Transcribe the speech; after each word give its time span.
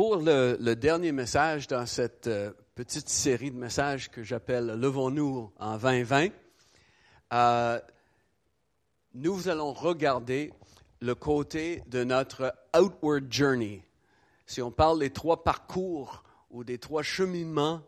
pour 0.00 0.16
le, 0.16 0.56
dernier 0.76 1.12
message 1.12 1.66
dans 1.66 1.84
cette 1.84 2.26
euh, 2.26 2.52
petite 2.74 3.10
série 3.10 3.50
de 3.50 3.58
messages 3.58 4.10
que 4.10 4.22
j'appelle 4.22 4.68
Levons-nous 4.68 5.52
en 5.58 5.76
2020, 5.76 6.28
euh, 7.34 7.78
nous 9.12 9.48
allons 9.50 9.74
regarder 9.74 10.54
le 11.02 11.14
côté 11.14 11.82
de 11.88 12.02
notre 12.02 12.54
outward 12.74 13.30
journey. 13.30 13.84
Si 14.46 14.62
on 14.62 14.70
parle 14.70 15.00
des 15.00 15.10
trois 15.10 15.44
parcours 15.44 16.24
ou 16.50 16.64
des 16.64 16.78
trois 16.78 17.02
cheminements 17.02 17.82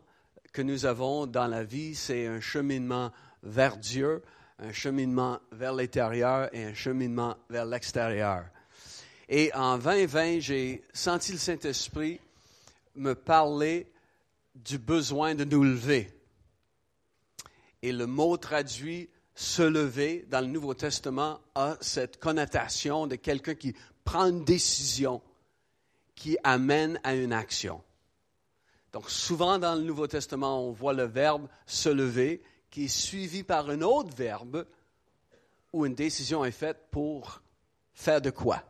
que 0.51 0.61
nous 0.61 0.85
avons 0.85 1.25
dans 1.25 1.47
la 1.47 1.63
vie, 1.63 1.95
c'est 1.95 2.27
un 2.27 2.41
cheminement 2.41 3.11
vers 3.41 3.75
Dieu, 3.75 4.21
un 4.59 4.71
cheminement 4.71 5.39
vers 5.51 5.73
l'intérieur 5.73 6.47
et 6.53 6.63
un 6.63 6.75
cheminement 6.75 7.37
vers 7.49 7.65
l'extérieur. 7.65 8.43
Et 9.35 9.51
en 9.55 9.79
2020, 9.79 10.41
j'ai 10.41 10.83
senti 10.93 11.31
le 11.31 11.39
Saint-Esprit 11.39 12.19
me 12.93 13.15
parler 13.15 13.91
du 14.53 14.77
besoin 14.77 15.33
de 15.33 15.43
nous 15.43 15.63
lever. 15.63 16.07
Et 17.81 17.91
le 17.91 18.05
mot 18.05 18.37
traduit 18.37 19.09
se 19.33 19.63
lever 19.63 20.27
dans 20.29 20.41
le 20.41 20.45
Nouveau 20.45 20.75
Testament 20.75 21.39
a 21.55 21.77
cette 21.81 22.19
connotation 22.19 23.07
de 23.07 23.15
quelqu'un 23.15 23.55
qui 23.55 23.73
prend 24.03 24.27
une 24.27 24.45
décision 24.45 25.19
qui 26.13 26.37
amène 26.43 26.99
à 27.03 27.15
une 27.15 27.33
action. 27.33 27.81
Donc 28.91 29.09
souvent 29.09 29.57
dans 29.57 29.73
le 29.73 29.81
Nouveau 29.81 30.05
Testament, 30.05 30.63
on 30.63 30.71
voit 30.73 30.93
le 30.93 31.05
verbe 31.05 31.47
se 31.65 31.89
lever 31.89 32.43
qui 32.69 32.85
est 32.85 32.87
suivi 32.87 33.41
par 33.41 33.67
un 33.71 33.81
autre 33.81 34.15
verbe 34.15 34.67
où 35.71 35.87
une 35.87 35.95
décision 35.95 36.45
est 36.45 36.51
faite 36.51 36.85
pour 36.91 37.41
faire 37.95 38.21
de 38.21 38.29
quoi. 38.29 38.63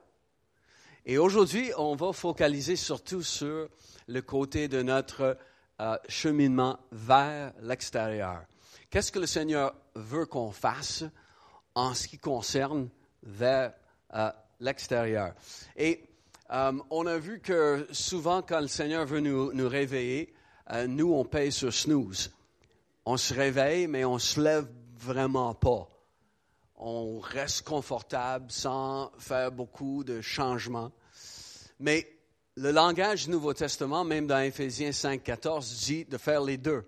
Et 1.05 1.17
aujourd'hui, 1.17 1.71
on 1.77 1.95
va 1.95 2.13
focaliser 2.13 2.77
surtout 2.77 3.23
sur 3.23 3.67
le 4.07 4.21
côté 4.21 4.70
de 4.70 4.81
notre 4.81 5.38
euh, 5.81 5.98
cheminement 6.07 6.79
vers 6.93 7.51
l'extérieur. 7.62 8.43
Qu'est-ce 8.90 9.12
que 9.12 9.20
le 9.20 9.26
Seigneur 9.26 9.76
veut 9.96 10.26
qu'on 10.26 10.51
fasse 10.51 11.04
en 11.76 11.93
ce 11.93 12.07
qui 12.07 12.18
concerne 12.18 12.87
vers 13.21 13.74
euh, 14.13 14.31
l'extérieur? 14.62 15.34
Et 15.76 16.05
euh, 16.51 16.71
on 16.90 17.05
a 17.05 17.18
vu 17.18 17.41
que 17.41 17.85
souvent, 17.91 18.41
quand 18.41 18.62
le 18.62 18.68
Seigneur 18.68 19.05
veut 19.05 19.20
nous, 19.20 19.51
nous 19.51 19.68
réveiller, 19.68 20.34
nous, 20.87 21.13
on 21.13 21.26
paye 21.26 21.51
sur 21.51 21.74
snooze. 21.74 22.31
On 23.05 23.18
se 23.18 23.34
réveille, 23.34 23.87
mais 23.87 24.05
on 24.05 24.18
se 24.18 24.40
lève 24.40 24.65
vraiment 24.98 25.54
pas 25.54 25.93
on 26.76 27.20
reste 27.20 27.63
confortable 27.63 28.52
sans 28.52 29.12
faire 29.18 29.52
beaucoup 29.52 30.04
de 30.04 30.21
changements. 30.21 30.91
Mais 31.80 32.07
le 32.55 32.71
langage 32.71 33.26
du 33.26 33.32
Nouveau 33.32 33.54
Testament, 33.54 34.04
même 34.04 34.27
dans 34.27 34.40
Éphésiens 34.40 34.91
5, 34.91 35.24
14, 35.24 35.85
dit 35.85 36.05
de 36.05 36.18
faire 36.18 36.41
les 36.41 36.57
deux. 36.57 36.85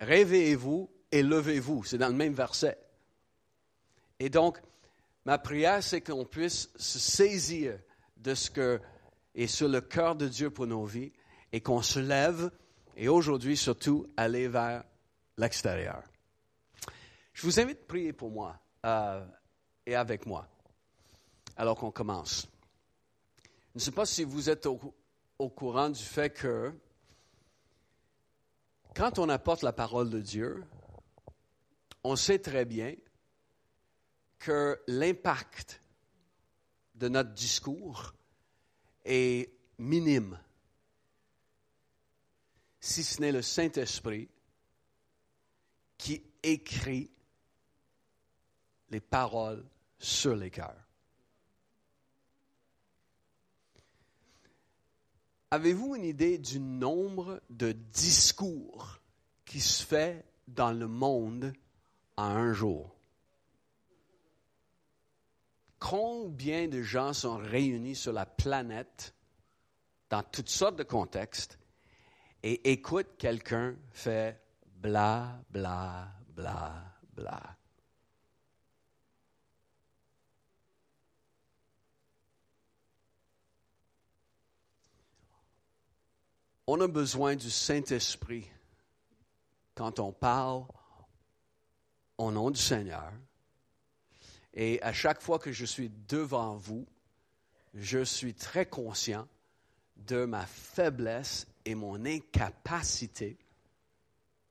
Réveillez-vous 0.00 0.90
et 1.10 1.22
levez-vous. 1.22 1.84
C'est 1.84 1.98
dans 1.98 2.08
le 2.08 2.14
même 2.14 2.34
verset. 2.34 2.78
Et 4.18 4.30
donc, 4.30 4.58
ma 5.24 5.38
prière, 5.38 5.82
c'est 5.82 6.00
qu'on 6.00 6.24
puisse 6.24 6.70
se 6.76 6.98
saisir 6.98 7.78
de 8.16 8.34
ce 8.34 8.50
que 8.50 8.80
est 9.34 9.46
sur 9.46 9.68
le 9.68 9.80
cœur 9.80 10.14
de 10.14 10.28
Dieu 10.28 10.50
pour 10.50 10.66
nos 10.66 10.84
vies 10.84 11.12
et 11.52 11.60
qu'on 11.60 11.82
se 11.82 11.98
lève 11.98 12.50
et 12.96 13.08
aujourd'hui 13.08 13.56
surtout 13.56 14.06
aller 14.16 14.48
vers 14.48 14.84
l'extérieur. 15.38 16.02
Je 17.32 17.42
vous 17.42 17.58
invite 17.60 17.80
à 17.80 17.86
prier 17.86 18.12
pour 18.12 18.30
moi. 18.30 18.61
Euh, 18.84 19.24
et 19.86 19.94
avec 19.94 20.26
moi. 20.26 20.48
Alors 21.56 21.76
qu'on 21.76 21.90
commence. 21.90 22.48
Je 23.74 23.78
ne 23.78 23.80
sais 23.80 23.92
pas 23.92 24.06
si 24.06 24.24
vous 24.24 24.50
êtes 24.50 24.66
au, 24.66 24.80
au, 25.38 25.48
courant 25.48 25.90
du 25.90 26.02
fait 26.02 26.30
que 26.30 26.72
quand 28.94 29.18
on 29.18 29.28
apporte 29.28 29.62
la 29.62 29.72
parole 29.72 30.10
de 30.10 30.20
Dieu, 30.20 30.64
on 32.04 32.16
sait 32.16 32.38
très 32.38 32.64
bien 32.64 32.94
que 34.38 34.80
l'impact 34.88 35.80
de 36.96 37.08
notre 37.08 37.32
discours 37.32 38.14
est 39.04 39.52
minime, 39.78 40.38
si 42.80 43.04
ce 43.04 43.20
n'est 43.20 43.32
le 43.32 43.42
Saint-Esprit 43.42 44.28
qui 45.98 46.24
écrit 46.42 47.10
les 48.92 49.00
paroles 49.00 49.64
sur 49.98 50.36
les 50.36 50.50
cœurs. 50.50 50.76
Avez-vous 55.50 55.96
une 55.96 56.04
idée 56.04 56.38
du 56.38 56.60
nombre 56.60 57.42
de 57.50 57.72
discours 57.72 59.00
qui 59.44 59.60
se 59.60 59.84
fait 59.84 60.24
dans 60.46 60.72
le 60.72 60.86
monde 60.86 61.52
en 62.16 62.24
un 62.24 62.52
jour? 62.52 62.94
Combien 65.78 66.68
de 66.68 66.82
gens 66.82 67.12
sont 67.12 67.36
réunis 67.36 67.96
sur 67.96 68.12
la 68.12 68.24
planète 68.24 69.14
dans 70.10 70.22
toutes 70.22 70.48
sortes 70.48 70.76
de 70.76 70.84
contextes 70.84 71.58
et 72.42 72.70
écoutent 72.72 73.16
quelqu'un 73.18 73.74
faire 73.90 74.36
bla, 74.76 75.42
bla, 75.50 76.08
bla, 76.34 76.84
bla? 77.14 77.56
On 86.66 86.80
a 86.80 86.86
besoin 86.86 87.34
du 87.34 87.50
Saint-Esprit 87.50 88.48
quand 89.74 89.98
on 89.98 90.12
parle 90.12 90.64
au 92.18 92.30
nom 92.30 92.50
du 92.50 92.60
Seigneur. 92.60 93.12
Et 94.54 94.80
à 94.82 94.92
chaque 94.92 95.20
fois 95.20 95.38
que 95.38 95.50
je 95.50 95.64
suis 95.64 95.90
devant 96.08 96.56
vous, 96.56 96.86
je 97.74 98.04
suis 98.04 98.34
très 98.34 98.66
conscient 98.66 99.26
de 99.96 100.24
ma 100.24 100.46
faiblesse 100.46 101.46
et 101.64 101.74
mon 101.74 102.04
incapacité 102.04 103.38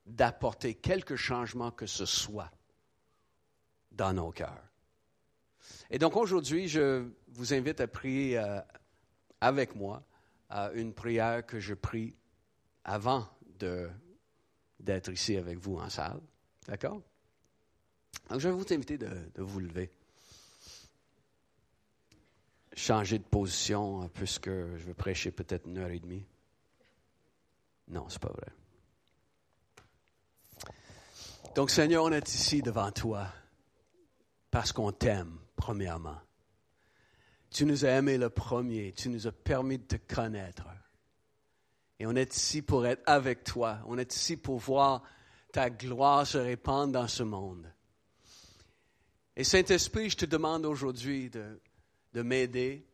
d'apporter 0.06 0.74
quelque 0.74 1.16
changement 1.16 1.72
que 1.72 1.86
ce 1.86 2.06
soit 2.06 2.52
dans 3.92 4.14
nos 4.14 4.32
cœurs. 4.32 4.64
Et 5.90 6.00
donc 6.00 6.18
aujourd'hui, 6.18 6.68
je 6.68 7.08
vous 7.28 7.54
invite 7.54 7.80
à 7.80 7.88
prier 7.88 8.38
euh, 8.38 8.60
avec 9.40 9.76
moi 9.76 10.04
une 10.74 10.94
prière 10.94 11.46
que 11.46 11.60
je 11.60 11.74
prie 11.74 12.14
avant 12.84 13.28
d'être 14.80 15.12
ici 15.12 15.38
avec 15.38 15.58
vous 15.60 15.78
en 15.78 15.90
salle. 15.90 16.20
D'accord? 16.68 17.02
Donc, 18.30 18.40
je 18.40 18.50
vais 18.50 18.56
vous 18.56 18.66
inviter 18.72 18.98
de, 18.98 19.10
de, 19.36 19.42
vous 19.42 19.60
lever. 19.60 19.92
Changer 22.74 23.20
de 23.20 23.24
position, 23.24 24.10
puisque 24.10 24.50
je 24.50 24.86
vais 24.86 24.94
prêcher 24.94 25.32
peut-être 25.32 25.68
une 25.68 25.78
heure 25.78 25.90
et 25.90 26.00
demie. 26.00 26.26
Non, 27.88 28.08
c'est 28.10 28.22
pas 28.22 28.32
vrai. 28.32 28.48
Donc, 31.56 31.70
Seigneur, 31.70 32.06
on 32.06 32.12
est 32.12 32.34
ici 32.34 32.62
devant 32.62 32.92
toi 32.92 33.28
parce 34.50 34.72
qu'on 34.72 34.92
t'aime, 34.92 35.38
premièrement. 35.56 36.18
Tu 37.52 37.66
nous 37.66 37.86
as 37.86 37.90
aimés 37.90 38.18
le 38.18 38.30
premier. 38.30 38.94
Tu 38.94 39.10
nous 39.10 39.28
as 39.28 39.32
permis 39.32 39.78
de 39.78 39.84
te 39.84 40.14
connaître. 40.14 40.66
Et 42.00 42.08
on 42.08 42.16
est 42.16 42.36
ici 42.36 42.62
pour 42.62 42.86
être 42.88 43.04
avec 43.06 43.44
toi. 43.44 43.80
On 43.86 43.98
est 43.98 44.16
ici 44.16 44.38
pour 44.38 44.58
voir 44.58 45.04
ta 45.52 45.70
gloire 45.70 46.26
se 46.26 46.38
répandre 46.38 46.94
dans 46.94 47.08
ce 47.08 47.24
monde. 47.24 47.72
Et 49.36 49.44
Saint-Esprit, 49.44 50.10
je 50.10 50.18
te 50.18 50.26
demande 50.26 50.66
aujourd'hui 50.66 51.30
de, 51.30 51.60
de 52.14 52.22
m'aider, 52.22 52.86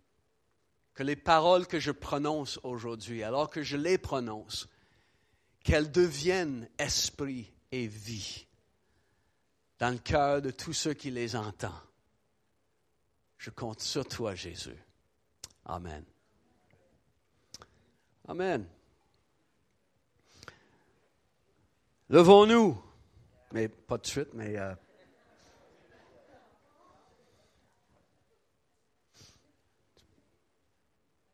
que 0.93 1.03
les 1.03 1.15
paroles 1.15 1.67
que 1.67 1.79
je 1.79 1.91
prononce 1.91 2.59
aujourd'hui, 2.63 3.23
alors 3.23 3.49
que 3.49 3.61
je 3.61 3.77
les 3.77 3.97
prononce, 3.97 4.67
qu'elles 5.63 5.91
deviennent 5.91 6.67
esprit 6.79 7.53
et 7.71 7.87
vie 7.87 8.47
dans 9.79 9.91
le 9.91 9.99
cœur 9.99 10.41
de 10.41 10.49
tous 10.49 10.73
ceux 10.73 10.93
qui 10.93 11.11
les 11.11 11.35
entendent. 11.35 11.86
Je 13.37 13.49
compte 13.49 13.81
sur 13.81 14.05
toi, 14.07 14.33
Jésus. 14.35 14.77
Amen. 15.65 16.03
Amen. 18.27 18.67
Levons-nous. 22.09 22.81
Mais 23.51 23.67
pas 23.67 23.97
de 23.97 24.05
suite, 24.05 24.33
mais... 24.33 24.57
Euh, 24.57 24.73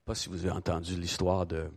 pas 0.05 0.15
si 0.15 0.29
vous 0.29 0.45
avez 0.45 0.51
entendu 0.51 0.95
l'histoire 0.95 1.45
de 1.45 1.71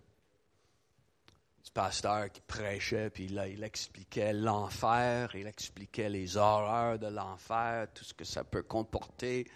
du 1.64 1.73
pasteur 1.73 2.31
qui 2.31 2.40
prêchait, 2.43 3.11
puis 3.11 3.26
là, 3.28 3.49
il 3.49 3.64
expliquait 3.64 4.32
l'enfer, 4.32 5.34
il 5.34 5.49
expliquait 5.49 6.08
les 6.08 6.37
horreurs 6.37 6.99
de 6.99 7.08
l'enfer, 7.08 7.88
tout 7.93 8.05
ce 8.05 8.14
que 8.14 8.25
ça 8.25 8.44
peut 8.44 8.62
comporter 8.62 9.46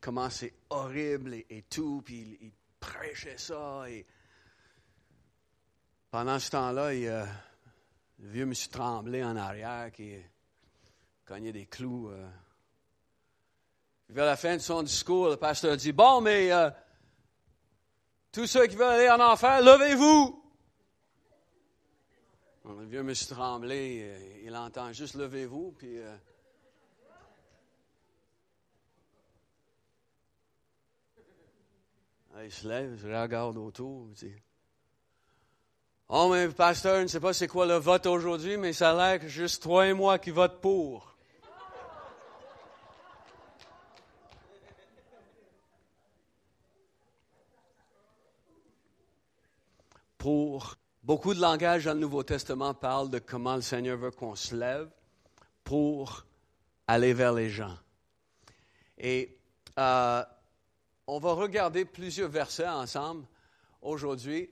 comment 0.00 0.30
c'est 0.30 0.52
horrible 0.70 1.34
et, 1.34 1.64
tout, 1.68 2.02
puis 2.04 2.38
il, 2.40 2.52
prêchait 2.80 3.38
ça. 3.38 3.84
Et 3.88 4.06
Pendant 6.10 6.38
ce 6.38 6.50
temps-là, 6.50 6.86
a 6.86 7.26
le 8.20 8.28
vieux 8.30 8.46
monsieur 8.46 8.70
Tremblay 8.70 9.22
en 9.22 9.36
arrière 9.36 9.90
qui 9.92 10.14
cognait 11.24 11.52
des 11.52 11.66
clous. 11.66 12.08
Euh. 12.08 12.28
Vers 14.08 14.24
la 14.24 14.36
fin 14.36 14.56
de 14.56 14.62
son 14.62 14.82
discours, 14.82 15.28
le 15.28 15.36
pasteur 15.36 15.76
dit 15.76 15.92
Bon, 15.92 16.20
mais 16.20 16.50
euh, 16.50 16.70
tous 18.32 18.46
ceux 18.46 18.66
qui 18.66 18.76
veulent 18.76 18.86
aller 18.86 19.10
en 19.10 19.20
enfer, 19.20 19.60
levez-vous. 19.60 20.44
Le 22.64 22.84
vieux 22.84 23.02
monsieur 23.02 23.34
Tremblay, 23.34 24.02
euh, 24.02 24.40
il 24.44 24.56
entend 24.56 24.92
juste 24.92 25.14
levez-vous, 25.14 25.74
puis. 25.76 26.00
Il 32.44 32.52
se 32.52 32.68
lève, 32.68 33.00
il 33.04 33.16
regarde 33.16 33.56
autour, 33.56 34.08
il 34.08 34.14
dit 34.14 34.34
Oh, 36.08 36.30
mais 36.32 36.48
pasteur, 36.48 36.96
je 36.96 37.02
ne 37.02 37.06
sais 37.06 37.20
pas 37.20 37.32
c'est 37.32 37.48
quoi 37.48 37.66
le 37.66 37.74
vote 37.74 38.06
aujourd'hui, 38.06 38.56
mais 38.56 38.72
ça 38.72 38.92
a 38.92 38.94
l'air 38.94 39.20
que 39.20 39.28
juste 39.28 39.62
toi 39.62 39.86
et 39.86 39.92
moi 39.92 40.18
qui 40.18 40.30
votent 40.30 40.60
pour. 40.60 41.14
Pour 50.16 50.76
beaucoup 51.02 51.34
de 51.34 51.40
langages 51.40 51.84
dans 51.84 51.94
le 51.94 52.00
Nouveau 52.00 52.22
Testament 52.22 52.74
parlent 52.74 53.10
de 53.10 53.18
comment 53.18 53.56
le 53.56 53.62
Seigneur 53.62 53.98
veut 53.98 54.10
qu'on 54.10 54.34
se 54.34 54.54
lève 54.54 54.88
pour 55.62 56.24
aller 56.86 57.12
vers 57.12 57.34
les 57.34 57.50
gens. 57.50 57.76
Et 58.96 59.38
euh, 59.78 60.24
on 61.08 61.18
va 61.18 61.32
regarder 61.32 61.84
plusieurs 61.84 62.30
versets 62.30 62.68
ensemble 62.68 63.24
aujourd'hui 63.82 64.48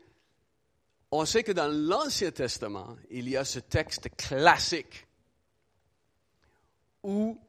on 1.11 1.25
sait 1.25 1.43
que 1.43 1.53
dans 1.53 1.69
l'Ancien 1.69 2.31
Testament, 2.31 2.97
il 3.11 3.29
y 3.29 3.37
a 3.37 3.45
ce 3.45 3.61
texte 3.61 4.09
classique 4.17 5.07
où 7.03 7.41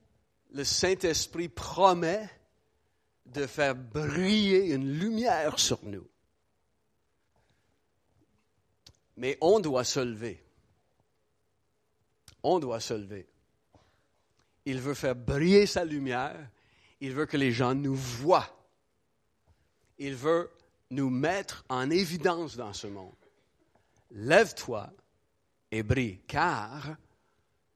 le 0.51 0.63
Saint-Esprit 0.63 1.49
promet 1.49 2.29
de 3.25 3.47
faire 3.47 3.75
briller 3.75 4.73
une 4.73 4.89
lumière 4.99 5.59
sur 5.59 5.79
nous. 5.83 6.07
Mais 9.17 9.37
on 9.41 9.59
doit 9.59 9.83
se 9.83 9.99
lever. 9.99 10.43
On 12.43 12.59
doit 12.59 12.79
se 12.79 12.93
lever. 12.93 13.27
Il 14.65 14.79
veut 14.79 14.93
faire 14.93 15.15
briller 15.15 15.65
sa 15.65 15.83
lumière. 15.83 16.37
Il 17.01 17.13
veut 17.13 17.25
que 17.25 17.37
les 17.37 17.51
gens 17.51 17.73
nous 17.73 17.95
voient. 17.95 18.56
Il 19.99 20.15
veut 20.15 20.49
nous 20.91 21.09
mettre 21.09 21.65
en 21.69 21.89
évidence 21.89 22.55
dans 22.55 22.73
ce 22.73 22.87
monde 22.87 23.15
lève-toi 24.11 24.89
et 25.71 25.83
brille, 25.83 26.19
car 26.27 26.95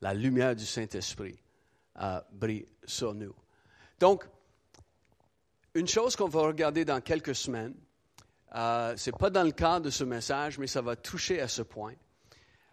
la 0.01 0.13
lumière 0.13 0.55
du 0.55 0.65
Saint-Esprit 0.65 1.39
brille 2.31 2.65
sur 2.85 3.13
nous. 3.13 3.35
Donc, 3.99 4.25
une 5.73 5.87
chose 5.87 6.15
qu'on 6.15 6.27
va 6.27 6.41
regarder 6.41 6.83
dans 6.85 7.01
quelques 7.01 7.35
semaines, 7.35 7.75
euh, 8.55 8.97
ce 8.97 9.09
n'est 9.09 9.17
pas 9.17 9.29
dans 9.29 9.43
le 9.43 9.51
cadre 9.51 9.85
de 9.85 9.89
ce 9.89 10.03
message, 10.03 10.57
mais 10.57 10.67
ça 10.67 10.81
va 10.81 10.95
toucher 10.95 11.39
à 11.39 11.47
ce 11.47 11.61
point. 11.61 11.93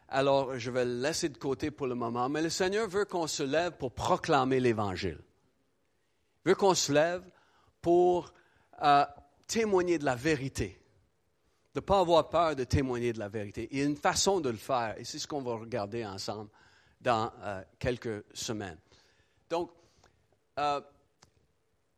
Alors, 0.08 0.58
je 0.58 0.70
vais 0.70 0.84
le 0.84 1.00
laisser 1.00 1.28
de 1.28 1.36
côté 1.36 1.70
pour 1.70 1.86
le 1.86 1.94
moment, 1.94 2.28
mais 2.28 2.42
le 2.42 2.48
Seigneur 2.48 2.88
veut 2.88 3.04
qu'on 3.04 3.26
se 3.26 3.42
lève 3.42 3.72
pour 3.72 3.92
proclamer 3.92 4.58
l'Évangile. 4.58 5.20
Il 6.44 6.50
veut 6.50 6.54
qu'on 6.54 6.74
se 6.74 6.90
lève 6.92 7.22
pour 7.82 8.32
euh, 8.82 9.04
témoigner 9.48 9.98
de 9.98 10.04
la 10.04 10.14
vérité 10.14 10.78
de 11.74 11.80
ne 11.80 11.84
pas 11.86 12.00
avoir 12.00 12.28
peur 12.28 12.56
de 12.56 12.64
témoigner 12.64 13.12
de 13.12 13.18
la 13.18 13.28
vérité. 13.28 13.68
Il 13.70 13.78
y 13.78 13.82
a 13.82 13.84
une 13.84 13.96
façon 13.96 14.40
de 14.40 14.48
le 14.48 14.56
faire, 14.56 14.96
et 14.98 15.04
c'est 15.04 15.18
ce 15.18 15.28
qu'on 15.28 15.42
va 15.42 15.54
regarder 15.54 16.04
ensemble 16.04 16.50
dans 17.00 17.30
euh, 17.42 17.62
quelques 17.78 18.24
semaines. 18.32 18.78
Donc, 19.48 19.70
euh, 20.58 20.80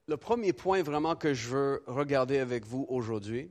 le 0.06 0.16
premier 0.16 0.52
point 0.52 0.82
vraiment 0.82 1.16
que 1.16 1.32
je 1.32 1.48
veux 1.48 1.82
regarder 1.86 2.40
avec 2.40 2.66
vous 2.66 2.84
aujourd'hui, 2.88 3.50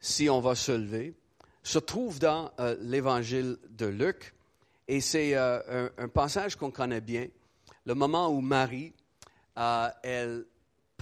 si 0.00 0.28
on 0.28 0.40
va 0.40 0.54
se 0.54 0.72
lever, 0.72 1.14
se 1.62 1.78
trouve 1.78 2.18
dans 2.18 2.50
euh, 2.58 2.74
l'évangile 2.80 3.58
de 3.68 3.86
Luc, 3.86 4.34
et 4.88 5.00
c'est 5.00 5.36
un, 5.36 5.90
un, 5.96 6.08
passage 6.08 6.56
qu'on 6.56 6.72
connaît 6.72 7.00
bien, 7.00 7.28
le 7.84 7.94
moment 7.94 8.30
où 8.30 8.40
Marie, 8.40 8.92
elle 10.02 10.44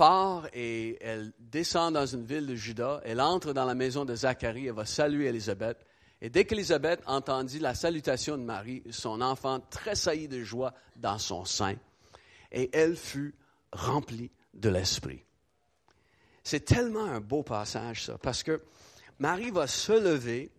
part 0.00 0.49
et 0.55 0.97
elle 1.02 1.31
descend 1.38 1.93
dans 1.93 2.06
une 2.06 2.25
ville 2.25 2.47
de 2.47 2.55
Juda. 2.55 3.02
Elle 3.05 3.20
entre 3.20 3.52
dans 3.52 3.67
la 3.67 3.75
maison 3.75 4.06
de 4.06 4.14
Zacharie. 4.14 4.69
Elle 4.69 4.73
va 4.73 4.87
saluer 4.87 5.26
Élisabeth. 5.26 5.85
Et 6.23 6.31
dès 6.31 6.47
qu'Élisabeth 6.47 7.02
entendit 7.05 7.58
la 7.58 7.75
salutation 7.75 8.38
de 8.38 8.43
Marie, 8.43 8.82
son 8.91 9.20
enfant 9.20 9.61
tressaillit 9.61 10.26
de 10.26 10.43
joie 10.43 10.73
dans 10.97 11.19
son 11.19 11.44
sein. 11.44 11.76
Et 12.50 12.70
elle 12.73 12.97
fut 12.97 13.35
remplie 13.73 14.31
de 14.55 14.70
l'Esprit. 14.70 15.23
C'est 16.44 16.64
tellement 16.64 17.05
un 17.05 17.20
beau 17.20 17.43
passage, 17.43 18.06
ça, 18.06 18.17
parce 18.17 18.43
que 18.43 18.62
Marie 19.19 19.50
va 19.50 19.67
se 19.67 19.93
lever. 19.93 20.50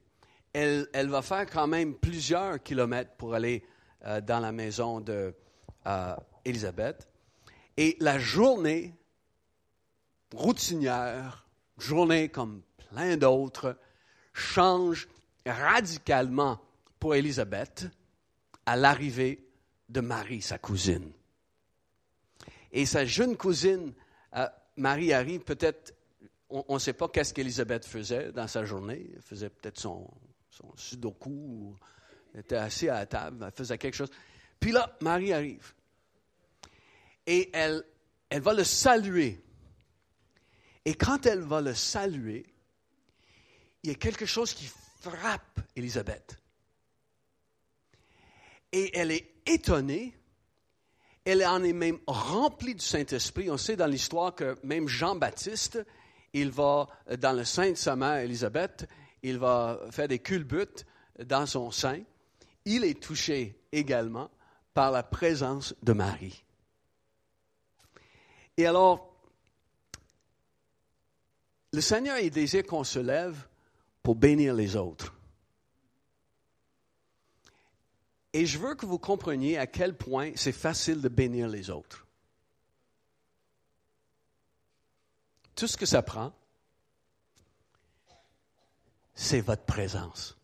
Elle, 0.53 0.87
va 0.93 1.23
faire 1.23 1.47
quand 1.47 1.65
même 1.65 1.95
plusieurs 1.95 2.61
kilomètres 2.61 3.15
pour 3.17 3.33
aller 3.33 3.65
euh, 4.05 4.21
dans 4.21 4.39
la 4.39 4.51
maison 4.51 5.01
d'Élisabeth. 5.01 7.07
Euh, 7.07 7.51
et 7.77 7.97
la 7.99 8.19
journée 8.19 8.93
routinière, 10.33 11.45
journée 11.77 12.29
comme 12.29 12.61
plein 12.89 13.17
d'autres, 13.17 13.77
change 14.33 15.07
radicalement 15.45 16.59
pour 16.99 17.15
Élisabeth 17.15 17.87
à 18.65 18.75
l'arrivée 18.75 19.45
de 19.89 20.01
Marie, 20.01 20.41
sa 20.41 20.57
cousine. 20.57 21.11
Et 22.71 22.85
sa 22.85 23.05
jeune 23.05 23.35
cousine, 23.35 23.93
euh, 24.35 24.47
Marie 24.77 25.11
arrive 25.11 25.41
peut-être, 25.41 25.93
on 26.49 26.75
ne 26.75 26.79
sait 26.79 26.93
pas 26.93 27.09
qu'est-ce 27.09 27.33
qu'Élisabeth 27.33 27.85
faisait 27.85 28.31
dans 28.31 28.47
sa 28.47 28.65
journée. 28.65 29.09
Elle 29.13 29.21
faisait 29.21 29.49
peut-être 29.49 29.79
son, 29.79 30.09
sudoku, 30.75 31.75
elle 32.33 32.41
était 32.41 32.55
assise 32.55 32.89
à 32.89 32.99
la 32.99 33.05
table, 33.05 33.43
elle 33.45 33.51
faisait 33.51 33.77
quelque 33.77 33.95
chose. 33.95 34.11
Puis 34.59 34.71
là, 34.71 34.95
Marie 35.01 35.33
arrive. 35.33 35.73
Et 37.25 37.49
elle 37.53 37.83
va 38.41 38.53
le 38.53 38.63
saluer. 38.63 39.41
Et 40.85 40.95
quand 40.95 41.25
elle 41.25 41.41
va 41.41 41.61
le 41.61 41.75
saluer, 41.75 42.45
il 43.83 43.89
y 43.89 43.93
a 43.93 43.95
quelque 43.95 44.25
chose 44.25 44.53
qui 44.53 44.69
frappe 45.01 45.59
Élisabeth. 45.75 46.39
Et 48.71 48.97
elle 48.97 49.11
est 49.11 49.33
étonnée. 49.45 50.13
Elle 51.23 51.45
en 51.45 51.63
est 51.63 51.73
même 51.73 51.99
remplie 52.07 52.73
du 52.73 52.83
Saint-Esprit. 52.83 53.51
On 53.51 53.57
sait 53.57 53.75
dans 53.75 53.85
l'histoire 53.85 54.33
que 54.33 54.57
même 54.63 54.87
Jean-Baptiste, 54.87 55.83
il 56.33 56.49
va 56.49 56.87
dans 57.19 57.33
le 57.33 57.43
sein 57.43 57.71
de 57.71 57.75
sa 57.75 57.95
mère 57.95 58.19
Élisabeth, 58.19 58.87
il 59.21 59.37
va 59.37 59.79
faire 59.91 60.07
des 60.07 60.19
culbutes 60.19 60.85
dans 61.23 61.45
son 61.45 61.69
sein. 61.69 62.01
Il 62.65 62.83
est 62.83 63.01
touché 63.01 63.59
également 63.71 64.31
par 64.73 64.91
la 64.91 65.03
présence 65.03 65.75
de 65.83 65.93
Marie. 65.93 66.43
Et 68.57 68.65
alors, 68.65 69.10
le 71.73 71.81
Seigneur, 71.81 72.17
il 72.17 72.31
désire 72.31 72.65
qu'on 72.65 72.83
se 72.83 72.99
lève 72.99 73.47
pour 74.03 74.15
bénir 74.15 74.53
les 74.53 74.75
autres. 74.75 75.15
Et 78.33 78.45
je 78.45 78.57
veux 78.57 78.75
que 78.75 78.85
vous 78.85 78.99
compreniez 78.99 79.57
à 79.57 79.67
quel 79.67 79.95
point 79.95 80.31
c'est 80.35 80.51
facile 80.51 81.01
de 81.01 81.09
bénir 81.09 81.47
les 81.49 81.69
autres. 81.69 82.05
Tout 85.55 85.67
ce 85.67 85.77
que 85.77 85.85
ça 85.85 86.01
prend, 86.01 86.33
c'est 89.13 89.41
votre 89.41 89.65
présence. 89.65 90.37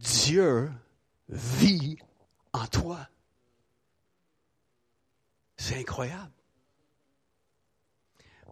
Dieu 0.00 0.72
vit 1.28 1.98
en 2.52 2.66
toi. 2.66 3.06
C'est 5.58 5.76
incroyable. 5.76 6.32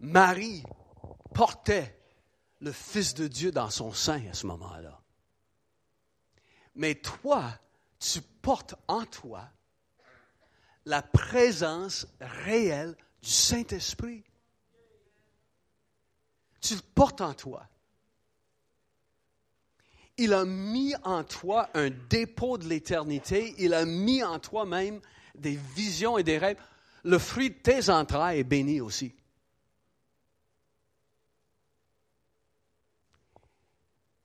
Marie 0.01 0.63
portait 1.33 1.99
le 2.59 2.71
Fils 2.71 3.15
de 3.15 3.27
Dieu 3.27 3.51
dans 3.51 3.71
son 3.71 3.91
sein 3.93 4.25
à 4.27 4.33
ce 4.33 4.45
moment-là. 4.45 5.01
Mais 6.75 6.95
toi, 6.95 7.51
tu 7.99 8.21
portes 8.21 8.75
en 8.87 9.05
toi 9.05 9.49
la 10.85 11.01
présence 11.01 12.07
réelle 12.21 12.95
du 13.21 13.29
Saint-Esprit. 13.29 14.23
Tu 16.61 16.75
le 16.75 16.81
portes 16.81 17.21
en 17.21 17.33
toi 17.33 17.67
il 20.19 20.33
a 20.33 20.45
mis 20.45 20.93
en 21.03 21.23
toi 21.23 21.69
un 21.73 21.89
dépôt 21.89 22.57
de 22.57 22.67
l'éternité, 22.67 23.55
il 23.57 23.73
a 23.73 23.85
mis 23.85 24.21
en 24.21 24.37
toi 24.37 24.65
même 24.65 24.99
des 25.33 25.57
visions 25.75 26.17
et 26.17 26.23
des 26.23 26.37
rêves, 26.37 26.61
le 27.03 27.17
fruit 27.17 27.49
de 27.49 27.55
tes 27.55 27.89
entrailles 27.89 28.39
est 28.39 28.43
béni 28.43 28.81
aussi. 28.81 29.13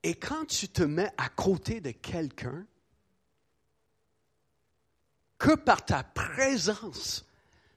Et 0.02 0.16
quand 0.16 0.44
tu 0.46 0.68
te 0.68 0.82
mets 0.82 1.10
à 1.16 1.28
côté 1.28 1.80
de 1.80 1.92
quelqu'un, 1.92 2.66
que 5.38 5.54
par 5.54 5.84
ta 5.84 6.02
présence, 6.02 7.24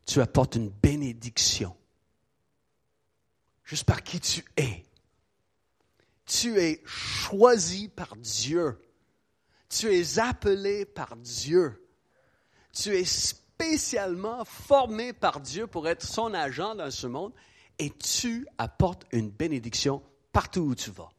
tu 0.06 0.22
apportes 0.22 0.56
une 0.56 0.70
bénédiction. 0.70 1.76
Juste 3.64 3.84
par 3.84 4.02
qui 4.04 4.20
tu 4.20 4.44
es. 4.58 4.87
Tu 6.28 6.60
es 6.60 6.84
choisi 6.86 7.88
par 7.88 8.16
Dieu. 8.18 8.78
Tu 9.70 9.88
es 9.88 10.20
appelé 10.20 10.86
par 10.86 11.16
Dieu. 11.16 11.84
Tu 12.74 12.96
es 12.96 13.06
spécialement 13.06 14.46
formé 14.46 15.14
par 15.14 15.40
Dieu 15.40 15.66
pour 15.68 15.88
être 15.88 16.06
son 16.06 16.34
agent 16.34 16.76
dans 16.76 16.92
ce 16.92 17.08
monde 17.08 17.34
et 17.80 17.90
tu 17.90 18.46
apportes 18.58 19.06
une 19.12 19.32
bénédiction 19.32 20.04
partout 20.32 20.62
où 20.62 20.76
tu 20.76 20.92
vas. 20.92 21.10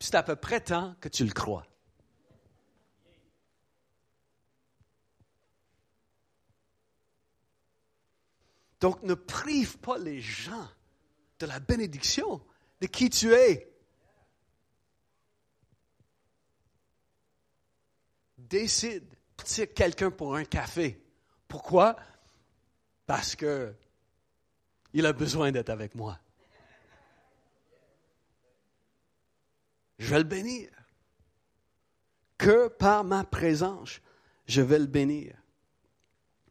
C'est 0.00 0.14
à 0.14 0.22
peu 0.22 0.36
près 0.36 0.60
temps 0.60 0.96
que 1.00 1.08
tu 1.08 1.24
le 1.24 1.32
crois. 1.32 1.66
Donc 8.80 9.02
ne 9.04 9.14
prive 9.14 9.78
pas 9.78 9.96
les 9.96 10.20
gens 10.20 10.68
de 11.38 11.46
la 11.46 11.60
bénédiction 11.60 12.42
de 12.80 12.88
qui 12.88 13.10
tu 13.10 13.32
es. 13.32 13.71
Décide 18.52 19.08
de 19.56 19.64
quelqu'un 19.64 20.10
pour 20.10 20.36
un 20.36 20.44
café. 20.44 21.02
Pourquoi? 21.48 21.96
Parce 23.06 23.34
que 23.34 23.72
il 24.92 25.06
a 25.06 25.14
besoin 25.14 25.50
d'être 25.50 25.70
avec 25.70 25.94
moi. 25.94 26.18
Je 29.98 30.06
vais 30.06 30.18
le 30.18 30.24
bénir. 30.24 30.68
Que 32.36 32.68
par 32.68 33.04
ma 33.04 33.24
présence, 33.24 34.02
je 34.46 34.60
vais 34.60 34.78
le 34.78 34.86
bénir. 34.86 35.34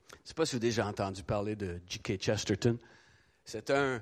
Je 0.09 0.15
ne 0.15 0.19
sais 0.23 0.33
pas 0.33 0.47
si 0.47 0.53
vous 0.53 0.57
avez 0.57 0.69
déjà 0.69 0.87
entendu 0.87 1.21
parler 1.21 1.55
de 1.55 1.79
G.K. 1.87 2.19
Chesterton. 2.19 2.79
C'est 3.45 3.69
un, 3.69 4.01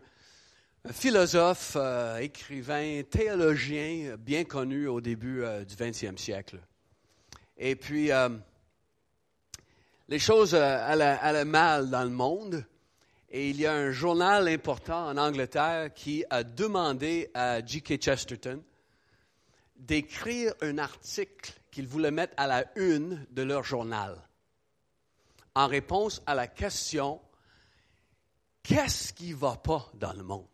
philosophe, 0.90 1.74
euh, 1.76 2.20
écrivain, 2.20 3.02
théologien 3.04 4.16
bien 4.18 4.46
connu 4.46 4.88
au 4.88 5.02
début 5.02 5.44
euh, 5.44 5.66
du 5.66 5.76
20e 5.76 6.18
siècle. 6.18 6.62
Et 7.60 7.76
puis, 7.76 8.12
euh, 8.12 8.30
les 10.08 10.18
choses 10.18 10.56
allaient, 10.56 11.46
mal 11.46 11.90
dans 11.90 12.04
le 12.04 12.10
monde. 12.10 12.66
Et 13.30 13.50
il 13.52 13.60
y 13.60 13.68
a 13.68 13.74
un 13.74 13.92
journal 13.92 14.48
important 14.48 15.08
en 15.08 15.18
Angleterre 15.18 15.94
qui 15.94 16.26
a 16.32 16.44
demandé 16.44 17.30
à 17.36 17.64
G.K. 17.64 18.02
Chesterton 18.02 18.64
d'écrire 19.76 20.54
un 20.62 20.80
article 20.80 21.54
qu'ils 21.70 21.88
voulaient 21.88 22.10
mettre 22.10 22.34
à 22.38 22.48
la 22.48 22.66
une 22.76 23.28
de 23.30 23.44
leur 23.44 23.64
journal 23.64 24.18
en 25.56 25.68
réponse 25.68 26.22
à 26.26 26.36
la 26.36 26.48
question 26.48 27.22
qu'est-ce 28.64 29.12
qui 29.14 29.32
ne 29.32 29.36
va 29.36 29.58
pas 29.58 29.90
dans 29.96 30.14
le 30.14 30.24
monde? 30.24 30.48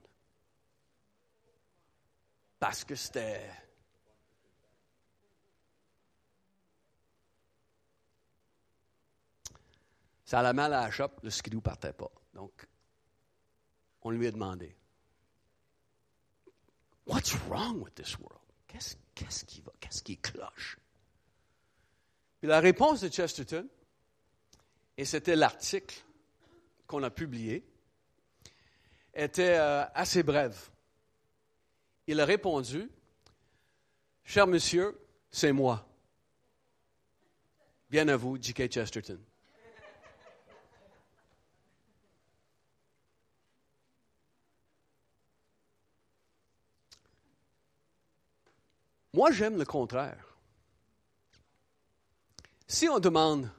Parce 2.60 2.84
que 2.84 2.96
c'était. 2.96 3.48
Ça 10.36 10.42
allait 10.42 10.51
mal 10.51 10.74
à 10.74 10.82
la 10.82 10.92
shop, 10.92 11.12
le 11.24 11.30
skidoo 11.30 11.60
ne 11.60 11.62
partait 11.62 11.94
pas. 11.94 12.12
Donc, 12.34 12.68
on 14.01 14.10
lui 14.10 14.27
a 14.27 14.32
demandé 14.32 14.75
What's 17.08 17.34
wrong 17.48 17.82
with 17.82 17.96
this 17.96 18.20
world? 18.20 18.42
Qu'est-ce 18.68 19.46
qui 19.46 19.62
va? 19.62 19.72
Qu'est-ce 19.80 20.04
qui 20.04 20.18
cloche? 20.18 20.77
Puis 22.39 22.50
la 22.50 22.60
réponse 22.60 23.00
de 23.00 23.08
Chesterton, 23.08 23.65
et 24.98 25.06
c'était 25.06 25.38
l'article 25.38 26.04
qu'on 26.86 27.04
a 27.04 27.10
publié, 27.10 27.65
était 29.13 29.58
euh, 29.58 29.86
assez 29.94 30.22
brève. 30.22 30.70
Il 32.08 32.20
a 32.20 32.25
répondu, 32.25 32.92
Cher 34.25 34.48
monsieur, 34.48 35.00
c'est 35.32 35.54
moi. 35.54 35.88
Bien 37.89 38.10
à 38.10 38.18
vous, 38.18 38.36
J.K. 38.36 38.70
Chesterton. 38.70 39.22
Moi, 49.15 49.31
j'aime 49.31 49.57
le 49.57 49.63
contraire. 49.63 50.36
Si 52.67 52.89
on 52.89 53.00
demande 53.00 53.50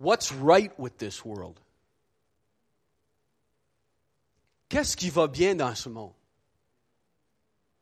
What's 0.00 0.32
right 0.32 0.72
with 0.78 0.96
this 0.96 1.22
world? 1.22 1.60
Qu'est-ce 4.70 4.96
qui 4.96 5.10
va 5.10 5.26
bien 5.26 5.54
dans 5.54 5.74
ce 5.74 5.90
monde? 5.90 6.14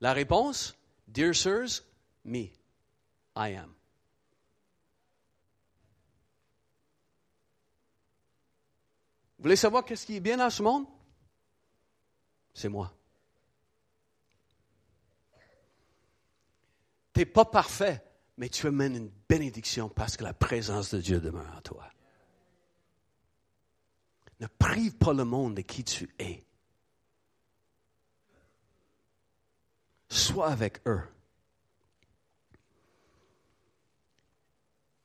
La 0.00 0.12
réponse, 0.12 0.74
Dear 1.06 1.34
sirs, 1.34 1.82
me, 2.24 2.50
I 3.36 3.54
am. 3.54 3.72
Vous 9.38 9.42
voulez 9.44 9.56
savoir 9.56 9.84
qu'est-ce 9.84 10.04
qui 10.04 10.16
est 10.16 10.20
bien 10.20 10.38
dans 10.38 10.50
ce 10.50 10.62
monde? 10.64 10.86
C'est 12.54 12.68
moi. 12.68 12.95
Tu 17.16 17.20
n'es 17.20 17.24
pas 17.24 17.46
parfait, 17.46 18.04
mais 18.36 18.50
tu 18.50 18.66
amènes 18.66 18.94
une 18.94 19.10
bénédiction 19.26 19.88
parce 19.88 20.18
que 20.18 20.22
la 20.22 20.34
présence 20.34 20.90
de 20.90 21.00
Dieu 21.00 21.18
demeure 21.18 21.50
en 21.56 21.62
toi. 21.62 21.90
Ne 24.38 24.46
prive 24.46 24.98
pas 24.98 25.14
le 25.14 25.24
monde 25.24 25.54
de 25.54 25.62
qui 25.62 25.82
tu 25.82 26.14
es. 26.18 26.44
Sois 30.10 30.50
avec 30.50 30.86
eux. 30.86 31.08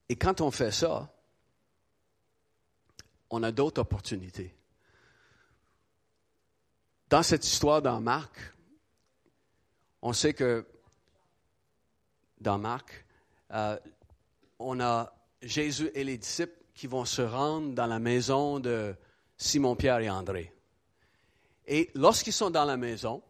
Et 0.09 0.17
quand 0.17 0.41
on 0.41 0.51
fait 0.51 0.71
ça, 0.71 1.15
on 3.29 3.41
a 3.41 3.53
d'autres 3.53 3.79
opportunités. 3.79 4.53
Dans 7.07 7.23
cette 7.23 7.47
histoire 7.47 7.81
dans 7.81 8.01
Marc, 8.01 8.53
on 10.01 10.11
sait 10.11 10.33
que 10.33 10.67
dans 12.41 12.57
Marc, 12.57 13.05
euh, 13.53 13.77
on 14.59 14.79
a 14.79 15.13
Jésus 15.41 15.89
et 15.93 16.03
les 16.03 16.17
disciples 16.17 16.57
qui 16.73 16.87
vont 16.87 17.05
se 17.05 17.21
rendre 17.21 17.73
dans 17.73 17.87
la 17.87 17.99
maison 17.99 18.59
de 18.59 18.95
Simon, 19.37 19.75
Pierre 19.75 19.99
et 19.99 20.09
André. 20.09 20.53
Et 21.67 21.89
lorsqu'ils 21.95 22.33
sont 22.33 22.49
dans 22.49 22.65
la 22.65 22.77
maison, 22.77 23.21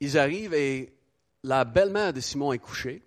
ils 0.00 0.16
arrivent 0.18 0.54
et 0.54 0.94
la 1.42 1.64
belle-mère 1.64 2.12
de 2.12 2.20
Simon 2.20 2.52
est 2.52 2.58
couchée. 2.58 3.02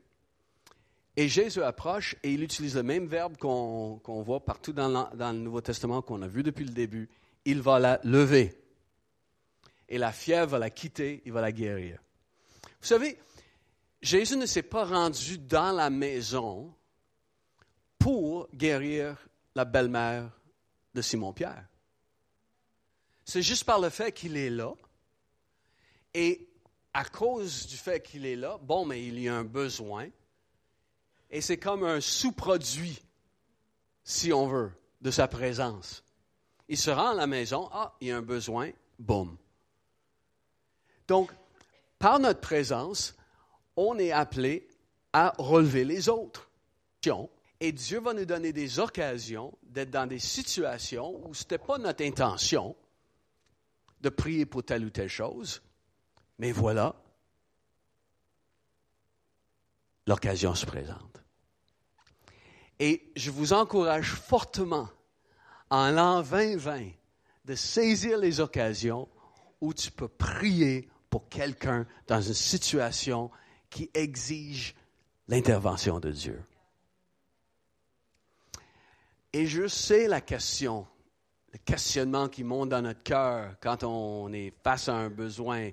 Et 1.15 1.27
Jésus 1.27 1.62
approche 1.62 2.15
et 2.24 2.34
il 2.34 2.42
utilise 2.42 2.75
le 2.75 2.84
même 2.84 3.06
verbe 3.06 3.38
qu'on 3.38 4.24
voit 4.25 4.44
partout 4.44 4.74
dans, 4.74 5.10
le 5.13 5.32
Nouveau 5.34 5.62
Testament, 5.62 6.01
qu'on 6.01 6.22
a 6.24 6.27
vu 6.27 6.42
depuis 6.42 6.65
le 6.65 6.72
début. 6.72 7.10
Il 7.46 7.62
va 7.62 7.80
la 7.80 8.00
lever. 8.03 8.58
Et 9.89 10.00
la 10.00 10.12
fièvre 10.12 10.51
va 10.51 10.60
la 10.60 10.72
quitter, 10.72 11.22
il 11.25 11.32
va 11.32 11.42
la 11.42 11.51
guérir. 11.51 12.00
Vous 12.82 12.88
savez, 12.88 13.18
Jésus 14.03 14.36
ne 14.36 14.45
s'est 14.45 14.63
pas 14.63 14.83
rendu 14.83 15.38
dans 15.38 15.72
la 15.72 15.89
maison 15.89 16.75
pour 17.98 18.50
guérir 18.53 19.15
la 19.55 19.63
belle-mère 19.63 20.29
de 20.93 21.01
Simon-Pierre. 21.01 21.65
C'est 23.24 23.41
juste 23.41 23.63
par 23.63 23.79
le 23.79 23.89
fait 23.89 24.12
qu'il 24.12 24.36
est 24.36 24.50
là. 24.50 24.74
Et 26.13 26.50
à 26.93 27.05
cause 27.05 27.65
du 27.65 27.77
fait 27.77 28.01
qu'il 28.01 28.25
est 28.25 28.36
là, 28.36 28.60
bon, 28.62 28.86
mais 28.86 29.07
il 29.07 29.17
y 29.17 29.29
a 29.29 29.36
un 29.36 29.45
besoin. 29.45 30.10
Et 31.31 31.39
c'est 31.39 31.57
comme 31.57 31.86
un 31.86 32.01
sous-produit, 32.01 33.01
si 34.03 34.33
on 34.33 34.48
veut, 34.48 34.72
de 35.00 35.12
sa 35.12 35.29
présence. 35.29 36.03
Il 36.67 36.77
se 36.77 36.91
rend 36.91 37.12
à 37.12 37.15
la 37.15 37.27
maison, 37.27 37.69
ah, 37.72 37.95
il 38.01 38.10
y 38.10 38.12
a 38.12 38.17
un 38.17 38.22
besoin, 38.22 38.69
boum. 39.00 39.38
Donc, 41.07 41.31
par 42.00 42.19
notre 42.19 42.41
présence, 42.41 43.15
on 43.75 43.98
est 43.98 44.12
appelé 44.12 44.68
à 45.12 45.34
relever 45.38 45.86
les 45.86 46.10
autres. 46.10 46.50
Et 47.60 47.72
Dieu 47.72 48.00
va 48.00 48.13
nous 48.13 48.25
donner 48.25 48.53
des 48.53 48.80
occasions 48.80 49.58
d'être 49.63 49.89
dans 49.89 50.08
des 50.08 50.20
situations 50.20 51.22
où 51.27 51.34
ce 51.34 51.44
n'était 51.44 51.58
pas 51.58 51.77
notre 51.77 52.03
intention 52.03 52.75
de 54.01 54.10
prier 54.10 54.46
pour 54.46 54.63
telle 54.63 54.86
ou 54.86 54.89
telle 54.89 55.10
chose, 55.10 55.62
mais 56.38 56.51
voilà, 56.51 56.96
l'occasion 60.08 60.56
se 60.56 60.65
présente. 60.65 61.22
Et 62.80 63.12
je 63.15 63.32
vous 63.32 63.53
encourage 63.53 64.12
fortement, 64.12 64.89
en 65.70 65.92
l'an 65.92 66.22
2020, 66.22 66.89
de 67.46 67.56
saisir 67.56 68.18
les 68.18 68.39
occasions 68.39 69.08
où 69.62 69.74
tu 69.74 69.92
peux 69.92 70.10
prier 70.10 70.89
pour 71.10 71.30
quelqu'un 71.30 71.86
dans 72.08 72.22
une 72.22 72.34
situation 72.34 73.32
qui 73.74 73.89
exige 73.96 74.75
l'intervention 75.27 76.00
de 76.00 76.12
Dieu. 76.12 76.46
Et 79.34 79.48
je 79.48 79.68
sais 79.68 80.08
la 80.08 80.22
question, 80.22 80.88
le 81.51 81.58
questionnement 81.58 82.30
qui 82.30 82.44
monte 82.44 82.70
dans 82.70 82.84
notre 82.84 83.01
cœur 83.01 83.56
quand 83.60 83.84
on 83.84 84.32
est 84.32 84.53
face 84.63 84.89
à 84.89 84.94
un 84.94 85.10
besoin. 85.10 85.72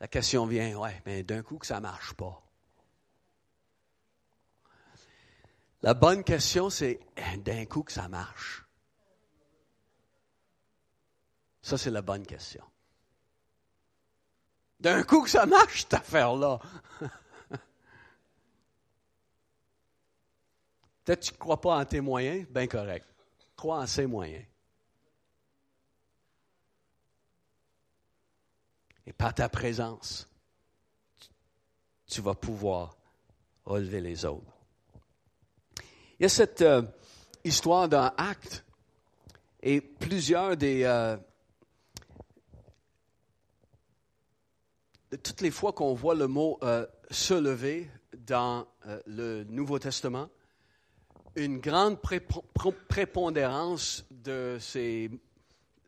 La 0.00 0.06
question 0.06 0.46
vient, 0.46 0.78
ouais, 0.78 1.02
mais 1.04 1.24
d'un 1.24 1.42
coup 1.42 1.58
que 1.58 1.66
ça 1.66 1.76
ne 1.76 1.80
marche 1.80 2.14
pas. 2.14 2.40
La 5.82 5.94
bonne 5.94 6.22
question, 6.22 6.70
c'est 6.70 7.00
d'un 7.38 7.64
coup 7.64 7.82
que 7.82 7.92
ça 7.92 8.08
marche. 8.08 8.64
Ça, 11.62 11.76
c'est 11.76 11.90
la 11.90 12.02
bonne 12.02 12.24
question. 12.24 12.62
D'un 14.82 15.02
coup 15.04 15.22
que 15.22 15.30
ça 15.30 15.46
marche, 15.46 15.82
cette 15.82 15.94
affaire-là. 15.94 16.58
Peut-être 21.04 21.20
que 21.20 21.26
tu 21.26 21.32
ne 21.34 21.38
crois 21.38 21.60
pas 21.60 21.78
en 21.78 21.84
tes 21.84 22.00
moyens, 22.00 22.48
bien 22.50 22.66
correct. 22.66 23.06
Crois 23.54 23.78
en 23.78 23.86
ses 23.86 24.06
moyens. 24.06 24.44
Et 29.06 29.12
par 29.12 29.32
ta 29.32 29.48
présence, 29.48 30.28
tu 32.08 32.20
vas 32.20 32.34
pouvoir 32.34 32.96
relever 33.64 34.00
les 34.00 34.24
autres. 34.24 34.52
Il 36.18 36.24
y 36.24 36.26
a 36.26 36.28
cette 36.28 36.62
euh, 36.62 36.82
histoire 37.44 37.88
d'un 37.88 38.12
acte 38.16 38.64
et 39.62 39.80
plusieurs 39.80 40.56
des... 40.56 40.82
Euh, 40.82 41.16
toutes 45.22 45.40
les 45.40 45.50
fois 45.50 45.72
qu'on 45.72 45.94
voit 45.94 46.14
le 46.14 46.26
mot 46.26 46.58
euh, 46.62 46.86
se 47.10 47.34
lever 47.34 47.90
dans 48.26 48.66
le 49.06 49.44
Nouveau 49.44 49.78
Testament, 49.78 50.28
une 51.36 51.58
grande 51.58 51.98
prépondérance 52.88 54.04
de 54.10 54.58
ces, 54.60 55.10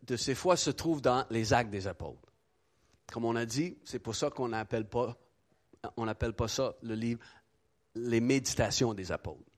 de 0.07 0.17
ces 0.17 0.35
fois 0.35 0.57
se 0.57 0.71
trouve 0.71 1.03
dans 1.03 1.27
les 1.31 1.53
actes 1.53 1.71
des 1.71 1.87
apôtres. 1.87 2.33
Comme 3.13 3.25
on 3.25 3.37
a 3.37 3.45
dit, 3.45 3.77
c'est 3.85 3.99
pour 3.99 4.15
ça 4.15 4.31
qu'on 4.31 4.49
n'appelle 4.49 4.89
pas, 4.89 5.17
on 5.97 6.07
n'appelle 6.07 6.33
pas 6.33 6.49
ça 6.49 6.75
le 6.83 6.95
livre 6.95 7.21
les 7.95 8.21
méditations 8.21 8.95
des 8.95 9.13
apôtres, 9.13 9.51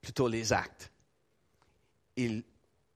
plutôt 0.00 0.28
les 0.28 0.52
actes. 0.52 0.92
Ils 2.16 2.44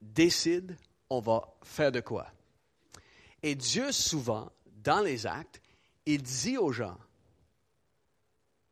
décident, 0.00 0.74
on 1.08 1.20
va 1.20 1.42
faire 1.62 1.92
de 1.92 2.00
quoi. 2.00 2.26
Et 3.42 3.54
Dieu, 3.54 3.92
souvent, 3.92 4.50
dans 4.82 5.00
les 5.00 5.26
actes, 5.26 5.60
il 6.06 6.22
dit 6.22 6.56
aux 6.56 6.72
gens 6.72 6.96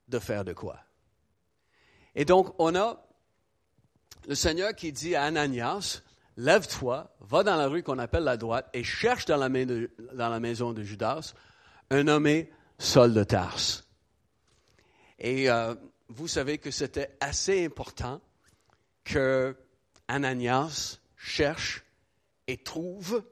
de 0.08 0.18
faire 0.18 0.44
de 0.44 0.52
quoi. 0.52 0.78
Et 2.14 2.24
donc, 2.24 2.54
on 2.58 2.74
a 2.76 3.04
le 4.28 4.34
Seigneur 4.34 4.74
qui 4.74 4.92
dit 4.92 5.14
à 5.14 5.24
Ananias, 5.24 6.02
lève-toi, 6.36 7.14
va 7.20 7.42
dans 7.42 7.56
la 7.56 7.66
rue 7.66 7.82
qu'on 7.82 7.98
appelle 7.98 8.24
la 8.24 8.36
droite 8.36 8.68
et 8.72 8.84
cherche 8.84 9.26
dans 9.26 9.36
la, 9.36 10.40
maison 10.40 10.72
de 10.72 10.82
Judas 10.82 11.34
un 11.90 12.04
nommé 12.04 12.50
Saul 12.78 13.12
de 13.12 13.24
Tarse. 13.24 13.84
Et 15.18 15.50
euh, 15.50 15.74
vous 16.08 16.28
savez 16.28 16.58
que 16.58 16.70
c'était 16.70 17.16
assez 17.20 17.64
important 17.64 18.20
que 19.04 19.56
Ananias 20.08 20.98
cherche 21.16 21.84
et 22.46 22.58
trouve 22.58 23.22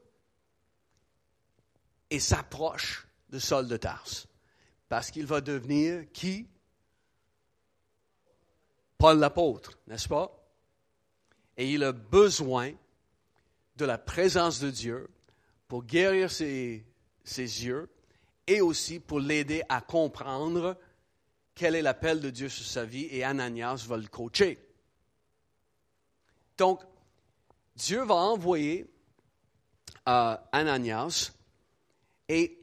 et 2.09 2.19
s'approche 2.19 3.07
de 3.33 3.39
Saul 3.39 3.67
de 3.67 3.77
Tarse. 3.77 4.27
Parce 4.87 5.09
qu'il 5.09 5.25
va 5.25 5.41
devenir 5.41 6.05
qui? 6.13 6.47
Paul 8.99 9.17
l'apôtre, 9.17 9.79
n'est-ce 9.87 10.07
pas? 10.07 10.31
Et 11.57 11.71
il 11.73 11.83
a 11.83 11.91
besoin 11.91 12.73
de 13.75 13.85
la 13.85 13.97
présence 13.97 14.59
de 14.59 14.69
Dieu 14.69 15.09
pour 15.67 15.83
guérir 15.83 16.29
ses, 16.29 16.85
yeux 17.25 17.89
et 18.45 18.61
aussi 18.61 18.99
pour 18.99 19.19
l'aider 19.19 19.63
à 19.67 19.81
comprendre 19.81 20.77
quel 21.55 21.73
est 21.73 21.81
l'appel 21.81 22.19
de 22.19 22.29
Dieu 22.29 22.49
sur 22.49 22.65
sa 22.65 22.85
vie 22.85 23.07
et 23.09 23.23
Ananias 23.23 23.85
va 23.87 23.97
le 23.97 24.07
coacher. 24.07 24.59
Donc, 26.55 26.81
Dieu 27.75 28.03
va 28.03 28.15
envoyer 28.15 28.87
euh, 30.07 30.37
Ananias 30.51 31.31
et 32.29 32.62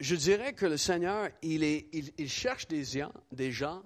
je 0.00 0.16
dirais 0.16 0.54
que 0.54 0.64
le 0.64 0.78
Seigneur, 0.78 1.28
il, 1.42 2.30
cherche 2.30 2.66
des 2.66 2.84
gens, 2.84 3.12
des 3.30 3.52
gens 3.52 3.82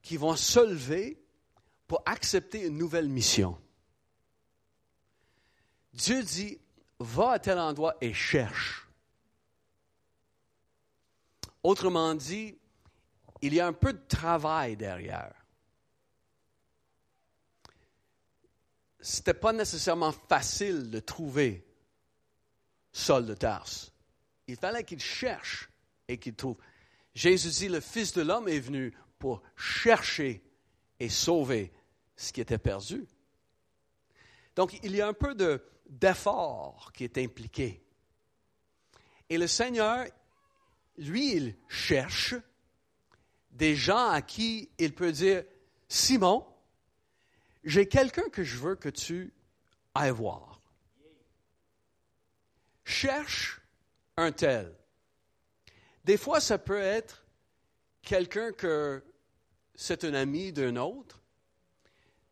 qui 0.00 0.16
vont 0.16 0.34
se 0.34 0.60
lever 0.60 1.22
pour 1.86 2.02
accepter 2.06 2.66
une 2.66 2.78
nouvelle 2.78 3.08
mission. 3.08 3.60
Dieu 5.92 6.22
dit, 6.22 6.58
va 6.98 7.32
à 7.32 7.38
tel 7.38 7.58
endroit 7.58 7.96
et 8.00 8.14
cherche. 8.14 8.88
Autrement 11.62 12.14
dit, 12.14 12.58
il 13.42 13.52
y 13.52 13.60
a 13.60 13.66
un 13.66 13.74
peu 13.74 13.92
de 13.92 14.02
travail 14.08 14.76
derrière. 14.76 15.34
Ce 19.00 19.18
n'était 19.18 19.34
pas 19.34 19.52
nécessairement 19.52 20.12
facile 20.12 20.88
de 20.90 21.00
trouver 21.00 21.66
Saul 22.90 23.26
de 23.26 23.34
Tarse. 23.34 23.91
Il 24.52 24.58
fallait 24.58 24.84
qu'il 24.84 25.00
cherche 25.00 25.70
et 26.06 26.18
qu'il 26.18 26.34
trouve. 26.34 26.58
Jésus 27.14 27.48
dit, 27.48 27.68
le 27.68 27.80
Fils 27.80 28.12
de 28.12 28.20
l'homme 28.20 28.48
est 28.48 28.60
venu 28.60 28.92
pour 29.18 29.42
chercher 29.56 30.42
et 31.00 31.08
sauver 31.08 31.72
ce 32.16 32.34
qui 32.34 32.42
était 32.42 32.58
perdu. 32.58 33.06
Donc, 34.54 34.78
il 34.82 34.94
y 34.94 35.00
a 35.00 35.08
un 35.08 35.14
peu 35.14 35.34
de, 35.34 35.64
d'effort 35.88 36.92
qui 36.92 37.04
est 37.04 37.16
impliqué. 37.16 37.82
Et 39.30 39.38
le 39.38 39.46
Seigneur, 39.46 40.04
lui, 40.98 41.34
il 41.34 41.56
cherche 41.66 42.34
des 43.52 43.74
gens 43.74 44.10
à 44.10 44.20
qui 44.20 44.68
il 44.76 44.94
peut 44.94 45.12
dire, 45.12 45.44
Simon, 45.88 46.46
j'ai 47.64 47.88
quelqu'un 47.88 48.28
que 48.28 48.44
je 48.44 48.58
veux 48.58 48.74
que 48.74 48.90
tu 48.90 49.32
ailles 49.94 50.10
voir. 50.10 50.60
Cherche 52.84 53.61
un 54.22 54.32
tel. 54.32 54.72
Des 56.04 56.16
fois, 56.16 56.40
ça 56.40 56.58
peut 56.58 56.80
être 56.80 57.24
quelqu'un 58.02 58.52
que 58.52 59.02
c'est 59.74 60.04
un 60.04 60.14
ami 60.14 60.52
d'un 60.52 60.76
autre. 60.76 61.20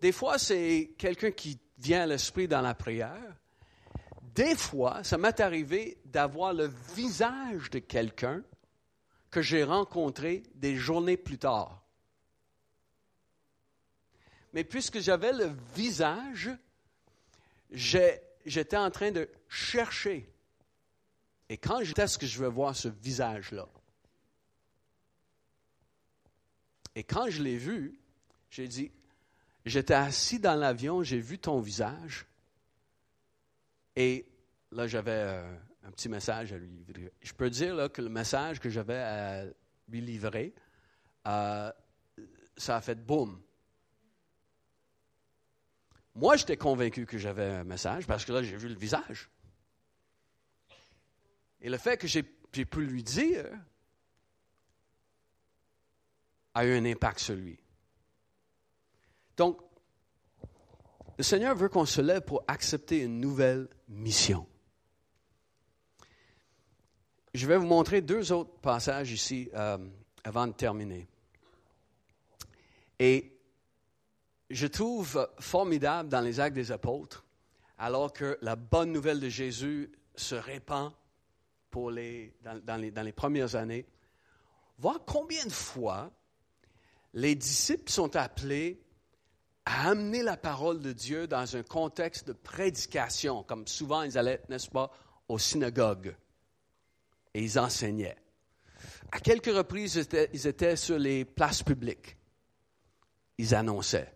Des 0.01 0.13
fois, 0.13 0.39
c'est 0.39 0.95
quelqu'un 0.99 1.31
qui 1.31 1.59
vient 1.79 2.03
à 2.03 2.07
l'esprit 2.07 2.49
dans 2.49 2.61
la 2.63 2.75
prière 2.75 3.41
des 4.35 4.55
fois, 4.55 5.03
ça 5.03 5.19
m'est 5.19 5.41
arrivé 5.41 5.99
d'avoir 6.05 6.55
le 6.55 6.71
visage 6.95 7.71
de 7.71 7.79
quelqu'un 7.79 8.43
que 9.31 9.43
j'ai 9.43 9.65
rencontré 9.65 10.43
des 10.55 10.77
journées 10.77 11.17
plus 11.17 11.39
tard. 11.39 11.83
Mais 14.53 14.65
puisque 14.65 14.99
j'avais 15.01 15.33
le 15.33 15.53
visage, 15.75 16.51
j'étais 17.71 18.77
en 18.77 18.91
train 18.91 19.11
de 19.11 19.29
chercher. 19.49 20.33
Et 21.51 21.59
quand 21.59 21.83
j'étais 21.83 22.07
ce 22.07 22.17
que 22.17 22.27
je 22.27 22.39
veux 22.39 22.49
voir 22.49 22.77
ce 22.77 22.87
visage-là? 22.87 23.69
Et 26.95 27.03
quand 27.03 27.29
je 27.29 27.43
l'ai 27.43 27.57
vu, 27.57 27.99
j'ai 28.51 28.69
dit, 28.69 28.93
j'étais 29.67 29.95
assis 29.95 30.39
dans 30.39 30.55
l'avion, 30.55 31.03
j'ai 31.03 31.19
vu 31.19 31.41
ton 31.41 31.59
visage, 31.59 32.25
et 33.97 34.29
là, 34.71 34.87
j'avais 34.87 35.11
euh, 35.11 35.57
un 35.83 35.91
petit 35.91 36.09
message 36.09 36.53
à 36.53 36.59
lui 36.59 36.69
livrer. 36.69 37.13
Je 37.21 37.33
peux 37.33 37.51
dire 37.51 37.91
que 37.93 38.01
le 38.01 38.09
message 38.09 38.61
que 38.61 38.71
j'avais 38.71 38.99
à 38.99 39.45
lui 39.89 40.01
livrer, 40.01 40.55
euh, 41.27 41.73
ça 42.57 42.77
a 42.77 42.81
fait 42.81 42.95
boum. 42.95 43.43
Moi, 46.15 46.37
j'étais 46.37 46.57
convaincu 46.57 47.07
que 47.07 47.19
j'avais 47.19 47.47
un 47.47 47.65
message 47.65 48.07
parce 48.07 48.25
que 48.25 48.33
là, 48.33 48.43
j'ai 48.45 48.57
vu 48.57 48.69
le 48.69 48.77
visage. 48.77 49.29
Et 51.63 51.69
le 51.69 51.79
fait 51.79 51.97
que 51.97 52.07
j'ai 52.07 52.23
pu 52.23 52.81
lui 52.85 53.03
dire 53.03 53.47
a 56.55 56.65
eu 56.65 56.77
un 56.77 56.85
impact 56.85 57.21
sur 57.21 57.35
lui. 57.35 57.59
Donc, 59.37 59.61
le 61.17 61.23
Seigneur 61.23 61.55
veut 61.55 61.69
qu'on 61.69 61.87
se 61.87 62.01
lève 62.01 62.23
pour 62.23 62.43
accepter 62.49 63.03
une 63.03 63.21
nouvelle 63.21 63.69
mission. 63.89 64.47
Je 67.35 67.47
vais 67.47 67.57
vous 67.57 67.67
montrer 67.67 68.01
deux 68.01 68.33
autres 68.33 68.59
passages 68.61 69.13
ici 69.13 69.51
euh, 69.55 69.79
avant 70.25 70.47
de 70.47 70.53
terminer. 70.53 71.07
Et 72.99 73.39
je 74.51 74.67
trouve 74.67 75.29
formidable 75.39 76.09
dans 76.09 76.21
les 76.21 76.41
actes 76.41 76.57
des 76.57 76.73
apôtres, 76.73 77.25
alors 77.79 78.13
que 78.13 78.37
la 78.43 78.57
bonne 78.57 78.93
nouvelle 78.93 79.21
de 79.21 79.29
Jésus 79.29 79.93
se 80.17 80.35
répand 80.35 80.93
dans 81.73 82.77
les 83.05 83.13
premières 83.13 83.57
années, 83.57 83.87
voir 84.79 85.01
combien 85.07 85.45
de 85.45 85.53
fois 85.53 86.11
les 87.13 87.35
disciples 87.35 87.91
sont 87.91 88.17
appelés 88.17 88.83
à 89.65 89.91
amener 89.91 90.23
la 90.23 90.37
parole 90.37 90.81
de 90.81 90.93
Dieu 90.93 91.27
dans 91.27 91.57
un 91.57 91.63
contexte 91.63 92.27
de 92.27 92.33
prédication, 92.33 93.43
comme 93.43 93.67
souvent 93.67 94.03
ils 94.03 94.17
allaient, 94.17 94.43
n'est-ce 94.49 94.71
pas, 94.71 94.91
aux 95.29 95.39
synagogues 95.39 96.17
et 97.35 97.43
ils 97.43 97.59
enseignaient. 97.59 98.17
À 99.13 99.21
quelques 99.21 99.55
reprises, 99.55 99.95
ils 99.95 100.01
étaient, 100.01 100.31
ils 100.33 100.47
étaient 100.47 100.77
sur 100.77 100.99
les 100.99 101.25
places 101.25 101.63
publiques. 101.63 102.17
Ils 103.39 103.55
annonçaient. 103.55 104.13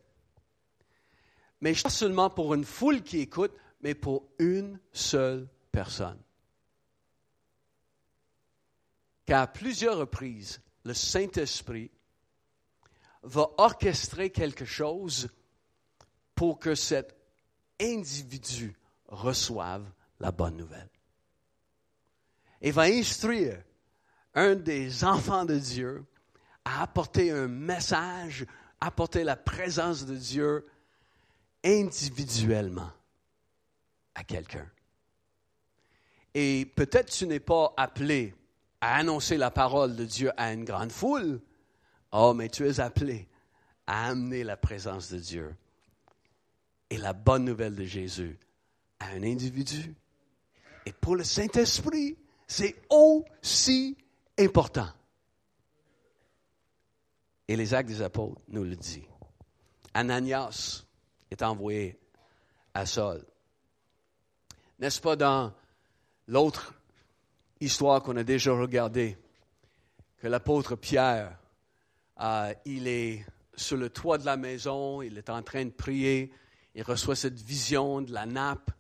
Mais 1.60 1.74
pas 1.74 1.90
seulement 1.90 2.30
pour 2.30 2.54
une 2.54 2.64
foule 2.64 3.02
qui 3.02 3.20
écoute, 3.20 3.52
mais 3.80 3.94
pour 3.94 4.28
une 4.38 4.78
seule 4.92 5.48
personne. 5.70 6.23
Car 9.26 9.42
à 9.42 9.46
plusieurs 9.46 9.98
reprises, 9.98 10.60
le 10.84 10.94
Saint-Esprit 10.94 11.90
va 13.22 13.48
orchestrer 13.56 14.30
quelque 14.30 14.64
chose 14.64 15.28
pour 16.34 16.58
que 16.58 16.74
cet 16.74 17.16
individu 17.80 18.76
reçoive 19.06 19.90
la 20.20 20.30
bonne 20.30 20.56
nouvelle. 20.56 20.90
Et 22.60 22.70
va 22.70 22.82
instruire 22.82 23.62
un 24.34 24.54
des 24.54 25.04
enfants 25.04 25.44
de 25.44 25.58
Dieu 25.58 26.04
à 26.64 26.82
apporter 26.82 27.30
un 27.30 27.48
message, 27.48 28.46
apporter 28.80 29.24
la 29.24 29.37
présence 29.37 30.04
de 30.04 30.16
Dieu 30.16 30.66
individuellement 31.62 32.90
à 34.14 34.24
quelqu'un. 34.24 34.68
Et 36.34 36.66
peut-être 36.66 37.10
tu 37.10 37.26
n'es 37.26 37.40
pas 37.40 37.72
appelé 37.76 38.34
à 38.84 38.96
annoncer 38.96 39.38
la 39.38 39.50
parole 39.50 39.96
de 39.96 40.04
Dieu 40.04 40.30
à 40.36 40.52
une 40.52 40.66
grande 40.66 40.92
foule, 40.92 41.40
Oh, 42.12 42.34
mais 42.34 42.50
tu 42.50 42.68
es 42.68 42.80
appelé 42.80 43.26
à 43.86 44.08
amener 44.08 44.44
la 44.44 44.58
présence 44.58 45.10
de 45.10 45.18
Dieu 45.18 45.56
et 46.90 46.98
la 46.98 47.14
bonne 47.14 47.46
nouvelle 47.46 47.74
de 47.74 47.84
Jésus 47.84 48.38
à 49.00 49.06
un 49.06 49.22
individu. 49.22 49.94
Et 50.84 50.92
pour 50.92 51.16
le 51.16 51.24
Saint-Esprit, 51.24 52.18
c'est 52.46 52.76
aussi 52.90 53.96
important. 54.38 54.90
Et 57.48 57.56
les 57.56 57.72
actes 57.72 57.88
des 57.88 58.02
apôtres 58.02 58.42
nous 58.48 58.64
le 58.64 58.76
disent. 58.76 59.00
Ananias 59.94 60.84
est 61.30 61.42
envoyé 61.42 61.98
à 62.74 62.84
Saul. 62.84 63.24
N'est-ce 64.78 65.00
pas 65.00 65.16
dans 65.16 65.54
l'autre 66.26 66.74
histoire 67.64 68.03
qu'on 68.03 68.16
a 68.16 68.24
déjà 68.24 68.53
regardée, 68.53 69.16
que 70.18 70.29
l'apôtre 70.29 70.77
Pierre 70.77 71.37
euh, 72.20 72.55
il 72.64 72.87
est 72.87 73.24
sur 73.57 73.77
le 73.77 73.90
toit 73.90 74.18
de 74.18 74.24
la 74.24 74.37
maison, 74.37 75.03
il 75.03 75.18
est 75.18 75.31
en 75.31 75.42
train 75.42 75.64
de 75.64 75.70
prier, 75.70 76.33
il 76.74 76.83
reçoit 76.83 77.16
cette 77.16 77.40
vision 77.40 78.03
de 78.03 78.12
la 78.12 78.27
nappe, 78.27 78.70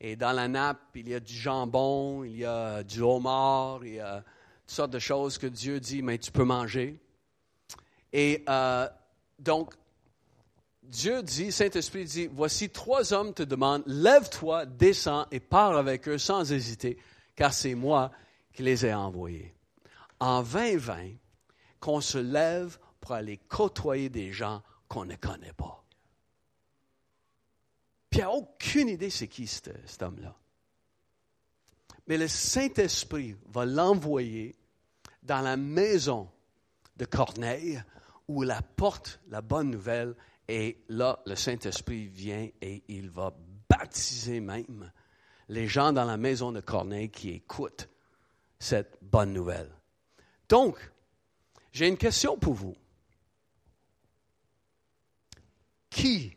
et 0.00 0.16
dans 0.16 0.32
la 0.32 0.48
nappe, 0.48 0.80
il 0.94 1.08
y 1.08 1.14
a 1.14 1.20
du 1.20 1.32
jambon, 1.32 2.24
il 2.24 2.36
y 2.36 2.44
a 2.44 2.82
du 2.82 3.00
homard, 3.00 3.84
il 3.84 3.94
y 3.94 4.00
a 4.00 4.22
toutes 4.66 4.70
sortes 4.70 4.90
de 4.90 4.98
choses 4.98 5.38
que 5.38 5.46
Dieu 5.46 5.80
dit, 5.80 6.02
mais 6.02 6.18
tu 6.18 6.30
peux 6.30 6.44
manger. 6.44 7.00
Et 8.12 8.44
euh, 8.48 8.88
donc, 9.38 9.74
Dieu 10.82 11.22
dit, 11.22 11.50
Saint-Esprit 11.50 12.04
dit, 12.04 12.28
voici 12.30 12.68
trois 12.68 13.12
hommes 13.12 13.32
te 13.32 13.42
demandent, 13.42 13.82
lève-toi, 13.86 14.66
descends 14.66 15.26
et 15.30 15.40
pars 15.40 15.76
avec 15.76 16.08
eux 16.08 16.18
sans 16.18 16.52
hésiter, 16.52 16.98
car 17.34 17.54
c'est 17.54 17.74
moi 17.74 18.10
qui 18.54 18.62
les 18.62 18.86
ai 18.86 18.94
envoyés. 18.94 19.54
En 20.20 20.42
2020, 20.42 21.16
qu'on 21.80 22.00
se 22.00 22.18
lève 22.18 22.78
pour 23.00 23.12
aller 23.12 23.36
côtoyer 23.36 24.08
des 24.08 24.32
gens 24.32 24.62
qu'on 24.88 25.04
ne 25.04 25.16
connaît 25.16 25.52
pas. 25.52 25.84
Puis 28.08 28.20
il 28.20 28.24
n'y 28.24 28.24
a 28.24 28.30
aucune 28.30 28.88
idée 28.88 29.10
c'est 29.10 29.28
qui 29.28 29.46
cet, 29.46 30.00
homme-là. 30.00 30.34
Mais 32.06 32.16
le 32.16 32.28
Saint-Esprit 32.28 33.36
va 33.46 33.66
l'envoyer 33.66 34.54
dans 35.22 35.40
la 35.40 35.56
maison 35.56 36.30
de 36.96 37.04
Corneille 37.04 37.82
où 38.28 38.44
il 38.44 38.50
apporte 38.50 39.20
la 39.28 39.42
bonne 39.42 39.70
nouvelle 39.70 40.14
et 40.48 40.84
là, 40.88 41.20
le 41.26 41.34
Saint-Esprit 41.34 42.06
vient 42.06 42.48
et 42.60 42.84
il 42.88 43.10
va 43.10 43.34
baptiser 43.68 44.40
même 44.40 44.92
les 45.48 45.66
gens 45.66 45.92
dans 45.92 46.04
la 46.04 46.16
maison 46.16 46.52
de 46.52 46.60
Corneille 46.60 47.10
qui 47.10 47.30
écoutent 47.30 47.88
cette 48.58 48.98
bonne 49.02 49.32
nouvelle. 49.32 49.70
Donc, 50.48 50.78
j'ai 51.72 51.88
une 51.88 51.96
question 51.96 52.38
pour 52.38 52.54
vous. 52.54 52.76
Qui 55.90 56.36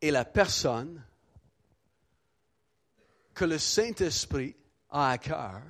est 0.00 0.10
la 0.10 0.24
personne 0.24 1.02
que 3.34 3.44
le 3.44 3.58
Saint-Esprit 3.58 4.56
a 4.90 5.10
à 5.10 5.18
cœur 5.18 5.62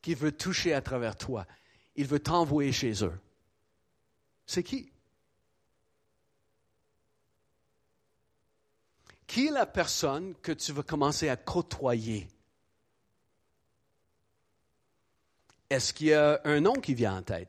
qui 0.00 0.14
veut 0.14 0.32
toucher 0.32 0.74
à 0.74 0.80
travers 0.80 1.16
toi? 1.16 1.46
Il 1.96 2.06
veut 2.06 2.20
t'envoyer 2.20 2.72
chez 2.72 3.04
eux. 3.04 3.20
C'est 4.46 4.62
qui? 4.62 4.90
Qui 9.26 9.48
est 9.48 9.50
la 9.50 9.66
personne 9.66 10.34
que 10.36 10.52
tu 10.52 10.72
veux 10.72 10.82
commencer 10.82 11.28
à 11.28 11.36
côtoyer? 11.36 12.28
Est-ce 15.74 15.92
qu'il 15.92 16.06
y 16.06 16.14
a 16.14 16.40
un 16.44 16.60
nom 16.60 16.74
qui 16.74 16.94
vient 16.94 17.16
en 17.16 17.22
tête? 17.24 17.48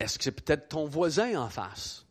Est-ce 0.00 0.18
que 0.18 0.24
c'est 0.24 0.32
peut-être 0.32 0.68
ton 0.68 0.86
voisin 0.86 1.40
en 1.40 1.48
face? 1.48 2.04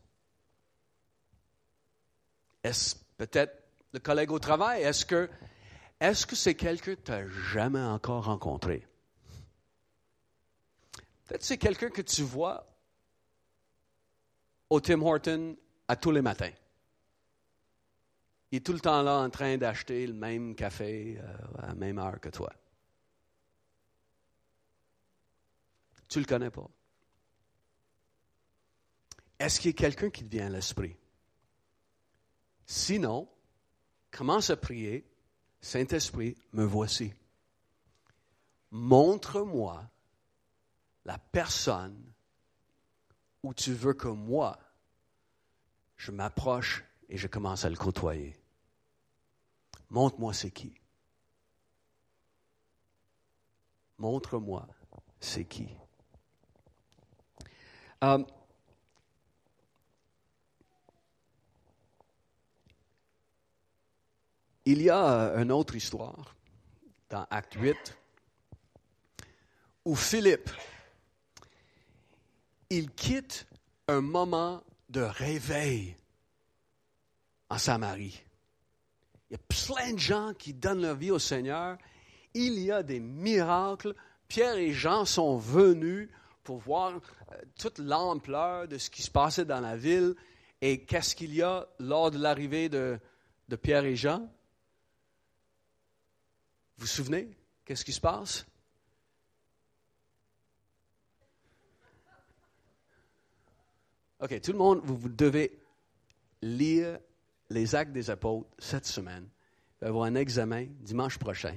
Est-ce 2.64 2.96
peut-être 3.18 3.62
le 3.92 3.98
collègue 3.98 4.30
au 4.30 4.38
travail? 4.38 4.84
Est-ce 4.84 5.04
que 5.04 6.34
c'est 6.34 6.54
quelqu'un 6.54 6.94
que 6.94 7.00
tu 7.02 7.10
n'as 7.10 7.28
jamais 7.52 7.82
encore 7.82 8.24
rencontré? 8.24 8.88
Peut-être 11.26 11.42
c'est 11.42 11.58
quelqu'un 11.58 11.90
que 11.90 12.00
tu 12.00 12.22
vois 12.22 12.66
au 14.70 14.80
Tim 14.80 15.02
Horton 15.02 15.58
à 15.88 15.96
tous 15.96 16.10
les 16.10 16.22
matins. 16.22 16.52
Il 18.50 18.56
est 18.56 18.60
tout 18.64 18.72
le 18.72 18.80
temps 18.80 19.02
là 19.02 19.18
en 19.18 19.28
train 19.28 19.58
d'acheter 19.58 20.06
le 20.06 20.14
même 20.14 20.54
café 20.54 21.18
euh, 21.20 21.62
à 21.62 21.66
la 21.66 21.74
même 21.74 21.98
heure 21.98 22.18
que 22.18 22.30
toi. 22.30 22.50
Tu 26.10 26.18
ne 26.18 26.24
le 26.24 26.28
connais 26.28 26.50
pas. 26.50 26.68
Est-ce 29.38 29.60
qu'il 29.60 29.70
y 29.70 29.74
a 29.74 29.76
quelqu'un 29.76 30.10
qui 30.10 30.24
te 30.24 30.28
vient 30.28 30.46
à 30.46 30.50
l'esprit? 30.50 30.96
Sinon, 32.66 33.28
commence 34.10 34.50
à 34.50 34.56
prier. 34.56 35.06
Saint-Esprit, 35.62 36.36
me 36.52 36.64
voici. 36.64 37.14
Montre-moi 38.70 39.88
la 41.04 41.18
personne 41.18 42.12
où 43.42 43.54
tu 43.54 43.72
veux 43.72 43.94
que 43.94 44.08
moi, 44.08 44.58
je 45.96 46.10
m'approche 46.10 46.84
et 47.08 47.16
je 47.16 47.28
commence 47.28 47.64
à 47.64 47.70
le 47.70 47.76
côtoyer. 47.76 48.38
Montre-moi 49.90 50.32
c'est 50.32 50.50
qui. 50.50 50.74
Montre-moi 53.98 54.66
c'est 55.20 55.44
qui. 55.44 55.68
Um, 58.02 58.24
il 64.64 64.80
y 64.80 64.88
a 64.88 65.12
euh, 65.12 65.42
une 65.42 65.52
autre 65.52 65.74
histoire 65.74 66.34
dans 67.10 67.26
Acte 67.30 67.54
8 67.54 67.76
où 69.84 69.94
Philippe, 69.94 70.50
il 72.70 72.90
quitte 72.92 73.46
un 73.88 74.00
moment 74.00 74.62
de 74.88 75.00
réveil 75.02 75.94
en 77.50 77.58
Samarie. 77.58 78.22
Il 79.28 79.34
y 79.34 79.36
a 79.36 79.74
plein 79.74 79.92
de 79.92 79.98
gens 79.98 80.32
qui 80.38 80.54
donnent 80.54 80.82
leur 80.82 80.96
vie 80.96 81.10
au 81.10 81.18
Seigneur. 81.18 81.76
Il 82.32 82.60
y 82.60 82.72
a 82.72 82.82
des 82.82 83.00
miracles. 83.00 83.94
Pierre 84.26 84.56
et 84.56 84.72
Jean 84.72 85.04
sont 85.04 85.36
venus 85.36 86.08
pour 86.42 86.58
voir 86.58 86.92
euh, 87.32 87.36
toute 87.58 87.78
l'ampleur 87.78 88.68
de 88.68 88.78
ce 88.78 88.90
qui 88.90 89.02
se 89.02 89.10
passait 89.10 89.44
dans 89.44 89.60
la 89.60 89.76
ville 89.76 90.14
et 90.60 90.84
qu'est-ce 90.84 91.14
qu'il 91.14 91.34
y 91.34 91.42
a 91.42 91.66
lors 91.78 92.10
de 92.10 92.18
l'arrivée 92.18 92.68
de, 92.68 92.98
Pierre 93.62 93.84
et 93.84 93.96
Jean. 93.96 94.20
Vous 96.76 96.82
vous 96.82 96.86
souvenez? 96.86 97.28
Qu'est-ce 97.64 97.84
qui 97.84 97.92
se 97.92 98.00
passe? 98.00 98.46
OK, 104.20 104.40
tout 104.40 104.52
le 104.52 104.58
monde, 104.58 104.80
vous, 104.84 104.96
vous 104.96 105.08
devez 105.08 105.58
lire 106.42 106.98
les 107.48 107.74
actes 107.74 107.92
des 107.92 108.10
apôtres 108.10 108.48
cette 108.58 108.86
semaine. 108.86 109.28
Va 109.80 109.86
y 109.86 109.90
avoir 109.90 110.04
un 110.04 110.14
examen 110.14 110.66
dimanche 110.80 111.18
prochain. 111.18 111.56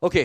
OK. 0.00 0.18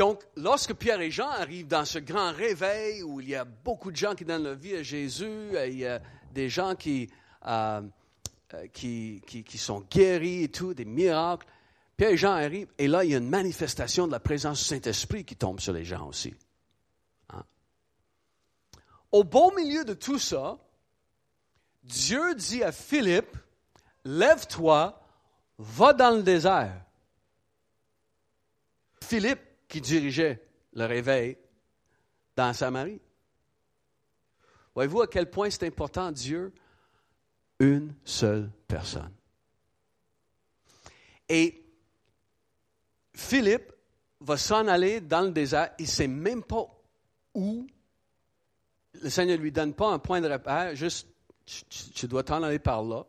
Donc, 0.00 0.22
lorsque 0.34 0.72
Pierre 0.72 1.02
et 1.02 1.10
Jean 1.10 1.28
arrivent 1.28 1.66
dans 1.66 1.84
ce 1.84 1.98
grand 1.98 2.32
réveil 2.32 3.02
où 3.02 3.20
il 3.20 3.28
y 3.28 3.34
a 3.34 3.44
beaucoup 3.44 3.90
de 3.90 3.96
gens 3.96 4.14
qui 4.14 4.24
donnent 4.24 4.44
leur 4.44 4.54
vie 4.54 4.74
à 4.76 4.82
Jésus, 4.82 5.50
il 5.66 5.76
y 5.76 5.86
a 5.86 6.00
des 6.32 6.48
gens 6.48 6.74
qui, 6.74 7.10
euh, 7.46 7.82
euh, 8.54 8.66
qui, 8.68 9.20
qui, 9.26 9.44
qui, 9.44 9.58
sont 9.58 9.80
guéris 9.90 10.44
et 10.44 10.48
tout, 10.48 10.72
des 10.72 10.86
miracles, 10.86 11.46
Pierre 11.98 12.12
et 12.12 12.16
Jean 12.16 12.32
arrivent 12.32 12.72
et 12.78 12.88
là, 12.88 13.04
il 13.04 13.10
y 13.10 13.14
a 13.14 13.18
une 13.18 13.28
manifestation 13.28 14.06
de 14.06 14.12
la 14.12 14.20
présence 14.20 14.60
du 14.60 14.64
Saint-Esprit 14.64 15.26
qui 15.26 15.36
tombe 15.36 15.60
sur 15.60 15.74
les 15.74 15.84
gens 15.84 16.08
aussi. 16.08 16.34
Hein? 17.28 17.44
Au 19.12 19.22
beau 19.22 19.52
milieu 19.54 19.84
de 19.84 19.92
tout 19.92 20.18
ça, 20.18 20.56
Dieu 21.82 22.34
dit 22.36 22.64
à 22.64 22.72
Philippe, 22.72 23.36
lève-toi, 24.06 24.98
va 25.58 25.92
dans 25.92 26.16
le 26.16 26.22
désert. 26.22 26.86
Philippe, 29.04 29.49
qui 29.70 29.80
dirigeait 29.80 30.42
le 30.74 30.84
réveil 30.84 31.38
dans 32.36 32.52
Samarie. 32.52 33.00
Voyez-vous 34.74 35.02
à 35.02 35.06
quel 35.06 35.30
point 35.30 35.48
c'est 35.48 35.66
important, 35.66 36.12
Dieu? 36.12 36.52
Une 37.60 37.94
seule 38.04 38.50
personne. 38.66 39.12
Et 41.28 41.64
Philippe 43.14 43.72
va 44.20 44.36
s'en 44.36 44.66
aller 44.66 45.00
dans 45.00 45.22
le 45.22 45.30
désert. 45.30 45.70
Il 45.78 45.84
ne 45.84 45.88
sait 45.88 46.08
même 46.08 46.42
pas 46.42 46.66
où. 47.34 47.66
Le 49.00 49.08
Seigneur 49.08 49.38
ne 49.38 49.42
lui 49.42 49.52
donne 49.52 49.74
pas 49.74 49.88
un 49.88 50.00
point 50.00 50.20
de 50.20 50.28
repère, 50.28 50.74
juste 50.74 51.06
tu, 51.94 52.08
dois 52.08 52.24
t'en 52.24 52.42
aller 52.42 52.58
par 52.58 52.82
là. 52.82 53.06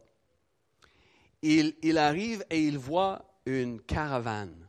Il, 1.42 1.76
il 1.82 1.98
arrive 1.98 2.46
et 2.52 2.62
il 2.62 2.78
voit 2.78 3.26
une 3.46 3.82
caravane. 3.82 4.61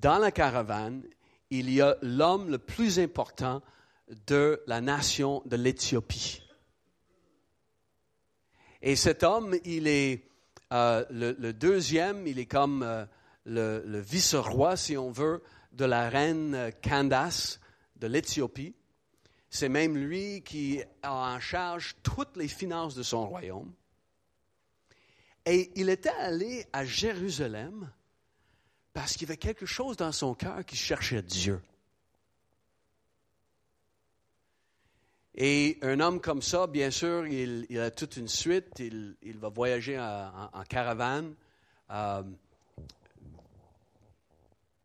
Dans 0.00 0.18
la 0.18 0.30
caravane, 0.30 1.02
il 1.50 1.70
y 1.70 1.82
a 1.82 1.96
l'homme 2.00 2.48
le 2.48 2.58
plus 2.58 2.98
important 2.98 3.60
de 4.26 4.62
la 4.66 4.80
nation 4.80 5.42
de 5.44 5.56
l'Éthiopie. 5.56 6.42
Et 8.80 8.96
cet 8.96 9.24
homme, 9.24 9.54
il 9.64 9.86
est 9.86 10.26
euh, 10.72 11.04
le, 11.10 11.52
deuxième, 11.52 12.26
il 12.26 12.38
est 12.38 12.46
comme 12.46 12.82
euh, 12.82 13.04
le, 13.44 13.82
le 13.84 14.00
vice-roi, 14.00 14.76
si 14.76 14.96
on 14.96 15.10
veut, 15.10 15.42
de 15.72 15.84
la 15.84 16.08
reine 16.08 16.72
Candace 16.82 17.60
de 17.96 18.06
l'Éthiopie. 18.06 18.74
C'est 19.50 19.68
même 19.68 19.98
lui 19.98 20.42
qui 20.42 20.80
a 21.02 21.34
en 21.34 21.40
charge 21.40 21.96
toutes 22.02 22.38
les 22.38 22.48
finances 22.48 22.94
de 22.94 23.02
son 23.02 23.28
royaume. 23.28 23.74
Et 25.44 25.70
il 25.74 25.90
était 25.90 26.08
allé 26.10 26.64
à 26.72 26.86
Jérusalem 26.86 27.90
parce 28.92 29.12
qu'il 29.12 29.22
y 29.22 29.30
avait 29.30 29.36
quelque 29.36 29.66
chose 29.66 29.96
dans 29.96 30.12
son 30.12 30.34
cœur 30.34 30.64
qui 30.64 30.76
cherchait 30.76 31.22
Dieu. 31.22 31.60
Et 35.34 35.78
un 35.82 36.00
homme 36.00 36.20
comme 36.20 36.42
ça, 36.42 36.66
bien 36.66 36.90
sûr, 36.90 37.26
il, 37.26 37.66
a 37.78 37.90
toute 37.90 38.16
une 38.16 38.28
suite. 38.28 38.78
Il, 38.80 39.38
va 39.38 39.48
voyager 39.48 39.98
en, 39.98 40.62
caravane 40.68 41.34
euh, 41.90 42.22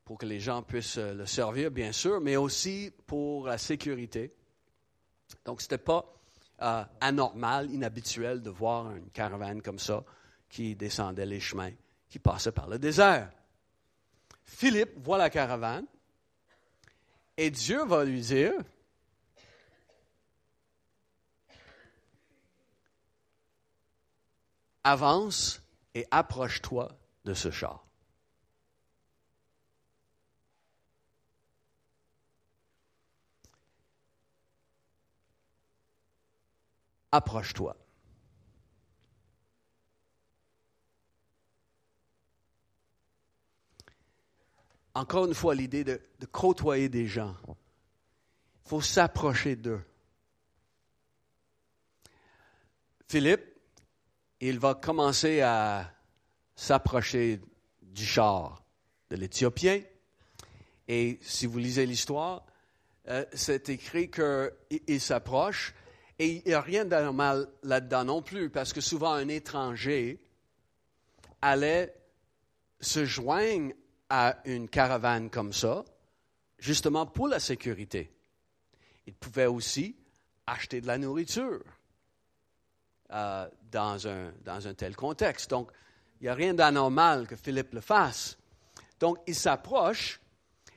pour 0.04 0.18
que 0.20 0.26
les 0.26 0.39
gens 0.39 0.62
puissent 0.62 0.98
le 0.98 1.26
servir, 1.26 1.72
bien 1.72 1.91
sûr, 1.91 2.22
mais 2.22 2.36
aussi 2.36 2.91
pour 3.08 3.48
la 3.48 3.58
sécurité. 3.58 4.34
Donc, 5.44 5.62
ce 5.62 5.65
n'était 5.65 5.80
pas 5.80 6.06
euh, 6.62 6.84
anormal, 7.02 7.72
inhabituel 7.72 8.41
de 8.41 8.52
voir 8.52 8.96
une 8.96 9.10
caravane 9.10 9.62
comme 9.62 9.80
ça 9.80 10.04
qui 10.48 10.76
descendait 10.76 11.26
les 11.26 11.39
chemins, 11.39 11.72
qui 12.08 12.20
passait 12.20 12.52
par 12.52 12.70
le 12.70 12.78
désert. 12.78 13.30
Philippe 14.46 14.98
voit 14.98 15.18
la 15.18 15.30
caravane 15.30 15.86
et 17.38 17.52
Dieu 17.52 17.84
va 17.86 18.06
lui 18.06 18.22
dire, 18.22 18.54
avance 24.84 25.62
et 25.94 26.06
approche-toi 26.12 26.90
de 27.26 27.34
ce 27.34 27.52
char. 27.52 27.86
approche-toi. 37.16 37.85
Encore 44.96 45.26
une 45.26 45.34
fois, 45.34 45.54
l'idée 45.54 45.84
de, 45.84 46.00
côtoyer 46.32 46.88
des 46.88 47.06
gens. 47.06 47.36
Il 47.48 48.70
faut 48.70 48.82
s'approcher 48.82 49.58
d'eux. 49.58 49.82
Philippe, 53.08 53.44
il 54.40 54.58
va 54.58 54.74
commencer 54.74 55.42
à 55.42 55.94
s'approcher 56.56 57.42
du 57.82 58.06
char 58.06 58.64
de 59.10 59.18
l'Éthiopien. 59.18 59.82
Et 60.88 61.20
si 61.22 61.46
vous 61.46 61.60
lisez 61.60 61.86
l'histoire, 61.86 62.46
euh, 63.10 63.26
c'est 63.34 63.70
écrit 63.70 64.10
qu'il 64.10 65.02
s'approche 65.02 65.74
et 66.18 66.38
il 66.38 66.44
n'y 66.46 66.54
a 66.54 66.62
rien 66.62 66.86
d'anormal 66.86 67.50
là-dedans 67.64 68.06
non 68.06 68.22
plus, 68.22 68.50
parce 68.50 68.72
que 68.72 68.82
souvent 68.82 69.12
un 69.12 69.28
étranger 69.28 70.22
allait 71.42 71.94
se 72.80 73.04
joindre 73.04 73.74
à 74.10 74.38
une 74.46 74.70
caravane 74.70 75.30
comme 75.30 75.54
ça, 75.54 75.84
justement 76.60 77.06
pour 77.06 77.28
la 77.28 77.39
sécurité. 77.39 78.12
Il 79.08 79.13
pouvait 79.13 79.46
aussi 79.46 79.96
acheter 80.48 80.82
de 80.82 80.88
la 80.88 80.98
nourriture 80.98 81.63
euh, 83.12 83.48
dans, 83.72 84.08
un, 84.08 84.32
dans 84.44 84.68
un 84.68 84.74
tel 84.74 84.96
contexte. 84.96 85.50
Donc, 85.50 85.72
il 86.20 86.24
n'y 86.24 86.30
a 86.30 86.34
rien 86.34 86.54
d'anormal 86.54 87.28
que 87.28 87.36
Philippe 87.36 87.74
le 87.74 87.82
fasse. 87.82 88.38
Donc, 89.00 89.18
il 89.28 89.36
s'approche, 89.36 90.22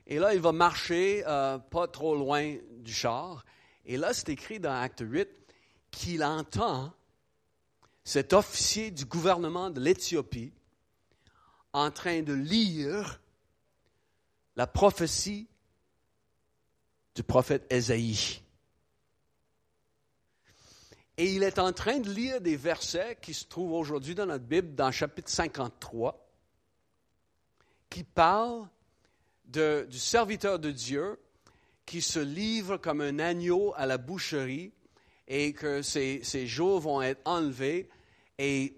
et 0.07 0.19
là, 0.19 0.35
il 0.35 0.41
va 0.41 0.53
marcher 0.53 1.23
euh, 1.27 1.59
pas 1.59 1.87
trop 1.89 2.17
loin 2.17 2.57
du 2.79 2.93
char, 2.93 3.45
et 3.87 3.97
là, 3.97 4.13
c'est 4.13 4.29
écrit 4.29 4.61
dans 4.61 4.75
Acte 4.75 5.03
8 5.07 5.29
qu'il 5.91 6.23
entend 6.23 6.93
cet 8.05 8.33
officier 8.33 8.91
du 8.91 9.05
gouvernement 9.05 9.71
de 9.71 9.81
l'Éthiopie 9.81 10.53
en 11.73 11.91
train 11.91 12.23
de 12.23 12.33
lire 12.33 13.21
la 14.57 14.67
prophétie 14.67 15.47
du 17.15 17.23
prophète 17.23 17.67
Ésaïe. 17.71 18.43
Et 21.17 21.33
il 21.35 21.43
est 21.43 21.59
en 21.59 21.73
train 21.73 21.99
de 21.99 22.11
lire 22.11 22.41
des 22.41 22.57
versets 22.57 23.19
qui 23.21 23.35
se 23.35 23.45
trouvent 23.45 23.73
aujourd'hui 23.73 24.15
dans 24.15 24.27
notre 24.27 24.45
Bible, 24.45 24.75
dans 24.75 24.93
chapitre 24.93 25.31
53, 25.31 26.29
qui 27.91 28.05
parlent 28.05 28.69
du 29.45 29.99
serviteur 29.99 30.59
de 30.59 30.71
Dieu 30.71 31.19
qui 31.89 32.03
se 32.03 32.21
livre 32.21 32.77
comme 32.77 33.01
un 33.01 33.19
agneau 33.19 33.73
à 33.75 33.87
la 33.87 33.97
boucherie 33.97 34.73
et 35.27 35.55
que 35.55 35.81
ses, 35.81 36.47
jours 36.47 36.81
vont 36.81 37.01
être 37.01 37.23
enlevés. 37.25 37.89
Et 38.37 38.77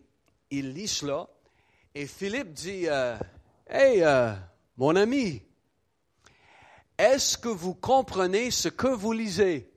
il 0.51 0.73
lit 0.73 0.87
cela. 0.87 1.29
Et 1.95 2.07
Philippe 2.07 2.53
dit, 2.53 2.89
euh, 2.89 3.19
Hey, 3.69 4.03
euh, 4.03 4.35
mon 4.77 4.97
ami, 4.97 5.43
est-ce 6.99 7.39
que 7.39 7.49
vous 7.49 7.75
comprenez 7.75 8.51
ce 8.51 8.69
que 8.69 8.89
vous 8.89 9.13
lisez? 9.13 9.73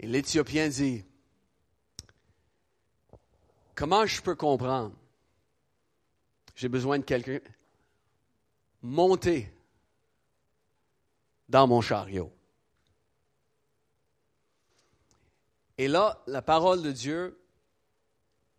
Et 0.00 0.06
l'Éthiopien 0.06 0.68
dit, 0.68 1.04
comment 3.74 4.04
je 4.04 4.20
peux 4.20 4.34
comprendre? 4.34 4.94
J'ai 6.56 6.68
besoin 6.68 6.98
de 6.98 7.04
quelqu'un. 7.04 7.40
Montez 8.82 9.50
dans 11.48 11.66
mon 11.66 11.80
chariot. 11.80 12.33
Et 15.78 15.88
là, 15.88 16.22
la 16.26 16.42
parole 16.42 16.82
de 16.82 16.92
Dieu 16.92 17.38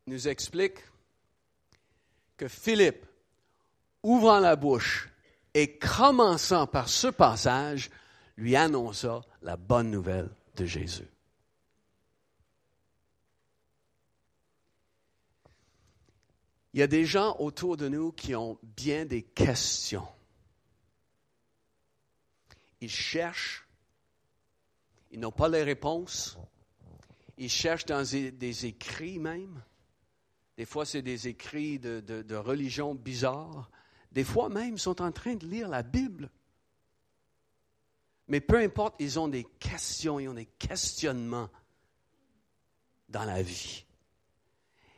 nous 0.08 0.28
explique 0.28 0.78
que 2.38 2.48
Philippe, 2.48 3.06
ouvrant 4.04 4.40
la 4.40 4.56
bouche 4.56 5.10
et 5.54 5.78
commençant 5.78 6.68
par 6.68 6.90
ce 6.90 7.08
passage, 7.08 7.90
lui 8.38 8.56
annonça 8.56 9.22
la 9.42 9.56
bonne 9.56 9.90
nouvelle 9.90 10.30
de 10.56 10.66
Jésus. 10.66 11.08
Il 16.74 16.80
y 16.82 16.84
a 16.84 16.88
des 16.88 17.06
gens 17.06 17.38
autour 17.40 17.78
de 17.78 17.88
nous 17.88 18.12
qui 18.12 18.36
ont 18.36 18.60
bien 18.62 19.06
des 19.06 19.22
questions 19.22 20.06
ils 22.86 22.90
cherchent, 22.90 23.68
ils 25.12 25.20
n'ont 25.20 25.32
pas 25.32 25.50
les 25.50 25.64
réponses, 25.64 26.38
ils 27.38 27.50
cherchent 27.50 27.86
dans 27.86 28.04
des, 28.04 28.66
écrits 28.66 29.20
même. 29.20 29.64
Des 30.58 30.66
fois, 30.66 30.86
c'est 30.86 31.02
des 31.02 31.28
écrits 31.28 31.80
de, 31.80 32.00
de 32.00 32.36
religion 32.36 32.96
bizarres. 32.96 33.70
Des 34.12 34.24
fois 34.24 34.50
même, 34.50 34.74
ils 34.76 34.80
sont 34.80 35.02
en 35.02 35.12
train 35.12 35.36
de 35.36 35.46
lire 35.46 35.68
la 35.68 35.84
Bible. 35.84 36.30
Mais 38.28 38.40
peu 38.40 38.58
importe, 38.58 38.96
ils 39.00 39.20
ont 39.20 39.28
des 39.28 39.44
questions, 39.60 40.20
ils 40.20 40.30
ont 40.30 40.34
des 40.34 40.46
questionnements 40.46 41.50
dans 43.10 43.26
la 43.26 43.42
vie. 43.42 43.86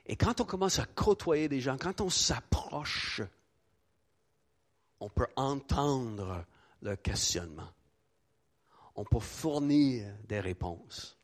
Et 0.06 0.15
quand 0.15 0.39
on 0.39 0.45
commence 0.45 0.80
à 0.80 0.86
côtoyer 0.86 1.50
des 1.50 1.60
gens, 1.60 1.78
quand 1.78 2.00
on 2.00 2.10
s'approche, 2.10 3.21
on 5.00 5.10
peut 5.10 5.28
entendre 5.36 6.45
le 6.82 6.95
questionnement. 6.95 7.69
On 8.95 9.04
peut 9.04 9.19
fournir 9.19 10.08
des 10.28 10.39
réponses. 10.39 11.16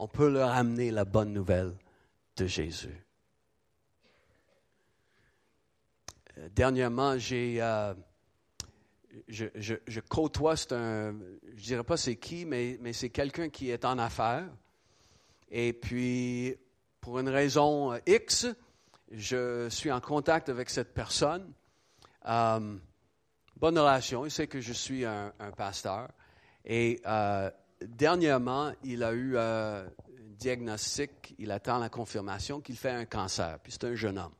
On 0.00 0.06
peut 0.06 0.30
leur 0.30 0.50
amener 0.50 0.92
la 0.92 1.04
bonne 1.04 1.32
nouvelle 1.32 1.74
de 2.36 2.46
Jésus. 2.46 3.04
Euh, 6.38 6.48
dernièrement, 6.54 7.18
j'ai, 7.18 7.60
euh, 7.60 7.94
je, 9.26 10.00
côtoie, 10.00 10.56
c'est 10.56 10.70
un, 10.70 11.16
je 11.52 11.62
dirais 11.64 11.82
pas 11.82 11.96
c'est 11.96 12.14
qui, 12.14 12.46
mais, 12.46 12.78
c'est 12.92 13.10
quelqu'un 13.10 13.48
qui 13.48 13.70
est 13.70 13.84
en 13.84 13.98
affaires. 13.98 14.48
Et 15.50 15.72
puis, 15.72 16.54
pour 17.00 17.18
une 17.18 17.28
raison 17.28 17.98
X, 18.06 18.46
je 19.10 19.68
suis 19.68 19.90
en 19.90 20.00
contact 20.00 20.48
avec 20.48 20.70
cette 20.70 20.94
personne. 20.94 21.52
Euh, 22.28 22.76
bonne 23.56 23.76
relation, 23.76 24.24
il 24.24 24.30
sait 24.30 24.46
que 24.46 24.60
je 24.60 24.72
suis 24.72 25.04
un, 25.04 25.32
pasteur. 25.56 26.08
Et 26.64 27.02
dernièrement, 27.84 28.72
il 28.82 29.02
a 29.02 29.12
eu 29.12 29.36
un 29.36 29.86
diagnostic, 30.38 31.34
il 31.38 31.50
attend 31.50 31.78
la 31.78 31.88
confirmation 31.88 32.60
qu'il 32.60 32.76
fait 32.76 32.90
un 32.90 33.04
cancer, 33.04 33.58
puis 33.60 33.72
c'est 33.72 33.84
un 33.84 33.94
jeune 33.94 34.18
homme. 34.18 34.34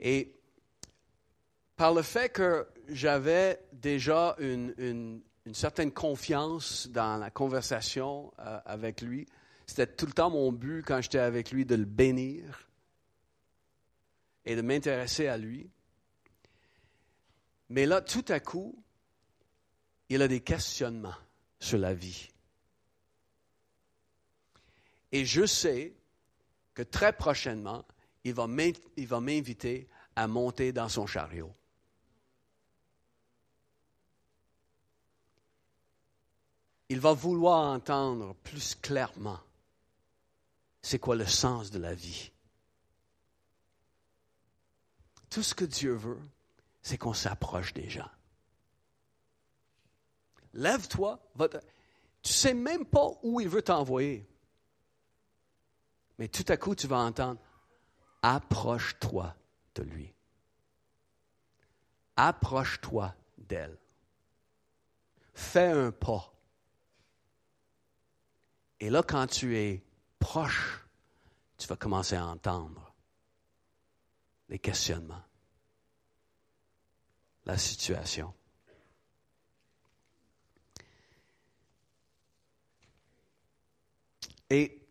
Et 0.00 0.34
par 1.76 1.92
le 1.94 2.02
fait 2.02 2.28
que 2.28 2.66
j'avais 2.88 3.60
déjà 3.72 4.36
une, 4.38 5.22
certaine 5.52 5.90
confiance 5.90 6.88
dans 6.88 7.16
la 7.16 7.30
conversation 7.30 8.32
avec 8.64 9.00
lui, 9.00 9.26
c'était 9.66 9.86
tout 9.86 10.06
le 10.06 10.12
temps 10.12 10.30
mon 10.30 10.52
but 10.52 10.84
quand 10.84 11.00
j'étais 11.00 11.18
avec 11.18 11.50
lui 11.50 11.64
de 11.64 11.74
le 11.74 11.84
bénir 11.84 12.68
et 14.44 14.54
de 14.54 14.62
m'intéresser 14.62 15.28
à 15.28 15.36
lui. 15.36 15.70
Mais 17.68 17.86
là, 17.86 18.00
tout 18.00 18.24
à 18.28 18.38
coup, 18.38 18.76
il 20.08 20.20
a 20.20 20.28
des 20.28 20.40
questionnements 20.40 21.14
sur 21.62 21.78
la 21.78 21.94
vie. 21.94 22.28
Et 25.12 25.24
je 25.24 25.46
sais 25.46 25.94
que 26.74 26.82
très 26.82 27.12
prochainement, 27.12 27.84
il 28.24 28.34
va 28.34 28.46
m'inviter 28.46 29.88
à 30.16 30.26
monter 30.26 30.72
dans 30.72 30.88
son 30.88 31.06
chariot. 31.06 31.54
Il 36.88 37.00
va 37.00 37.12
vouloir 37.12 37.72
entendre 37.72 38.34
plus 38.42 38.74
clairement 38.74 39.40
c'est 40.82 40.98
quoi 40.98 41.14
le 41.14 41.26
sens 41.26 41.70
de 41.70 41.78
la 41.78 41.94
vie. 41.94 42.32
Tout 45.30 45.44
ce 45.44 45.54
que 45.54 45.64
Dieu 45.64 45.94
veut, 45.94 46.20
c'est 46.82 46.98
qu'on 46.98 47.14
s'approche 47.14 47.72
des 47.72 47.88
gens. 47.88 48.10
Lève-toi, 50.54 51.18
tu 51.38 51.56
ne 51.56 51.60
sais 52.32 52.54
même 52.54 52.84
pas 52.84 53.08
où 53.22 53.40
il 53.40 53.48
veut 53.48 53.62
t'envoyer. 53.62 54.26
Mais 56.18 56.28
tout 56.28 56.44
à 56.48 56.56
coup, 56.56 56.74
tu 56.74 56.86
vas 56.86 56.98
entendre, 56.98 57.40
approche-toi 58.22 59.34
de 59.74 59.82
lui. 59.82 60.14
Approche-toi 62.16 63.14
d'elle. 63.38 63.76
Fais 65.34 65.68
un 65.68 65.90
pas. 65.90 66.32
Et 68.78 68.90
là, 68.90 69.02
quand 69.02 69.26
tu 69.26 69.56
es 69.56 69.82
proche, 70.18 70.86
tu 71.56 71.66
vas 71.66 71.76
commencer 71.76 72.16
à 72.16 72.26
entendre 72.26 72.94
les 74.48 74.58
questionnements, 74.58 75.22
la 77.46 77.56
situation. 77.56 78.34
Et 84.52 84.86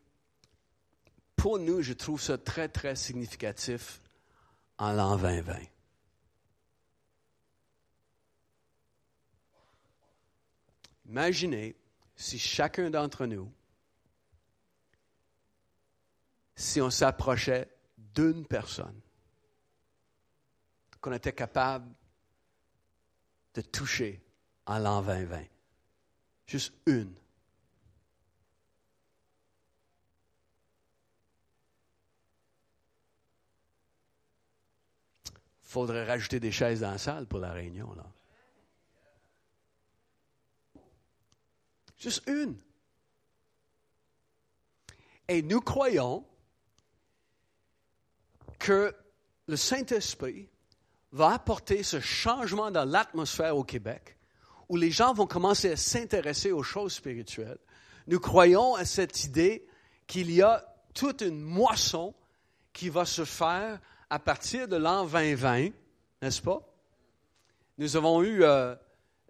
pour 1.36 1.60
nous, 1.60 1.84
je 1.84 1.94
trouve 1.94 2.20
ça 2.20 2.36
très, 2.36 2.68
très 2.68 2.96
significatif 2.96 4.02
en 4.80 4.92
l'an 4.92 5.18
2020. 5.18 5.54
Imaginez 11.06 11.76
si 12.16 12.40
chacun 12.40 12.90
d'entre 12.90 13.28
nous 13.28 13.54
si 16.56 16.82
on 16.82 16.90
s'approchait 16.90 17.70
d'une 18.00 18.48
personne 18.48 19.00
qu'on 21.02 21.14
était 21.14 21.34
capable 21.34 21.94
de 23.54 23.62
toucher 23.62 24.24
en 24.66 24.80
l'an 24.80 25.04
2020. 25.04 25.44
Juste 26.48 26.74
une. 26.88 27.21
Faudrait 35.72 36.06
rajouter 36.06 36.42
des 36.42 36.52
chaises 36.52 36.82
dans 36.82 36.92
la 36.92 36.98
salle 36.98 37.26
pour 37.28 37.40
la 37.40 37.54
réunion, 37.54 37.94
là. 37.96 38.06
Juste 41.98 42.24
une. 42.28 42.58
Et 45.30 45.42
nous 45.42 45.62
croyons 45.62 46.26
que 48.60 48.94
le 49.48 49.56
Saint-Esprit 49.56 50.50
va 51.14 51.36
apporter 51.36 51.84
ce 51.84 52.02
changement 52.02 52.70
dans 52.70 52.84
l'atmosphère 52.84 53.56
au 53.56 53.64
Québec, 53.64 54.18
où 54.68 54.76
les 54.76 54.92
gens 54.92 55.14
vont 55.14 55.28
commencer 55.28 55.72
à 55.72 55.78
s'intéresser 55.78 56.52
aux 56.52 56.64
choses 56.64 56.94
spirituelles. 56.94 57.60
Nous 58.08 58.20
croyons 58.20 58.76
à 58.76 58.84
cette 58.84 59.24
idée 59.24 59.66
qu'il 60.06 60.32
y 60.32 60.42
a 60.42 60.66
toute 60.94 61.22
une 61.22 61.40
moisson 61.40 62.14
qui 62.74 62.90
va 62.90 63.06
se 63.06 63.24
faire 63.24 63.80
à 64.12 64.20
partir 64.20 64.68
de 64.68 64.76
l'an 64.76 65.06
2020, 65.06 65.70
n'est-ce 66.22 66.42
pas? 66.42 66.62
Nous 67.78 67.96
avons 67.96 68.22
eu 68.22 68.44
euh, 68.44 68.76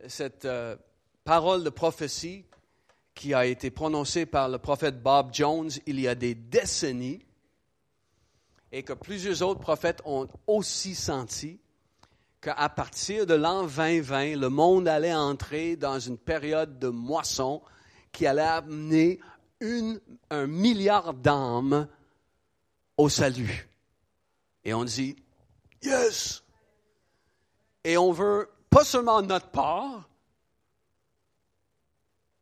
cette 0.08 0.46
euh, 0.46 0.76
parole 1.24 1.64
de 1.64 1.70
prophétie 1.70 2.46
qui 3.14 3.36
a 3.36 3.46
été 3.46 3.70
prononcée 3.70 4.26
par 4.26 4.50
le 4.50 4.58
prophète 4.58 5.00
Bob 5.00 5.30
Jones 5.34 5.70
il 5.86 6.00
y 6.00 6.08
a 6.08 6.16
des 6.16 6.34
décennies 6.34 7.24
et 8.72 8.82
que 8.82 8.94
plusieurs 8.94 9.44
autres 9.44 9.60
prophètes 9.60 10.02
ont 10.04 10.28
aussi 10.48 10.96
senti 10.96 11.60
qu'à 12.42 12.68
partir 12.70 13.28
de 13.28 13.36
l'an 13.36 13.68
2020, 13.68 14.36
le 14.36 14.50
monde 14.50 14.88
allait 14.88 15.14
entrer 15.14 15.76
dans 15.76 16.00
une 16.00 16.18
période 16.18 16.80
de 16.80 16.88
moisson 16.88 17.62
qui 18.12 18.26
allait 18.26 18.42
amener 18.42 19.20
un 20.32 20.48
milliard 20.48 21.14
d'âmes 21.14 21.88
au 22.98 23.10
salut. 23.10 23.71
Et 24.64 24.74
on 24.74 24.84
dit, 24.84 25.16
yes! 25.82 26.44
Et 27.84 27.98
on 27.98 28.12
veut 28.12 28.50
pas 28.70 28.84
seulement 28.84 29.22
notre 29.22 29.50
part, 29.50 30.08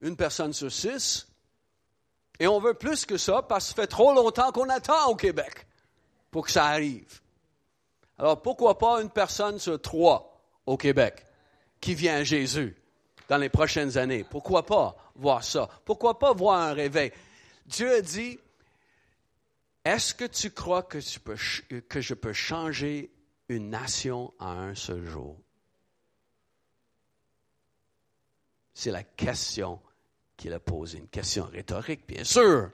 une 0.02 0.16
personne 0.16 0.54
sur 0.54 0.72
six, 0.72 1.28
et 2.40 2.48
on 2.48 2.60
veut 2.60 2.74
plus 2.74 3.06
que 3.06 3.18
ça 3.18 3.42
parce 3.42 3.66
que 3.66 3.70
ça 3.70 3.82
fait 3.82 3.88
trop 3.88 4.14
longtemps 4.14 4.52
qu'on 4.52 4.70
attend 4.70 5.08
au 5.08 5.16
Québec 5.16 5.68
pour 6.32 6.46
que 6.46 6.52
ça 6.52 6.66
arrive. 6.66 7.22
Alors 8.18 8.42
pourquoi 8.42 8.78
pas 8.78 9.02
une 9.02 9.10
personne 9.10 9.60
sur 9.60 9.82
trois 9.82 10.42
au 10.66 10.78
Québec 10.78 11.26
qui 11.82 11.96
vient 11.96 12.18
à 12.18 12.24
Jésus 12.24 12.76
dans 13.28 13.38
les 13.38 13.50
prochaines 13.50 13.98
années? 13.98 14.24
Pourquoi 14.24 14.66
pas 14.66 14.96
voir 15.16 15.44
ça? 15.44 15.70
Pourquoi 15.86 16.18
pas 16.18 16.34
voir 16.34 16.60
un 16.60 16.74
réveil? 16.74 17.12
Dieu 17.66 17.94
a 17.94 18.02
dit, 18.02 18.40
est-ce 19.90 20.14
que 20.14 20.26
tu 20.26 20.52
crois 20.52 20.84
que, 20.84 21.00
je 21.00 22.14
peux 22.14 22.34
changer 22.34 23.12
une 23.48 23.70
nation 23.70 24.34
en 24.40 24.50
un 24.50 24.76
seul 24.76 25.06
jour? 25.06 25.38
C'est 28.74 28.92
la 28.92 29.04
question 29.04 29.82
qu'il 30.38 30.54
a 30.54 30.60
posée, 30.60 31.00
une 31.00 31.10
question 31.10 31.46
rhétorique, 31.46 32.08
bien 32.08 32.24
sûr. 32.24 32.72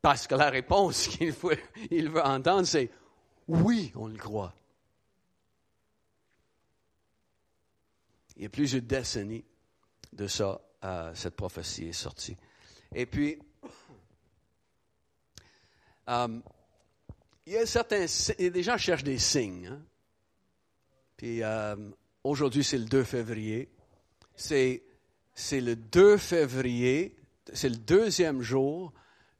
Parce 0.00 0.26
que 0.26 0.34
la 0.34 0.48
réponse 0.48 1.08
qu'il 1.08 1.32
veut, 1.32 1.58
il 1.90 2.08
veut 2.08 2.22
entendre, 2.22 2.66
c'est 2.66 2.90
oui, 3.48 3.92
on 3.94 4.06
le 4.06 4.16
croit. 4.16 4.54
Il 8.36 8.42
y 8.42 8.46
a 8.46 8.48
plusieurs 8.48 8.82
décennies 8.82 9.44
de 10.12 10.26
ça, 10.26 10.60
euh, 10.84 11.14
cette 11.14 11.36
prophétie 11.36 11.88
est 11.88 11.92
sortie. 11.92 12.36
Et 12.94 13.06
puis, 13.06 13.38
euh, 16.08 16.40
il 17.46 17.52
y 17.52 17.56
a 17.56 17.66
certains, 17.66 18.06
des 18.38 18.62
gens 18.62 18.76
cherchent 18.76 19.04
des 19.04 19.18
signes. 19.18 19.68
Hein. 19.68 19.82
Puis 21.16 21.42
euh, 21.42 21.76
aujourd'hui, 22.24 22.64
c'est 22.64 22.78
le 22.78 22.84
2 22.84 23.04
février. 23.04 23.70
C'est, 24.34 24.82
le 25.52 25.74
2 25.74 26.16
février, 26.16 27.16
c'est 27.52 27.68
le 27.68 27.76
deuxième 27.76 28.42
jour 28.42 28.92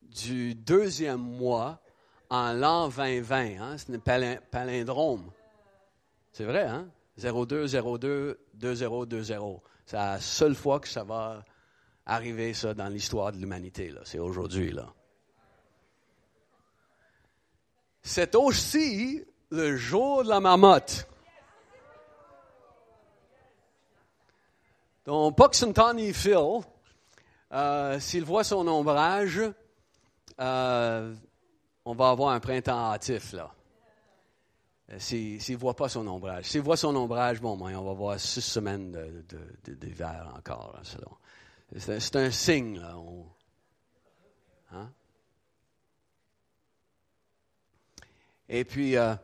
du 0.03 0.55
deuxième 0.55 1.21
mois 1.21 1.83
en 2.31 2.53
l'an 2.53 2.89
2020. 2.89 3.61
Hein? 3.61 3.77
C'est 3.77 3.93
un 3.95 4.37
palindrome. 4.51 5.31
C'est 6.33 6.45
vrai, 6.45 6.64
hein? 6.64 6.89
0202 7.19 8.39
2020. 8.55 9.61
C'est 9.85 9.97
la 9.97 10.21
seule 10.21 10.55
fois 10.55 10.81
que 10.81 10.89
ça 10.89 11.05
va 11.05 11.45
arriver, 12.05 12.55
ça, 12.55 12.75
dans 12.75 12.89
l'histoire 12.89 13.33
de 13.33 13.39
l'humanité. 13.39 13.93
C'est 14.05 14.19
aujourd'hui, 14.19 14.71
là. 14.71 14.93
C'est 18.07 18.37
aussi 18.37 19.21
le 19.51 19.77
jour 19.77 20.23
de 20.23 20.29
la 20.29 20.39
marmotte. 20.39 21.09
Donc, 25.05 25.37
Puxentani 25.37 26.15
Phil, 26.15 26.61
euh, 27.53 27.99
s'il 27.99 28.25
voit 28.25 28.45
son 28.45 28.69
ombrage, 28.69 29.43
euh, 30.41 31.15
on 31.85 31.95
va 31.95 32.11
avoir 32.11 32.31
un 32.31 32.39
printemps 32.39 32.93
hâtif, 32.93 33.33
là. 33.33 33.53
Euh, 34.93 35.01
s'il 35.01 35.39
ne 35.39 35.57
voit 35.57 35.75
pas 35.75 35.89
son 35.89 36.07
ombrage. 36.07 36.45
S'il 36.45 36.61
voit 36.61 36.77
son 36.77 36.95
ombrage, 36.95 37.41
bon, 37.41 37.57
ben, 37.57 37.75
on 37.75 37.85
va 37.85 37.93
voir 37.93 38.21
six 38.21 38.41
semaines 38.41 38.93
d'hiver 39.67 40.29
de, 40.33 40.39
encore. 40.39 40.81
C'est 41.77 42.17
un 42.17 42.31
signe, 42.31 42.79
là. 42.79 42.95
Hein? 44.71 44.93
Et 48.49 48.65
puis, 48.65 48.97
euh, 48.97 49.15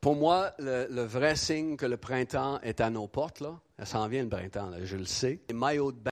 pour 0.00 0.16
moi, 0.16 0.52
le, 0.58 1.02
vrai 1.02 1.36
signe 1.36 1.76
que 1.76 1.86
le 1.86 1.96
printemps 1.96 2.60
est 2.60 2.80
à 2.80 2.90
nos 2.90 3.08
portes, 3.08 3.40
là, 3.40 3.60
ça 3.78 3.86
s'en 3.86 4.08
vient 4.08 4.22
le 4.22 4.28
printemps, 4.28 4.70
là, 4.70 4.84
je 4.84 4.96
le 4.96 5.04
sais. 5.04 5.40
Les 5.48 5.54
maillots 5.54 5.92
de 5.92 5.98
bain. 5.98 6.10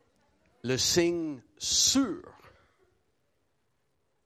Le 0.62 0.76
signe 0.76 1.40
sûr, 1.58 2.22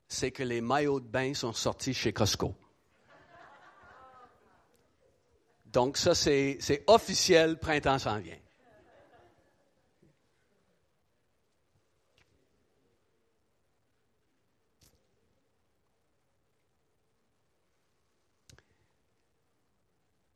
c'est 0.09 0.33
que 0.33 0.43
les 0.43 0.61
maillots 0.61 1.01
de 1.01 1.07
bain 1.07 1.35
sont 1.35 1.53
sortis 1.53 1.95
chez 1.95 2.12
Costco. 2.12 2.55
Donc, 5.66 5.97
ça, 5.97 6.14
c'est 6.14 6.85
officiel, 6.87 7.59
printemps 7.59 7.99
s'en 7.99 8.18
vient. 8.18 8.39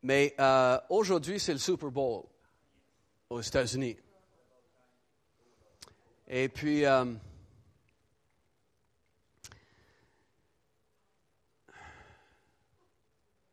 Mais 0.09 0.34
euh, 0.40 0.80
aujourd'hui, 0.88 1.38
c'est 1.38 1.52
le 1.52 1.59
Super 1.59 1.90
Bowl 1.90 2.24
aux 3.28 3.42
États-Unis. 3.42 3.94
Et 6.26 6.48
puis, 6.48 6.86
euh, 6.86 7.12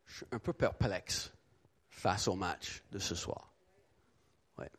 je 0.06 0.16
suis 0.16 0.26
un 0.32 0.38
peu 0.38 0.54
perplexe 0.54 1.30
face 1.90 2.26
au 2.26 2.36
match 2.36 2.82
de 2.90 3.00
ce 3.00 3.14
soir. 3.14 3.52
Ouais. 4.56 4.70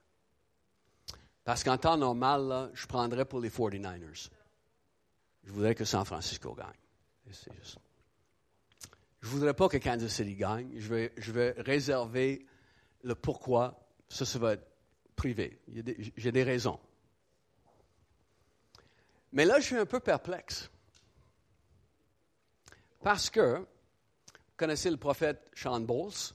Parce 1.44 1.64
qu'en 1.64 1.78
temps 1.78 1.96
normal, 1.96 2.72
je 2.74 2.88
prendrais 2.88 3.26
pour 3.26 3.40
les 3.40 3.52
49ers. 3.52 4.32
Je 5.44 5.52
voudrais 5.52 5.76
que 5.76 5.86
San 5.86 6.04
Francisco 6.06 6.56
gagne. 6.56 6.74
C'est 7.32 7.54
juste. 7.54 7.78
Je 9.22 9.28
ne 9.28 9.32
voudrais 9.34 9.54
pas 9.54 9.68
que 9.68 9.78
Kansas 9.78 10.12
City 10.12 10.36
gagne. 10.36 10.72
Je 10.78 10.94
vais, 10.94 11.14
je 11.18 11.32
vais 11.32 11.52
réserver 11.58 12.46
le 13.04 13.16
pourquoi. 13.16 13.88
Ça, 14.10 14.26
ça 14.26 14.40
va 14.40 14.54
être 14.54 14.68
privé. 15.16 15.60
J'ai 16.16 16.32
des 16.32 16.44
raisons. 16.44 16.80
Mais 19.34 19.46
là, 19.46 19.60
je 19.60 19.66
suis 19.66 19.76
un 19.76 19.86
peu 19.86 20.00
perplexe. 20.00 20.70
Parce 23.02 23.30
que, 23.30 23.58
vous 23.58 23.66
connaissez 24.56 24.90
le 24.90 24.98
prophète 24.98 25.50
Sean 25.54 25.80
Bowles? 25.82 26.34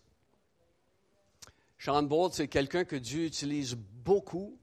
Sean 1.78 2.02
Bowles, 2.02 2.32
c'est 2.32 2.48
quelqu'un 2.48 2.84
que 2.84 2.96
Dieu 2.96 3.24
utilise 3.24 3.74
beaucoup 3.74 4.58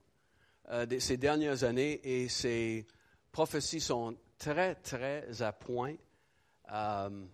euh, 0.70 0.86
ces 0.98 1.16
dernières 1.16 1.64
années 1.64 2.00
et 2.04 2.28
ses 2.28 2.86
prophéties 3.32 3.80
sont 3.80 4.16
très, 4.38 4.74
très 4.76 5.42
à 5.42 5.52
point. 5.52 5.96
Euh, 6.72 7.26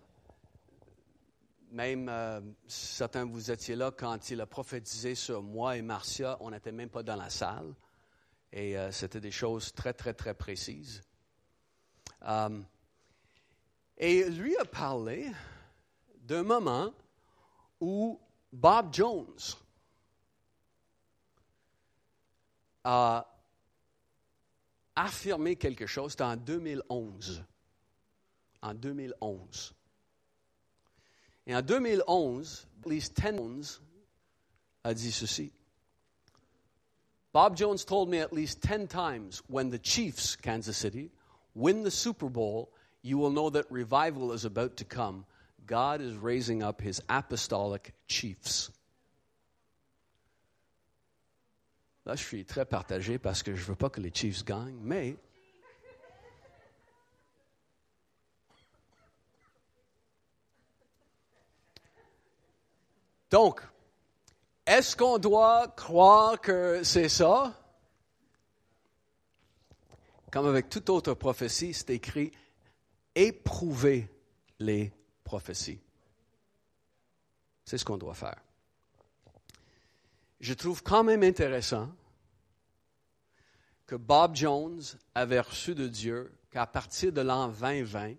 même 1.77 2.09
euh, 2.09 2.41
certains 2.65 3.23
vous 3.23 3.51
étiez 3.51 3.75
là 3.75 3.91
quand 3.91 4.31
il 4.31 4.41
a 4.41 4.47
prophétisé 4.47 5.13
sur 5.13 5.43
moi 5.43 5.77
et 5.77 5.83
Marcia, 5.83 6.35
on 6.39 6.49
n'était 6.49 6.71
même 6.71 6.89
pas 6.89 7.03
dans 7.03 7.15
la 7.15 7.29
salle. 7.29 7.71
Et 8.51 8.75
euh, 8.75 8.91
c'était 8.91 9.19
des 9.19 9.29
choses 9.29 9.71
très, 9.75 9.93
très, 9.93 10.15
très 10.15 10.33
précises. 10.33 11.03
Euh, 12.23 12.59
et 13.95 14.27
lui 14.27 14.57
a 14.57 14.65
parlé 14.65 15.31
d'un 16.21 16.41
moment 16.41 16.91
où 17.79 18.19
Bob 18.51 18.91
Jones 18.91 19.37
a 22.85 23.23
affirmé 24.95 25.55
quelque 25.55 25.85
chose, 25.85 26.15
en 26.21 26.35
2011. 26.35 27.45
En 28.63 28.73
2011. 28.73 29.76
Et 31.47 31.55
en 31.55 31.61
2011, 31.61 32.67
at 32.81 32.85
least 32.85 33.15
10 33.15 33.79
a 34.83 34.93
dit 34.93 35.11
ceci. 35.11 35.51
Bob 37.31 37.55
Jones 37.55 37.85
told 37.85 38.09
me 38.09 38.19
at 38.19 38.33
least 38.33 38.61
10 38.61 38.87
times 38.87 39.41
when 39.47 39.69
the 39.69 39.79
Chiefs, 39.79 40.35
Kansas 40.35 40.75
City, 40.75 41.09
win 41.55 41.83
the 41.83 41.91
Super 41.91 42.29
Bowl, 42.29 42.69
you 43.01 43.17
will 43.17 43.31
know 43.31 43.49
that 43.49 43.65
revival 43.69 44.33
is 44.33 44.43
about 44.43 44.75
to 44.77 44.83
come. 44.83 45.25
God 45.65 46.01
is 46.01 46.15
raising 46.15 46.63
up 46.63 46.81
his 46.81 47.01
apostolic 47.09 47.93
chiefs. 48.07 48.71
Là, 52.05 52.15
je 52.15 52.23
suis 52.23 52.45
très 52.45 52.65
partagé 52.65 53.17
parce 53.17 53.43
que 53.43 53.53
je 53.53 53.61
ne 53.61 53.67
veux 53.67 53.75
pas 53.75 53.89
que 53.89 53.99
les 53.99 54.11
Chiefs 54.11 54.45
gagnent, 54.45 54.79
mais 54.81 55.17
Donc, 63.29 63.61
est-ce 64.65 64.95
qu'on 64.95 65.17
doit 65.17 65.67
croire 65.69 66.39
que 66.39 66.83
c'est 66.83 67.09
ça? 67.09 67.53
Comme 70.31 70.47
avec 70.47 70.69
toute 70.69 70.89
autre 70.89 71.13
prophétie, 71.13 71.73
c'est 71.73 71.89
écrit 71.91 72.31
éprouver 73.15 74.09
les 74.59 74.91
prophéties. 75.23 75.79
C'est 77.65 77.77
ce 77.77 77.85
qu'on 77.85 77.97
doit 77.97 78.13
faire. 78.13 78.39
Je 80.39 80.53
trouve 80.53 80.83
quand 80.83 81.03
même 81.03 81.23
intéressant 81.23 81.89
que 83.85 83.95
Bob 83.95 84.35
Jones 84.35 84.81
avait 85.15 85.39
reçu 85.39 85.73
de 85.73 85.87
Dieu 85.87 86.31
qu'à 86.51 86.67
partir 86.67 87.11
de 87.11 87.21
l'an 87.21 87.47
2020, 87.47 88.15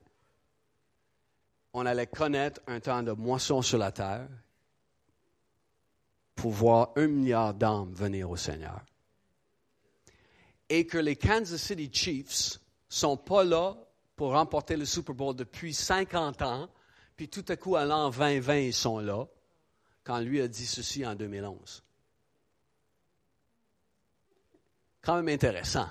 on 1.75 1.87
allait 1.87 2.07
connaître 2.07 2.61
un 2.67 2.81
temps 2.81 3.03
de 3.03 3.13
moisson 3.13 3.63
sur 3.63 3.79
la 3.79 3.93
terre 3.93 4.29
pour 6.39 6.53
voir 6.53 6.93
un 6.95 7.09
milliard 7.09 7.53
d'âmes 7.53 7.93
venir 7.93 8.30
au 8.30 8.36
Seigneur. 8.36 8.80
Et 10.68 10.86
que 10.86 10.97
les 10.97 11.16
Kansas 11.16 11.61
City 11.61 11.91
Chiefs 11.93 12.61
sont 12.89 13.16
pas 13.16 13.43
là 13.43 13.76
pour 14.14 14.32
remporter 14.32 14.76
le 14.76 14.84
Super 14.84 15.16
Bowl 15.16 15.34
depuis 15.34 15.74
50 15.74 16.43
ans, 16.43 16.68
puis 17.16 17.28
tout 17.28 17.45
à 17.49 17.57
coup, 17.57 17.74
à 17.74 17.84
l'an 17.84 18.11
2020, 18.11 18.57
ils 18.59 18.72
sont 18.72 19.01
là, 19.01 19.26
quand 20.05 20.20
lui 20.20 20.41
a 20.41 20.47
dit 20.47 20.66
ceci 20.66 21.05
en 21.05 21.16
2011. 21.16 21.82
Quand 25.01 25.16
même 25.16 25.28
intéressant. 25.28 25.89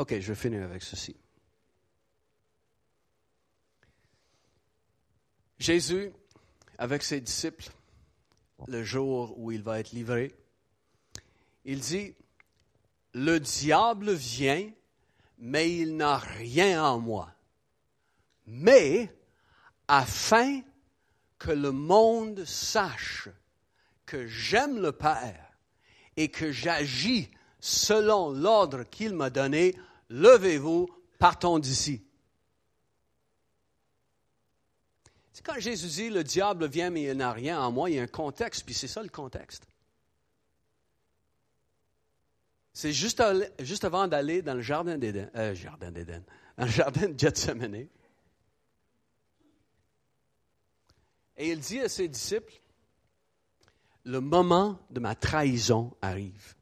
Ok, 0.00 0.18
je 0.18 0.32
vais 0.32 0.34
finir 0.34 0.62
avec 0.62 0.82
ceci. 0.82 1.14
Jésus, 5.58 6.10
avec 6.78 7.02
ses 7.02 7.20
disciples, 7.20 7.68
le 8.66 8.82
jour 8.82 9.38
où 9.38 9.52
il 9.52 9.62
va 9.62 9.78
être 9.78 9.92
livré, 9.92 10.34
il 11.66 11.80
dit, 11.80 12.14
le 13.12 13.38
diable 13.40 14.14
vient, 14.14 14.70
mais 15.36 15.70
il 15.70 15.98
n'a 15.98 16.16
rien 16.16 16.82
en 16.82 16.98
moi. 16.98 17.34
Mais, 18.46 19.14
afin 19.86 20.62
que 21.38 21.50
le 21.50 21.72
monde 21.72 22.46
sache 22.46 23.28
que 24.06 24.26
j'aime 24.26 24.80
le 24.80 24.92
Père 24.92 25.52
et 26.16 26.30
que 26.30 26.52
j'agis 26.52 27.30
selon 27.60 28.30
l'ordre 28.30 28.84
qu'il 28.84 29.14
m'a 29.14 29.28
donné 29.28 29.76
levez-vous, 30.10 30.88
partons 31.18 31.58
d'ici. 31.58 32.04
C'est 35.32 35.44
quand 35.44 35.58
Jésus 35.58 35.86
dit 35.86 36.10
le 36.10 36.22
diable 36.22 36.68
vient 36.68 36.90
mais 36.90 37.04
il 37.04 37.16
n'a 37.16 37.32
rien 37.32 37.62
en 37.62 37.72
moi, 37.72 37.88
il 37.88 37.96
y 37.96 37.98
a 37.98 38.02
un 38.02 38.06
contexte, 38.06 38.64
puis 38.64 38.74
c'est 38.74 38.88
ça 38.88 39.02
le 39.02 39.08
contexte. 39.08 39.66
C'est 42.72 42.92
juste, 42.92 43.20
avant 43.20 44.08
d'aller 44.08 44.42
dans 44.42 44.54
le 44.54 44.62
jardin 44.62 44.96
d'Éden, 44.96 45.30
euh, 45.34 45.54
jardin 45.54 45.90
d'Éden, 45.90 46.22
dans 46.58 46.64
le 46.64 46.70
jardin 46.70 47.08
de 47.08 47.18
Gethsemane. 47.18 47.88
Et 51.36 51.50
il 51.50 51.60
dit 51.60 51.80
à 51.80 51.88
ses 51.88 52.08
disciples, 52.08 52.60
le 54.04 54.20
moment 54.20 54.78
de 54.90 55.00
ma 55.00 55.14
trahison 55.14 55.96
arrive. 56.00 56.54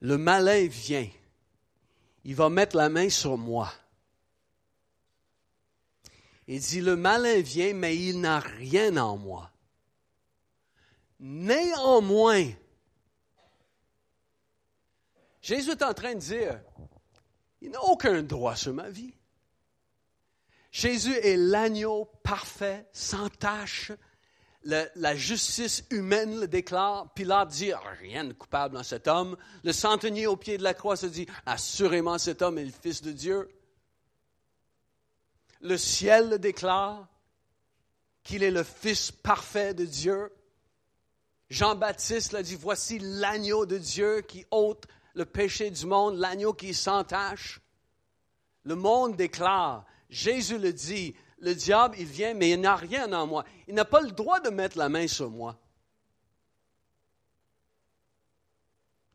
Le 0.00 0.18
malin 0.18 0.66
vient. 0.66 1.08
Il 2.24 2.34
va 2.34 2.48
mettre 2.48 2.76
la 2.76 2.88
main 2.88 3.08
sur 3.08 3.38
moi. 3.38 3.72
Il 6.48 6.60
dit, 6.60 6.80
le 6.80 6.96
malin 6.96 7.40
vient, 7.40 7.74
mais 7.74 7.96
il 7.96 8.20
n'a 8.20 8.40
rien 8.40 8.96
en 8.96 9.16
moi. 9.16 9.50
Néanmoins, 11.18 12.50
Jésus 15.40 15.70
est 15.70 15.82
en 15.82 15.94
train 15.94 16.14
de 16.14 16.20
dire, 16.20 16.60
il 17.60 17.70
n'a 17.70 17.82
aucun 17.82 18.22
droit 18.22 18.54
sur 18.54 18.74
ma 18.74 18.90
vie. 18.90 19.14
Jésus 20.70 21.14
est 21.14 21.36
l'agneau 21.36 22.04
parfait, 22.22 22.86
sans 22.92 23.28
tache. 23.30 23.92
La 24.66 25.14
justice 25.14 25.84
humaine 25.90 26.40
le 26.40 26.48
déclare. 26.48 27.12
Pilate 27.14 27.50
dit 27.50 27.72
rien 28.00 28.24
de 28.24 28.32
coupable 28.32 28.74
dans 28.74 28.82
cet 28.82 29.06
homme. 29.06 29.36
Le 29.64 29.72
centenier 29.72 30.26
au 30.26 30.36
pied 30.36 30.58
de 30.58 30.62
la 30.62 30.74
croix 30.74 30.96
se 30.96 31.06
dit 31.06 31.26
assurément 31.46 32.18
cet 32.18 32.42
homme 32.42 32.58
est 32.58 32.64
le 32.64 32.72
Fils 32.72 33.02
de 33.02 33.12
Dieu. 33.12 33.48
Le 35.60 35.76
ciel 35.76 36.30
le 36.30 36.38
déclare 36.38 37.08
qu'il 38.22 38.42
est 38.42 38.50
le 38.50 38.64
Fils 38.64 39.12
parfait 39.12 39.72
de 39.72 39.84
Dieu. 39.84 40.32
Jean-Baptiste 41.48 42.32
l'a 42.32 42.42
dit, 42.42 42.56
voici 42.56 42.98
l'agneau 42.98 43.66
de 43.66 43.78
Dieu 43.78 44.20
qui 44.22 44.44
ôte 44.50 44.86
le 45.14 45.24
péché 45.24 45.70
du 45.70 45.86
monde, 45.86 46.18
l'agneau 46.18 46.52
qui 46.52 46.74
s'entache. 46.74 47.60
Le 48.64 48.74
monde 48.74 49.16
déclare, 49.16 49.86
Jésus 50.10 50.58
le 50.58 50.72
dit, 50.72 51.14
le 51.38 51.54
diable, 51.54 51.96
il 51.98 52.06
vient, 52.06 52.34
mais 52.34 52.50
il 52.50 52.60
n'a 52.60 52.76
rien 52.76 53.12
en 53.12 53.26
moi. 53.26 53.44
Il 53.68 53.74
n'a 53.74 53.84
pas 53.84 54.00
le 54.00 54.10
droit 54.10 54.40
de 54.40 54.50
mettre 54.50 54.78
la 54.78 54.88
main 54.88 55.06
sur 55.06 55.30
moi. 55.30 55.58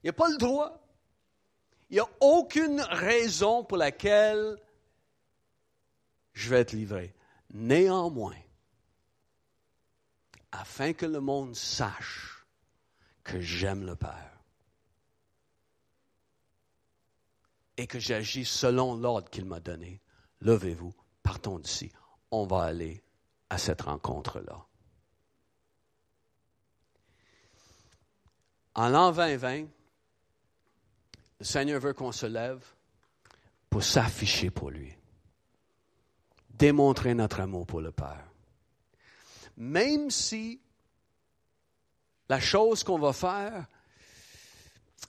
Il 0.04 0.08
n'a 0.08 0.14
pas 0.14 0.30
le 0.30 0.38
droit. 0.38 0.80
Il 1.90 1.96
n'y 1.96 2.00
a 2.00 2.10
aucune 2.20 2.82
raison 2.82 3.64
pour 3.64 3.78
laquelle 3.78 4.58
je 6.34 6.50
vais 6.50 6.62
être 6.62 6.74
livré. 6.74 7.14
Néanmoins, 7.54 8.38
afin 10.52 10.94
que 10.94 11.06
le 11.06 11.20
monde 11.20 11.56
sache 11.56 12.46
que 13.24 13.42
j'aime 13.42 13.86
le 13.86 13.96
Père 13.96 14.40
et 17.78 17.88
que 17.88 18.00
j'agis 18.00 18.46
selon 18.46 18.96
l'ordre 18.96 19.30
qu'il 19.30 19.46
m'a 19.46 19.60
donné, 19.60 20.02
levez-vous, 20.40 20.94
partons 21.24 21.60
d'ici, 21.60 21.92
on 22.32 22.46
va 22.46 22.64
aller 22.64 23.04
à 23.50 23.58
cette 23.58 23.82
rencontre-là. 23.82 24.66
En 28.74 28.88
l'an 28.90 29.12
2020, 29.12 29.68
le 31.40 31.46
Seigneur 31.46 31.82
veut 31.82 31.94
qu'on 31.94 32.12
se 32.12 32.26
lève 32.26 32.64
pour 33.70 33.84
s'afficher 33.84 34.50
pour 34.50 34.70
lui, 34.70 34.96
démontrer 36.50 37.14
notre 37.14 37.42
amour 37.42 37.68
pour 37.68 37.82
le 37.82 37.92
Père 37.92 38.32
même 39.62 40.10
si 40.10 40.60
la 42.28 42.40
chose 42.40 42.84
qu'on 42.84 42.98
va 42.98 43.14
faire 43.14 43.68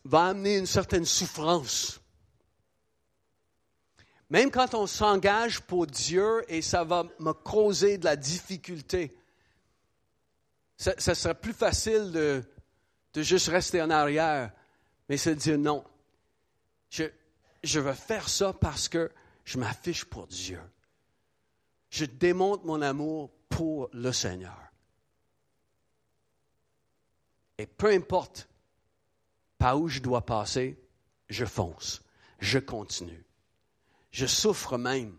va 0.04 0.26
amener 0.26 0.58
une 0.58 0.66
certaine 0.66 1.06
souffrance. 1.06 2.01
Même 4.32 4.50
quand 4.50 4.72
on 4.72 4.86
s'engage 4.86 5.60
pour 5.60 5.86
Dieu 5.86 6.42
et 6.48 6.62
ça 6.62 6.84
va 6.84 7.04
me 7.18 7.34
causer 7.34 7.98
de 7.98 8.06
la 8.06 8.16
difficulté, 8.16 9.14
ça, 10.78 11.14
serait 11.14 11.34
plus 11.34 11.52
facile 11.52 12.12
de, 12.12 12.42
de, 13.12 13.22
juste 13.22 13.48
rester 13.48 13.82
en 13.82 13.90
arrière, 13.90 14.50
mais 15.10 15.18
c'est 15.18 15.34
de 15.34 15.40
dire 15.40 15.58
non. 15.58 15.84
Je, 16.88 17.04
je 17.62 17.78
veux 17.78 17.92
faire 17.92 18.30
ça 18.30 18.54
parce 18.54 18.88
que 18.88 19.12
je 19.44 19.58
m'affiche 19.58 20.06
pour 20.06 20.26
Dieu. 20.28 20.62
Je 21.90 22.06
démontre 22.06 22.64
mon 22.64 22.80
amour 22.80 23.30
pour 23.50 23.90
le 23.92 24.12
Seigneur. 24.12 24.72
Et 27.58 27.66
peu 27.66 27.88
importe 27.88 28.48
par 29.58 29.78
où 29.78 29.88
je 29.88 30.00
dois 30.00 30.24
passer, 30.24 30.82
je 31.28 31.44
fonce, 31.44 32.00
je 32.38 32.58
continue. 32.58 33.26
Je 34.12 34.26
souffre 34.26 34.78
même. 34.78 35.18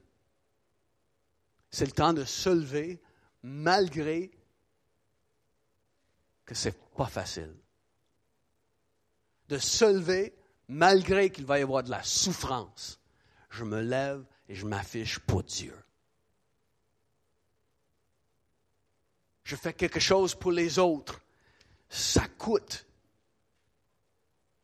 C'est 1.70 1.86
le 1.86 1.91
temps 1.91 2.14
de 2.14 2.24
se 2.24 2.50
lever 2.50 3.02
malgré 3.41 4.32
que 6.46 6.56
ce 6.56 6.70
n'est 6.70 6.76
pas 6.96 7.08
facile. 7.08 7.54
De 9.50 9.58
se 9.58 9.86
lever 9.86 10.34
malgré 10.70 11.30
qu'il 11.30 11.46
va 11.46 11.60
y 11.60 11.64
avoir 11.64 11.84
de 11.84 11.89
la 11.89 12.04
souffrance. 12.04 13.02
Je 13.50 13.66
me 13.66 13.82
lève 13.82 14.26
et 14.48 14.56
je 14.56 14.66
m'affiche 14.66 15.20
pour 15.20 15.44
Dieu. 15.44 15.76
je 19.44 19.56
fais 19.56 19.74
quelque 19.74 20.00
chose 20.00 20.34
pour 20.36 20.52
les 20.52 20.80
autres. 20.80 21.22
Ça 21.89 22.28
coûte. 22.28 22.86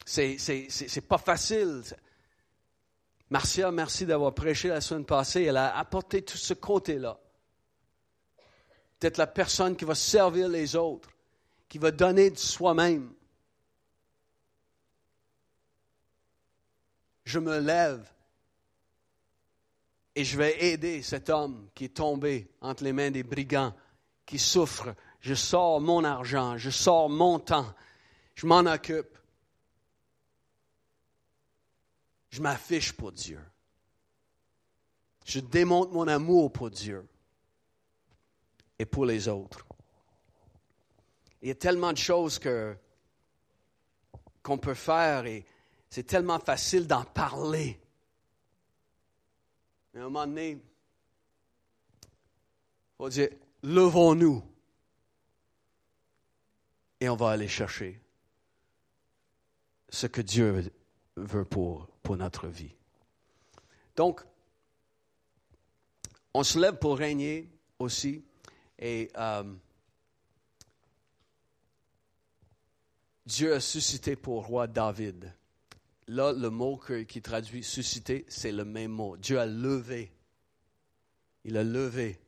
C'est, 0.05 0.37
c'est, 0.39 1.01
pas 1.01 1.19
facile. 1.19 1.83
Marcia, 3.29 3.71
merci 3.71 4.05
d'avoir 4.05 4.33
prêché 4.33 4.69
la 4.69 4.81
semaine 4.81 5.05
passée. 5.05 5.43
Elle 5.43 5.57
a 5.57 5.77
apporté 5.77 6.23
tout 6.23 6.37
ce 6.37 6.53
côté-là. 6.53 7.19
D'être 8.99 9.17
la 9.17 9.27
personne 9.27 9.75
qui 9.75 9.85
va 9.85 9.95
servir 9.95 10.49
les 10.49 10.75
autres, 10.75 11.09
qui 11.67 11.77
va 11.77 11.91
donner 11.91 12.31
de 12.31 12.37
soi-même. 12.37 13.13
Je 17.23 17.37
me 17.37 17.59
lève 17.59 18.11
et 20.15 20.23
je 20.23 20.35
vais 20.35 20.65
aider 20.65 21.03
cet 21.03 21.29
homme 21.29 21.69
qui 21.75 21.85
est 21.85 21.95
tombé 21.95 22.49
entre 22.61 22.83
les 22.83 22.91
mains 22.91 23.11
des 23.11 23.23
brigands 23.23 23.73
qui 24.25 24.39
souffre, 24.39 24.95
je 25.21 25.35
sors 25.35 25.79
mon 25.79 26.03
argent, 26.03 26.57
je 26.57 26.71
sors 26.71 27.07
mon 27.07 27.39
temps, 27.39 27.73
je 28.33 28.47
m'en 28.47 28.59
occupe. 28.59 29.18
Je 32.29 32.41
m'affiche 32.41 32.93
pour 32.93 33.11
Dieu. 33.11 33.39
Je 35.25 35.39
démontre 35.39 35.91
mon 35.91 36.07
amour 36.07 36.51
pour 36.51 36.69
Dieu 36.69 37.07
et 38.77 38.85
pour 38.85 39.05
les 39.05 39.27
autres. 39.27 39.65
Il 41.41 41.47
y 41.47 41.51
a 41.51 41.55
tellement 41.55 41.91
de 41.93 41.97
choses 41.97 42.39
que, 42.39 42.75
qu'on 44.43 44.57
peut 44.57 44.73
faire 44.73 45.25
et 45.25 45.45
c'est 45.89 46.03
tellement 46.03 46.39
facile 46.39 46.87
d'en 46.87 47.03
parler. 47.03 47.79
Mais 49.93 50.01
à 50.01 50.03
un 50.03 50.09
moment 50.09 50.27
donné, 50.27 50.51
il 50.51 50.59
faut 52.97 53.09
dire, 53.09 53.29
levons-nous 53.63 54.43
et 56.99 57.09
on 57.09 57.15
va 57.15 57.31
aller 57.31 57.47
chercher 57.47 58.01
ce 59.89 60.07
que 60.07 60.21
Dieu 60.21 60.71
veut 61.15 61.45
pour, 61.45 61.88
pour 62.03 62.17
notre 62.17 62.47
vie. 62.47 62.75
Donc, 63.95 64.21
on 66.33 66.43
se 66.43 66.59
lève 66.59 66.77
pour 66.77 66.97
régner 66.97 67.49
aussi 67.79 68.23
et 68.77 69.11
euh, 69.17 69.43
Dieu 73.25 73.53
a 73.53 73.59
suscité 73.59 74.15
pour 74.15 74.47
roi 74.47 74.67
David. 74.67 75.33
Là, 76.07 76.33
le 76.33 76.49
mot 76.49 76.81
qui 77.07 77.21
traduit 77.21 77.63
susciter, 77.63 78.25
c'est 78.27 78.51
le 78.51 78.65
même 78.65 78.91
mot. 78.91 79.17
Dieu 79.17 79.39
a 79.39 79.45
levé 79.45 80.11
Il 81.43 81.57
a 81.57 81.63
levé 81.63 82.19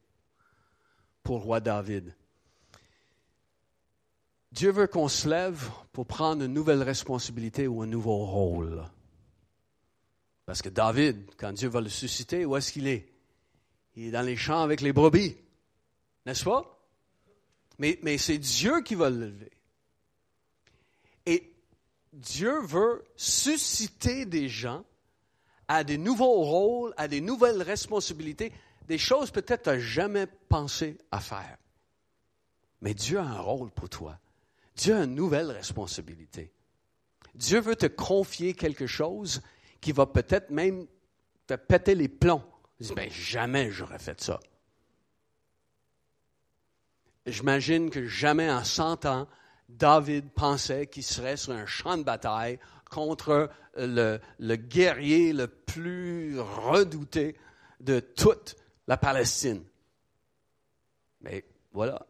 pour 1.24 1.41
roi 1.41 1.59
David. 1.59 2.15
Dieu 4.51 4.72
veut 4.72 4.88
qu'on 4.88 5.07
se 5.07 5.28
lève 5.28 5.69
pour 5.93 6.05
prendre 6.05 6.43
une 6.43 6.53
nouvelle 6.53 6.84
responsabilité 6.84 7.67
ou 7.67 7.82
un 7.82 7.88
nouveau 7.88 8.17
rôle. 8.26 8.84
Parce 10.52 10.62
que 10.62 10.68
David, 10.68 11.32
quand 11.38 11.54
Dieu 11.54 11.70
va 11.70 11.80
le 11.80 11.88
susciter, 11.88 12.43
où 12.43 12.58
est-ce 12.58 12.74
qu'il 12.74 12.86
est? 12.86 13.08
Il 13.95 14.08
est 14.08 14.12
dans 14.12 14.22
les 14.22 14.36
champs 14.36 14.62
avec 14.62 14.82
les 14.82 14.91
brebis. 14.91 15.38
N'est-ce 16.26 16.43
pas? 16.43 16.78
Mais, 17.80 18.18
c'est 18.18 18.38
Dieu 18.38 18.82
qui 18.82 18.95
va 18.95 19.10
le 19.10 19.28
lever. 19.28 19.52
Et 21.26 21.54
Dieu 22.12 22.60
veut 22.64 23.02
susciter 23.16 24.26
des 24.26 24.49
gens 24.49 24.84
à 25.70 25.86
des 25.86 25.97
nouveaux 25.97 26.43
rôles, 26.43 26.93
à 26.97 27.08
des 27.08 27.22
nouvelles 27.22 27.62
responsabilités, 27.62 28.52
des 28.89 28.97
choses 28.97 29.32
peut-être 29.32 29.64
que 29.64 29.70
tu 29.70 29.78
n'as 29.78 29.80
jamais 29.80 30.28
pensé 30.49 30.97
à 31.12 31.22
faire. 31.22 31.58
Mais 32.82 32.93
Dieu 32.93 33.20
a 33.20 33.24
un 33.24 33.39
rôle 33.39 33.72
pour 33.72 33.88
toi. 33.88 34.20
Dieu 34.76 34.97
a 34.97 35.06
une 35.06 35.16
nouvelle 35.16 35.49
responsabilité. 35.49 36.52
Dieu 37.36 37.62
veut 37.62 37.78
te 37.78 37.86
confier 37.86 38.54
quelque 38.54 38.86
chose 38.86 39.41
qui 39.82 39.91
va 39.91 40.05
peut-être 40.05 40.49
même 40.51 40.88
te 41.47 41.55
péter 41.55 41.95
les 41.95 42.07
plombs. 42.07 42.43
Tu 42.82 42.93
ben, 42.93 43.09
jamais 43.09 43.71
j'aurais 43.71 43.99
fait 43.99 44.21
ça. 44.21 44.39
J'imagine 47.25 47.89
que 47.89 48.05
jamais 48.07 48.49
en 48.49 48.63
100 48.63 49.05
ans, 49.05 49.27
David 49.69 50.32
pensait 50.32 50.88
qu'il 50.88 51.03
serait 51.03 51.38
sur 51.38 51.53
un 51.53 51.65
champ 51.65 51.97
de 51.97 52.03
bataille 52.03 52.59
contre 52.89 53.49
le 53.75 54.55
guerrier 54.55 55.34
le 55.34 55.47
plus 55.47 56.39
redouté 56.39 57.38
de 57.79 57.99
toute 57.99 58.55
la 58.88 58.97
Palestine. 58.97 59.63
Mais 61.21 61.45
voilà, 61.71 62.05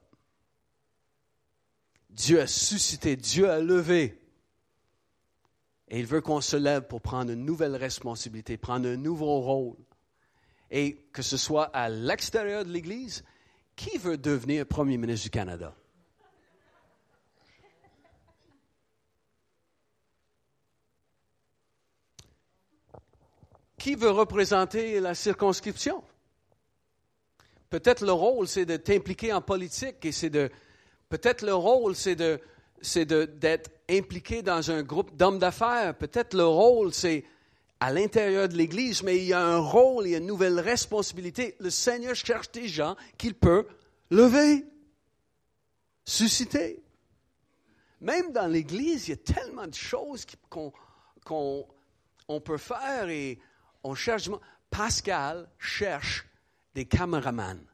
Dieu 2.10 2.42
a 2.42 2.48
suscité, 2.48 3.16
Dieu 3.16 3.50
a 3.50 3.60
levé. 3.60 4.21
Et 5.92 6.00
il 6.00 6.06
veut 6.06 6.22
qu'on 6.22 6.40
se 6.40 6.56
lève 6.56 6.88
pour 6.88 7.02
prendre 7.02 7.32
une 7.32 7.44
nouvelle 7.44 7.76
responsabilité, 7.76 8.56
prendre 8.56 8.88
un 8.88 8.96
nouveau 8.96 9.42
rôle. 9.42 9.76
Et 10.72 10.96
que 11.12 11.22
ce 11.22 11.36
soit 11.36 11.66
à 11.66 11.90
l'extérieur 11.90 12.64
de 12.64 12.72
l'Église, 12.72 13.26
qui 13.76 13.98
veut 13.98 14.18
devenir 14.18 14.66
Premier 14.66 14.98
ministre 14.98 15.26
du 15.26 15.30
Canada? 15.30 15.76
Qui 23.78 23.96
veut 23.96 24.12
représenter 24.12 25.02
la 25.02 25.14
circonscription? 25.14 26.02
Peut-être 27.70 28.06
le 28.06 28.14
rôle, 28.14 28.48
c'est 28.48 28.66
de 28.66 28.78
t'impliquer 28.78 29.34
en 29.34 29.42
politique 29.42 30.06
et 30.06 30.14
c'est 30.14 30.30
de 30.30 30.50
Peut-être 31.10 31.46
le 31.46 31.54
rôle, 31.54 31.94
c'est 31.94 32.16
d'être 32.16 33.81
impliqué 33.98 34.42
dans 34.42 34.72
un 34.72 34.84
groupe 34.84 35.16
d'hommes 35.16 35.40
d'affaires. 35.40 35.98
Peut-être 35.98 36.34
le 36.36 36.46
rôle, 36.46 36.94
c'est 36.94 37.24
à 37.80 37.92
l'intérieur 37.92 38.48
de 38.48 38.56
l'Église, 38.56 39.04
mais 39.04 39.18
il 39.18 39.26
y 39.26 39.34
a 39.34 39.44
un 39.44 39.58
rôle, 39.58 40.08
il 40.08 40.12
y 40.12 40.16
a 40.16 40.20
une 40.20 40.28
nouvelle 40.28 40.60
responsabilité. 40.60 41.56
Le 41.60 41.70
Seigneur 41.70 42.16
cherche 42.16 42.52
des 42.52 42.68
gens 42.68 42.96
qu'il 43.18 43.34
peut 43.34 43.68
lever, 44.10 44.66
susciter. 46.06 46.82
Même 48.00 48.32
dans 48.32 48.48
l'Église, 48.48 49.08
il 49.08 49.12
y 49.12 49.14
a 49.14 49.18
tellement 49.18 49.68
de 49.68 49.74
choses 49.74 50.26
qu'on, 50.50 50.72
qu'on 51.24 52.42
peut 52.42 52.58
faire 52.58 53.10
et 53.10 53.40
on 53.84 53.96
cherche. 53.96 54.30
Pascal 54.70 55.50
cherche 55.60 56.26
des 56.74 56.86
caméramans. 56.86 57.66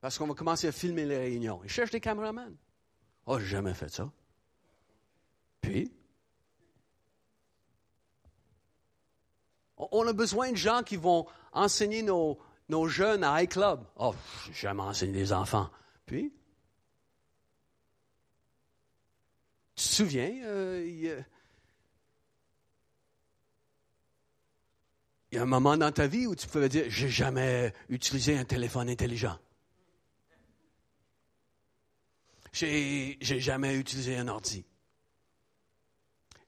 Parce 0.00 0.16
qu'on 0.16 0.28
va 0.28 0.34
commencer 0.34 0.68
à 0.68 0.72
filmer 0.72 1.04
les 1.04 1.18
réunions. 1.18 1.60
Ils 1.64 1.70
cherchent 1.70 1.90
des 1.90 2.00
caméramans. 2.00 2.56
Oh, 3.32 3.38
j'ai 3.38 3.46
jamais 3.46 3.74
fait 3.74 3.88
ça. 3.88 4.10
Puis, 5.60 5.92
on 9.76 10.04
a 10.04 10.12
besoin 10.12 10.50
de 10.50 10.56
gens 10.56 10.82
qui 10.82 10.96
vont 10.96 11.26
enseigner 11.52 12.02
nos, 12.02 12.36
jeunes 12.88 13.22
à 13.22 13.40
iClub. 13.44 13.84
Oh, 13.94 14.16
j'ai 14.46 14.52
jamais 14.52 14.82
enseigné 14.82 15.12
des 15.12 15.32
enfants. 15.32 15.70
Puis, 16.06 16.32
tu 19.76 19.84
te 19.84 19.88
souviens, 19.94 20.34
euh, 20.46 20.84
il, 20.84 20.98
y 20.98 21.12
a, 21.12 21.18
il 25.30 25.36
y 25.36 25.38
a 25.38 25.42
un 25.42 25.46
moment 25.46 25.76
dans 25.76 25.92
ta 25.92 26.08
vie 26.08 26.26
où 26.26 26.34
tu 26.34 26.48
pouvais 26.48 26.68
dire, 26.68 26.86
j'ai 26.88 27.08
jamais 27.08 27.72
utilisé 27.90 28.36
un 28.36 28.44
téléphone 28.44 28.90
intelligent. 28.90 29.38
J'ai, 32.52 33.18
jamais 33.20 33.76
utilisé 33.76 34.16
un 34.16 34.28
ordi. 34.28 34.64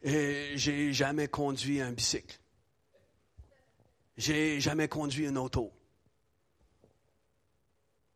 J'ai 0.02 0.92
jamais 0.92 1.28
conduit 1.28 1.80
un 1.80 1.92
bicycle. 1.92 2.38
J'ai 4.16 4.60
jamais 4.60 4.88
conduit 4.88 5.26
une 5.26 5.38
auto. 5.38 5.72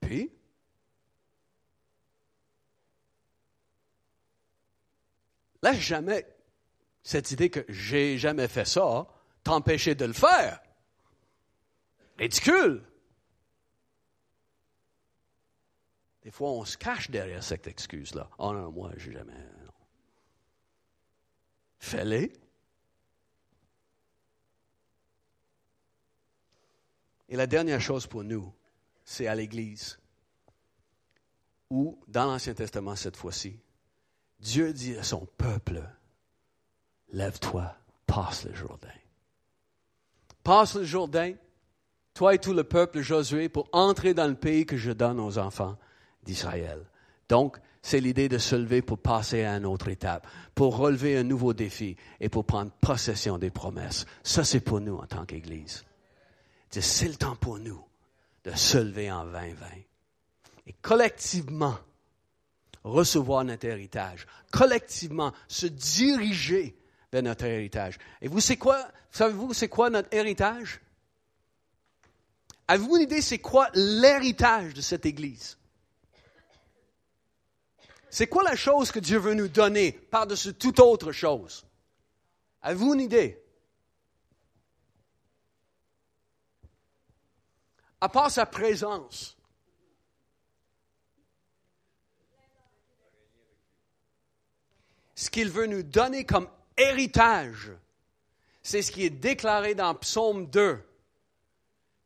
Puis, 0.00 0.30
laisse 5.62 5.80
jamais 5.80 6.26
cette 7.02 7.30
idée 7.30 7.50
que 7.50 7.64
j'ai 7.68 8.18
jamais 8.18 8.48
fait 8.48 8.66
ça 8.66 9.06
t'empêcher 9.42 9.94
de 9.94 10.04
le 10.04 10.12
faire. 10.12 10.60
Ridicule. 12.18 12.82
Des 16.26 16.32
fois, 16.32 16.50
on 16.50 16.64
se 16.64 16.76
cache 16.76 17.08
derrière 17.08 17.44
cette 17.44 17.68
excuse-là. 17.68 18.28
Oh 18.38 18.52
non, 18.52 18.72
moi, 18.72 18.90
je 18.96 19.12
jamais. 19.12 19.32
Fais-les. 21.78 22.32
Et 27.28 27.36
la 27.36 27.46
dernière 27.46 27.80
chose 27.80 28.08
pour 28.08 28.24
nous, 28.24 28.52
c'est 29.04 29.28
à 29.28 29.36
l'Église, 29.36 30.00
où, 31.70 31.96
dans 32.08 32.24
l'Ancien 32.24 32.54
Testament 32.54 32.96
cette 32.96 33.16
fois-ci, 33.16 33.60
Dieu 34.40 34.72
dit 34.72 34.96
à 34.96 35.04
son 35.04 35.26
peuple, 35.38 35.88
lève-toi, 37.12 37.72
passe 38.04 38.46
le 38.46 38.52
Jourdain. 38.52 38.98
Passe 40.42 40.74
le 40.74 40.82
Jourdain, 40.82 41.34
toi 42.14 42.34
et 42.34 42.40
tout 42.40 42.52
le 42.52 42.64
peuple 42.64 43.00
Josué, 43.00 43.48
pour 43.48 43.68
entrer 43.70 44.12
dans 44.12 44.26
le 44.26 44.34
pays 44.34 44.66
que 44.66 44.76
je 44.76 44.90
donne 44.90 45.20
aux 45.20 45.38
enfants 45.38 45.78
d'Israël. 46.26 46.84
Donc, 47.28 47.56
c'est 47.82 48.00
l'idée 48.00 48.28
de 48.28 48.38
se 48.38 48.56
lever 48.56 48.82
pour 48.82 48.98
passer 48.98 49.44
à 49.44 49.54
une 49.56 49.64
autre 49.64 49.88
étape, 49.88 50.26
pour 50.54 50.76
relever 50.76 51.16
un 51.16 51.22
nouveau 51.22 51.54
défi 51.54 51.96
et 52.20 52.28
pour 52.28 52.44
prendre 52.44 52.72
possession 52.80 53.38
des 53.38 53.50
promesses. 53.50 54.06
Ça, 54.22 54.44
c'est 54.44 54.60
pour 54.60 54.80
nous 54.80 54.96
en 54.96 55.06
tant 55.06 55.24
qu'Église. 55.24 55.84
C'est 56.70 57.08
le 57.08 57.14
temps 57.14 57.36
pour 57.36 57.58
nous 57.58 57.82
de 58.44 58.50
se 58.50 58.76
lever 58.76 59.10
en 59.10 59.24
2020 59.24 59.66
et 60.66 60.72
collectivement 60.82 61.78
recevoir 62.82 63.44
notre 63.44 63.66
héritage, 63.66 64.26
collectivement 64.50 65.32
se 65.48 65.66
diriger 65.66 66.76
vers 67.12 67.22
notre 67.22 67.44
héritage. 67.44 67.98
Et 68.20 68.28
vous, 68.28 68.40
c'est 68.40 68.56
quoi, 68.56 68.86
savez-vous, 69.10 69.54
c'est 69.54 69.68
quoi 69.68 69.90
notre 69.90 70.12
héritage? 70.12 70.80
Avez-vous 72.68 72.96
une 72.96 73.02
idée, 73.02 73.20
c'est 73.20 73.38
quoi 73.38 73.68
l'héritage 73.74 74.74
de 74.74 74.80
cette 74.80 75.06
Église? 75.06 75.56
C'est 78.16 78.28
quoi 78.28 78.42
la 78.42 78.56
chose 78.56 78.90
que 78.90 78.98
Dieu 78.98 79.18
veut 79.18 79.34
nous 79.34 79.48
donner 79.48 79.92
par-dessus 79.92 80.54
toute 80.54 80.80
autre 80.80 81.12
chose? 81.12 81.66
Avez-vous 82.62 82.94
une 82.94 83.02
idée? 83.02 83.44
À 88.00 88.08
part 88.08 88.30
sa 88.30 88.46
présence. 88.46 89.36
Ce 95.14 95.28
qu'il 95.28 95.50
veut 95.50 95.66
nous 95.66 95.82
donner 95.82 96.24
comme 96.24 96.48
héritage, 96.78 97.70
c'est 98.62 98.80
ce 98.80 98.92
qui 98.92 99.04
est 99.04 99.10
déclaré 99.10 99.74
dans 99.74 99.94
Psaume 99.94 100.46
2, 100.46 100.82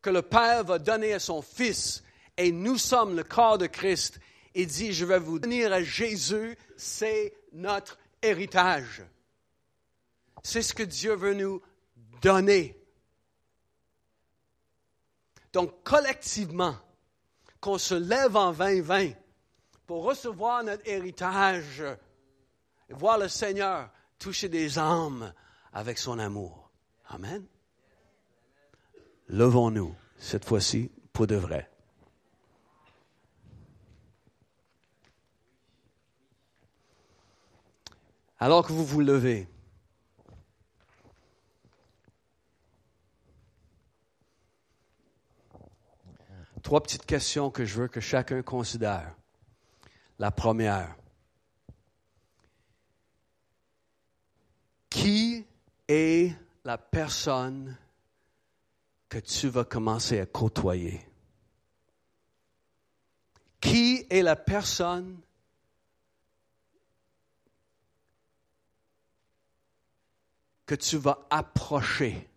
que 0.02 0.10
le 0.10 0.22
Père 0.22 0.64
va 0.64 0.80
donner 0.80 1.12
à 1.12 1.20
son 1.20 1.40
Fils, 1.40 2.02
et 2.36 2.50
nous 2.50 2.78
sommes 2.78 3.14
le 3.14 3.22
corps 3.22 3.58
de 3.58 3.68
Christ, 3.68 4.18
il 4.54 4.66
dit, 4.66 4.92
je 4.92 5.04
vais 5.04 5.18
vous 5.18 5.38
donner 5.38 5.64
à 5.66 5.82
Jésus, 5.82 6.56
c'est 6.76 7.34
notre 7.52 7.98
héritage. 8.22 9.02
C'est 10.42 10.62
ce 10.62 10.74
que 10.74 10.82
Dieu 10.82 11.14
veut 11.14 11.34
nous 11.34 11.60
donner. 12.22 12.76
Donc, 15.52 15.82
collectivement, 15.82 16.76
qu'on 17.60 17.78
se 17.78 17.94
lève 17.94 18.36
en 18.36 18.52
2020 18.52 19.12
pour 19.86 20.04
recevoir 20.04 20.64
notre 20.64 20.86
héritage 20.88 21.82
et 22.88 22.94
voir 22.94 23.18
le 23.18 23.28
Seigneur 23.28 23.90
toucher 24.18 24.48
des 24.48 24.78
âmes 24.78 25.32
avec 25.72 25.98
son 25.98 26.18
amour. 26.18 26.70
Amen. 27.08 27.44
Levons-nous, 29.28 29.94
cette 30.16 30.44
fois-ci, 30.44 30.90
pour 31.12 31.26
de 31.26 31.36
vrai. 31.36 31.69
Alors 38.42 38.66
que 38.66 38.72
vous 38.72 38.86
vous 38.86 39.02
levez, 39.02 39.46
trois 46.62 46.82
petites 46.82 47.04
questions 47.04 47.50
que 47.50 47.66
je 47.66 47.82
veux 47.82 47.88
que 47.88 48.00
chacun 48.00 48.42
considère. 48.42 49.14
La 50.18 50.30
première, 50.30 50.96
qui 54.88 55.46
est 55.88 56.34
la 56.64 56.78
personne 56.78 57.76
que 59.10 59.18
tu 59.18 59.48
vas 59.48 59.64
commencer 59.64 60.18
à 60.18 60.24
côtoyer? 60.24 61.06
Qui 63.60 64.06
est 64.08 64.22
la 64.22 64.36
personne 64.36 65.20
que 70.70 70.76
tu 70.76 70.98
vas 70.98 71.26
approcher 71.30 72.30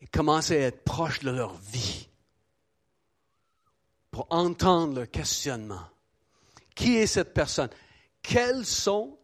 et 0.00 0.06
commencer 0.06 0.56
à 0.56 0.68
être 0.68 0.84
proche 0.84 1.20
de 1.20 1.30
leur 1.30 1.52
vie 1.52 2.08
pour 4.10 4.26
entendre 4.30 4.94
leur 4.94 5.10
questionnement? 5.10 5.86
Qui 6.74 6.96
est 6.96 7.06
cette 7.06 7.34
personne? 7.34 7.68
Quelles 8.22 8.64
sont 8.64 9.18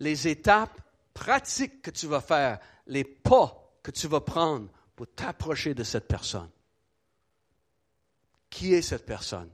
les 0.00 0.26
étapes 0.26 0.80
pratiques 1.12 1.82
que 1.82 1.90
tu 1.90 2.06
vas 2.06 2.22
faire, 2.22 2.60
les 2.86 3.04
pas 3.04 3.78
que 3.82 3.90
tu 3.90 4.08
vas 4.08 4.22
prendre 4.22 4.70
pour 4.94 5.06
t'approcher 5.06 5.74
de 5.74 5.84
cette 5.84 6.08
personne? 6.08 6.48
Qui 8.48 8.72
est 8.72 8.80
cette 8.80 9.04
personne? 9.04 9.50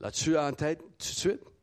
L'as-tu 0.00 0.36
en 0.36 0.52
tête 0.54 0.80
tout 0.80 0.96
de 0.98 1.04
suite? 1.04 1.55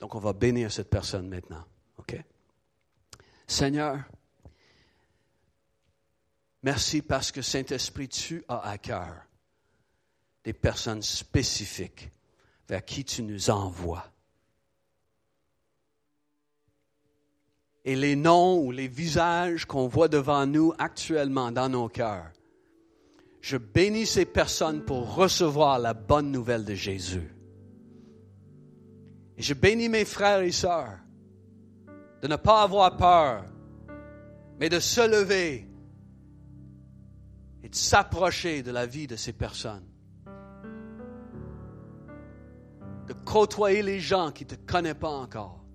Donc, 0.00 0.14
on 0.14 0.18
va 0.18 0.32
bénir 0.32 0.70
cette 0.70 0.90
personne 0.90 1.28
maintenant. 1.28 1.64
OK? 1.98 2.16
Seigneur, 3.46 4.00
merci 6.62 7.02
parce 7.02 7.32
que 7.32 7.42
Saint-Esprit, 7.42 8.08
tu 8.08 8.44
as 8.48 8.68
à 8.68 8.78
cœur 8.78 9.26
des 10.44 10.52
personnes 10.52 11.02
spécifiques 11.02 12.10
vers 12.68 12.84
qui 12.84 13.04
tu 13.04 13.22
nous 13.22 13.50
envoies. 13.50 14.04
Et 17.84 17.94
les 17.94 18.16
noms 18.16 18.58
ou 18.58 18.72
les 18.72 18.88
visages 18.88 19.64
qu'on 19.64 19.86
voit 19.86 20.08
devant 20.08 20.44
nous 20.44 20.72
actuellement 20.78 21.52
dans 21.52 21.68
nos 21.68 21.88
cœurs, 21.88 22.32
je 23.40 23.56
bénis 23.56 24.06
ces 24.06 24.24
personnes 24.24 24.84
pour 24.84 25.14
recevoir 25.14 25.78
la 25.78 25.94
bonne 25.94 26.32
nouvelle 26.32 26.64
de 26.64 26.74
Jésus. 26.74 27.35
Et 29.36 29.42
je 29.42 29.54
bénis 29.54 29.88
mes 29.88 30.04
frères 30.04 30.40
et 30.40 30.52
sœurs 30.52 30.98
de 32.22 32.28
ne 32.28 32.36
pas 32.36 32.62
avoir 32.62 32.96
peur, 32.96 33.44
mais 34.58 34.68
de 34.68 34.80
se 34.80 35.06
lever 35.06 35.68
et 37.62 37.68
de 37.68 37.74
s'approcher 37.74 38.62
de 38.62 38.70
la 38.70 38.86
vie 38.86 39.06
de 39.06 39.16
ces 39.16 39.32
personnes. 39.32 39.86
De 43.06 43.12
côtoyer 43.12 43.82
les 43.82 44.00
gens 44.00 44.32
qui 44.32 44.44
ne 44.44 44.50
te 44.50 44.54
connaissent 44.54 44.94
pas 44.94 45.10
encore. 45.10 45.65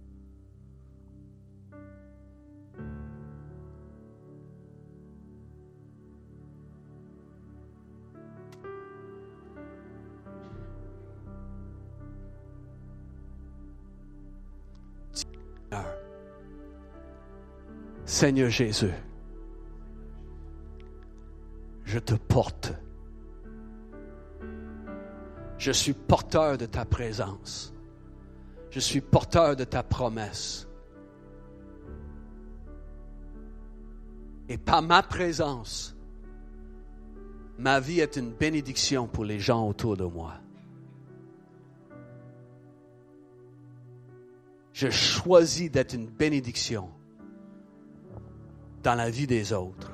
Seigneur 18.12 18.50
Jésus, 18.50 18.92
je 21.86 21.98
te 21.98 22.14
porte. 22.14 22.74
Je 25.58 25.72
suis 25.72 25.94
porteur 25.94 26.58
de 26.58 26.66
ta 26.66 26.84
présence. 26.84 27.74
Je 28.70 28.82
suis 28.82 29.00
porteur 29.00 29.56
de 29.56 29.64
ta 29.64 29.82
promesse. 29.82 30.68
Et 34.50 34.58
par 34.58 34.82
ma 34.82 35.04
présence, 35.04 35.96
ma 37.58 37.80
vie 37.80 38.02
est 38.02 38.18
une 38.18 38.34
bénédiction 38.34 39.08
pour 39.08 39.24
les 39.24 39.40
gens 39.40 39.66
autour 39.66 39.96
de 39.96 40.04
moi. 40.04 40.34
Je 44.74 44.90
choisis 44.90 45.72
d'être 45.72 45.94
une 45.94 46.08
bénédiction 46.08 46.90
dans 48.84 48.96
la 48.96 49.10
vie 49.10 49.28
des 49.28 49.54
autres. 49.54 49.92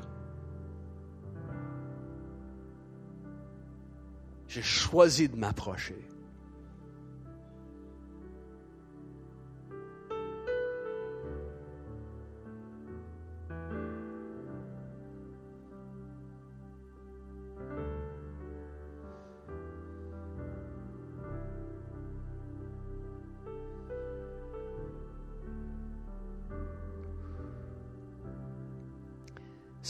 J'ai 4.47 4.61
choisi 4.61 5.27
de 5.27 5.35
m'approcher. 5.35 6.07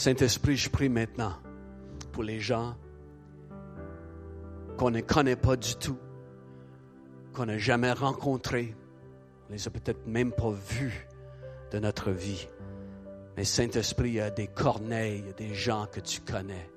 Saint-Esprit, 0.07 0.55
je 0.55 0.69
prie 0.69 0.87
maintenant 0.87 1.33
pour 2.13 2.23
les 2.23 2.39
gens 2.39 2.77
qu'on 4.77 4.89
ne 4.89 5.01
connaît 5.01 5.35
pas 5.35 5.57
du 5.57 5.75
tout, 5.75 5.97
qu'on 7.33 7.47
n'a 7.47 7.57
jamais 7.57 7.91
rencontrés, 7.91 8.73
on 9.49 9.51
les 9.51 9.67
a 9.67 9.69
peut-être 9.69 10.07
même 10.07 10.31
pas 10.31 10.51
vus 10.51 11.09
de 11.73 11.79
notre 11.79 12.11
vie. 12.11 12.47
Mais 13.35 13.43
Saint-Esprit, 13.43 14.07
il 14.07 14.13
y 14.13 14.21
a 14.21 14.29
des 14.29 14.47
corneilles, 14.47 15.25
des 15.35 15.53
gens 15.53 15.87
que 15.91 15.99
tu 15.99 16.21
connais. 16.21 16.69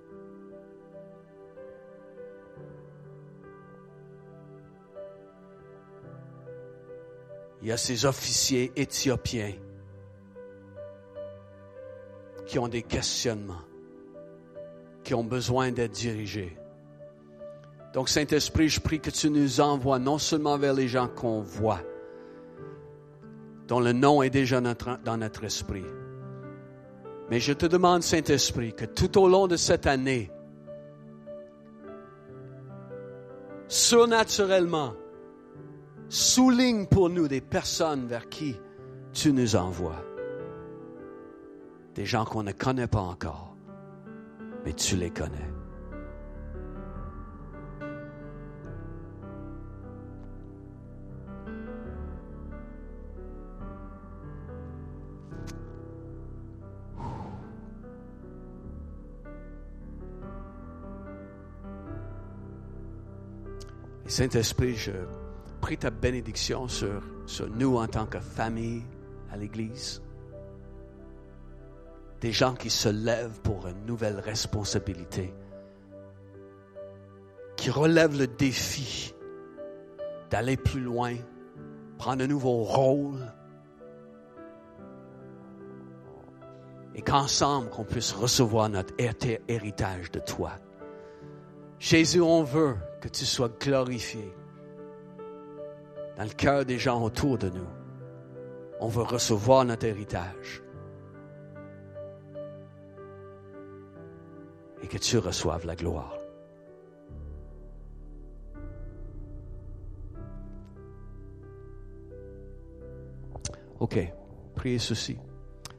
Il 7.63 7.69
y 7.69 7.71
a 7.71 7.77
ces 7.77 8.07
officiers 8.07 8.73
éthiopiens 8.75 9.53
qui 12.51 12.59
ont 12.59 12.67
des 12.67 12.83
questionnements, 12.83 13.63
qui 15.05 15.15
ont 15.15 15.23
besoin 15.23 15.71
d'être 15.71 15.93
dirigés. 15.93 16.59
Donc, 17.95 18.09
Saint-Esprit, 18.09 18.69
je 18.69 18.81
prie 18.81 18.99
que 18.99 19.11
tu 19.11 19.31
nous 19.31 19.61
envoies 19.61 20.01
non 20.01 20.19
seulement 20.19 20.59
vers 20.59 20.75
les 20.75 20.89
gens 20.89 21.07
qu'on 21.07 21.43
voit, 21.43 21.81
dont 23.69 23.79
le 23.79 23.93
nom 23.93 24.21
est 24.21 24.31
déjà 24.31 24.61
dans 24.61 25.17
notre 25.17 25.45
esprit, 25.45 25.85
mais 27.31 27.39
je 27.39 27.53
te 27.53 27.67
demande, 27.67 28.03
Saint-Esprit, 28.03 28.75
que 28.75 28.85
tout 28.85 29.17
au 29.17 29.29
long 29.29 29.47
de 29.47 29.55
cette 29.55 29.87
année, 29.87 30.29
surnaturellement, 33.69 34.95
souligne 36.09 36.87
pour 36.87 37.11
nous 37.11 37.29
des 37.29 37.41
personnes 37.41 38.09
vers 38.09 38.29
qui 38.29 38.57
tu 39.13 39.33
nous 39.33 39.55
envoies 39.55 40.10
des 42.01 42.07
gens 42.07 42.25
qu'on 42.25 42.43
ne 42.43 42.53
connaît 42.53 42.87
pas 42.87 43.03
encore, 43.03 43.55
mais 44.65 44.73
tu 44.73 44.97
les 44.97 45.11
connais. 45.11 45.37
Saint-Esprit, 64.07 64.75
je 64.75 64.93
prie 65.61 65.77
ta 65.77 65.91
bénédiction 65.91 66.67
sur, 66.67 67.03
sur 67.27 67.51
nous 67.51 67.77
en 67.77 67.87
tant 67.87 68.07
que 68.07 68.21
famille 68.21 68.85
à 69.31 69.37
l'Église 69.37 70.01
des 72.21 72.33
gens 72.33 72.55
qui 72.55 72.71
se 72.71 72.89
lèvent 72.89 73.41
pour 73.41 73.67
une 73.67 73.87
nouvelle 73.87 74.19
responsabilité, 74.19 75.33
qui 77.57 77.71
relèvent 77.71 78.19
le 78.19 78.27
défi 78.27 79.15
d'aller 80.31 80.57
plus 80.57 80.81
loin, 80.81 81.15
prendre 81.99 82.23
un 82.23 82.27
nouveau 82.27 82.63
rôle 82.63 83.33
et 86.95 87.03
qu'ensemble 87.03 87.71
qu'on 87.71 87.85
puisse 87.85 88.13
recevoir 88.13 88.69
notre 88.69 88.95
héritage 89.49 90.11
de 90.11 90.21
toi. 90.21 90.53
Jésus, 91.79 92.21
on 92.21 92.43
veut 92.43 92.77
que 93.01 93.09
tu 93.09 93.25
sois 93.25 93.49
glorifié 93.49 94.35
dans 96.19 96.25
le 96.25 96.31
cœur 96.31 96.67
des 96.67 96.79
gens 96.79 97.03
autour 97.03 97.39
de 97.39 97.49
nous. 97.49 97.69
On 98.79 98.89
veut 98.89 99.03
recevoir 99.03 99.65
notre 99.65 99.87
héritage. 99.87 100.63
Et 104.83 104.87
que 104.87 104.99
tu 104.99 105.19
reçoives 105.19 105.67
la 105.67 105.77
gloire. 105.77 106.17
OK, 113.81 113.99
priez 114.55 114.79
ceci. 114.79 115.19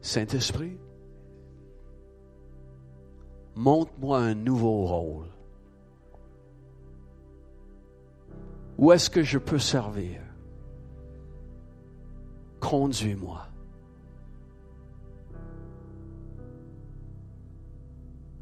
Saint-Esprit, 0.01 0.77
montre-moi 3.55 4.17
un 4.17 4.33
nouveau 4.33 4.85
rôle. 4.85 5.27
Où 8.79 8.91
est-ce 8.91 9.11
que 9.11 9.21
je 9.21 9.37
peux 9.37 9.59
servir? 9.59 10.19
Conduis-moi. 12.59 13.47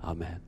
Amen. 0.01 0.39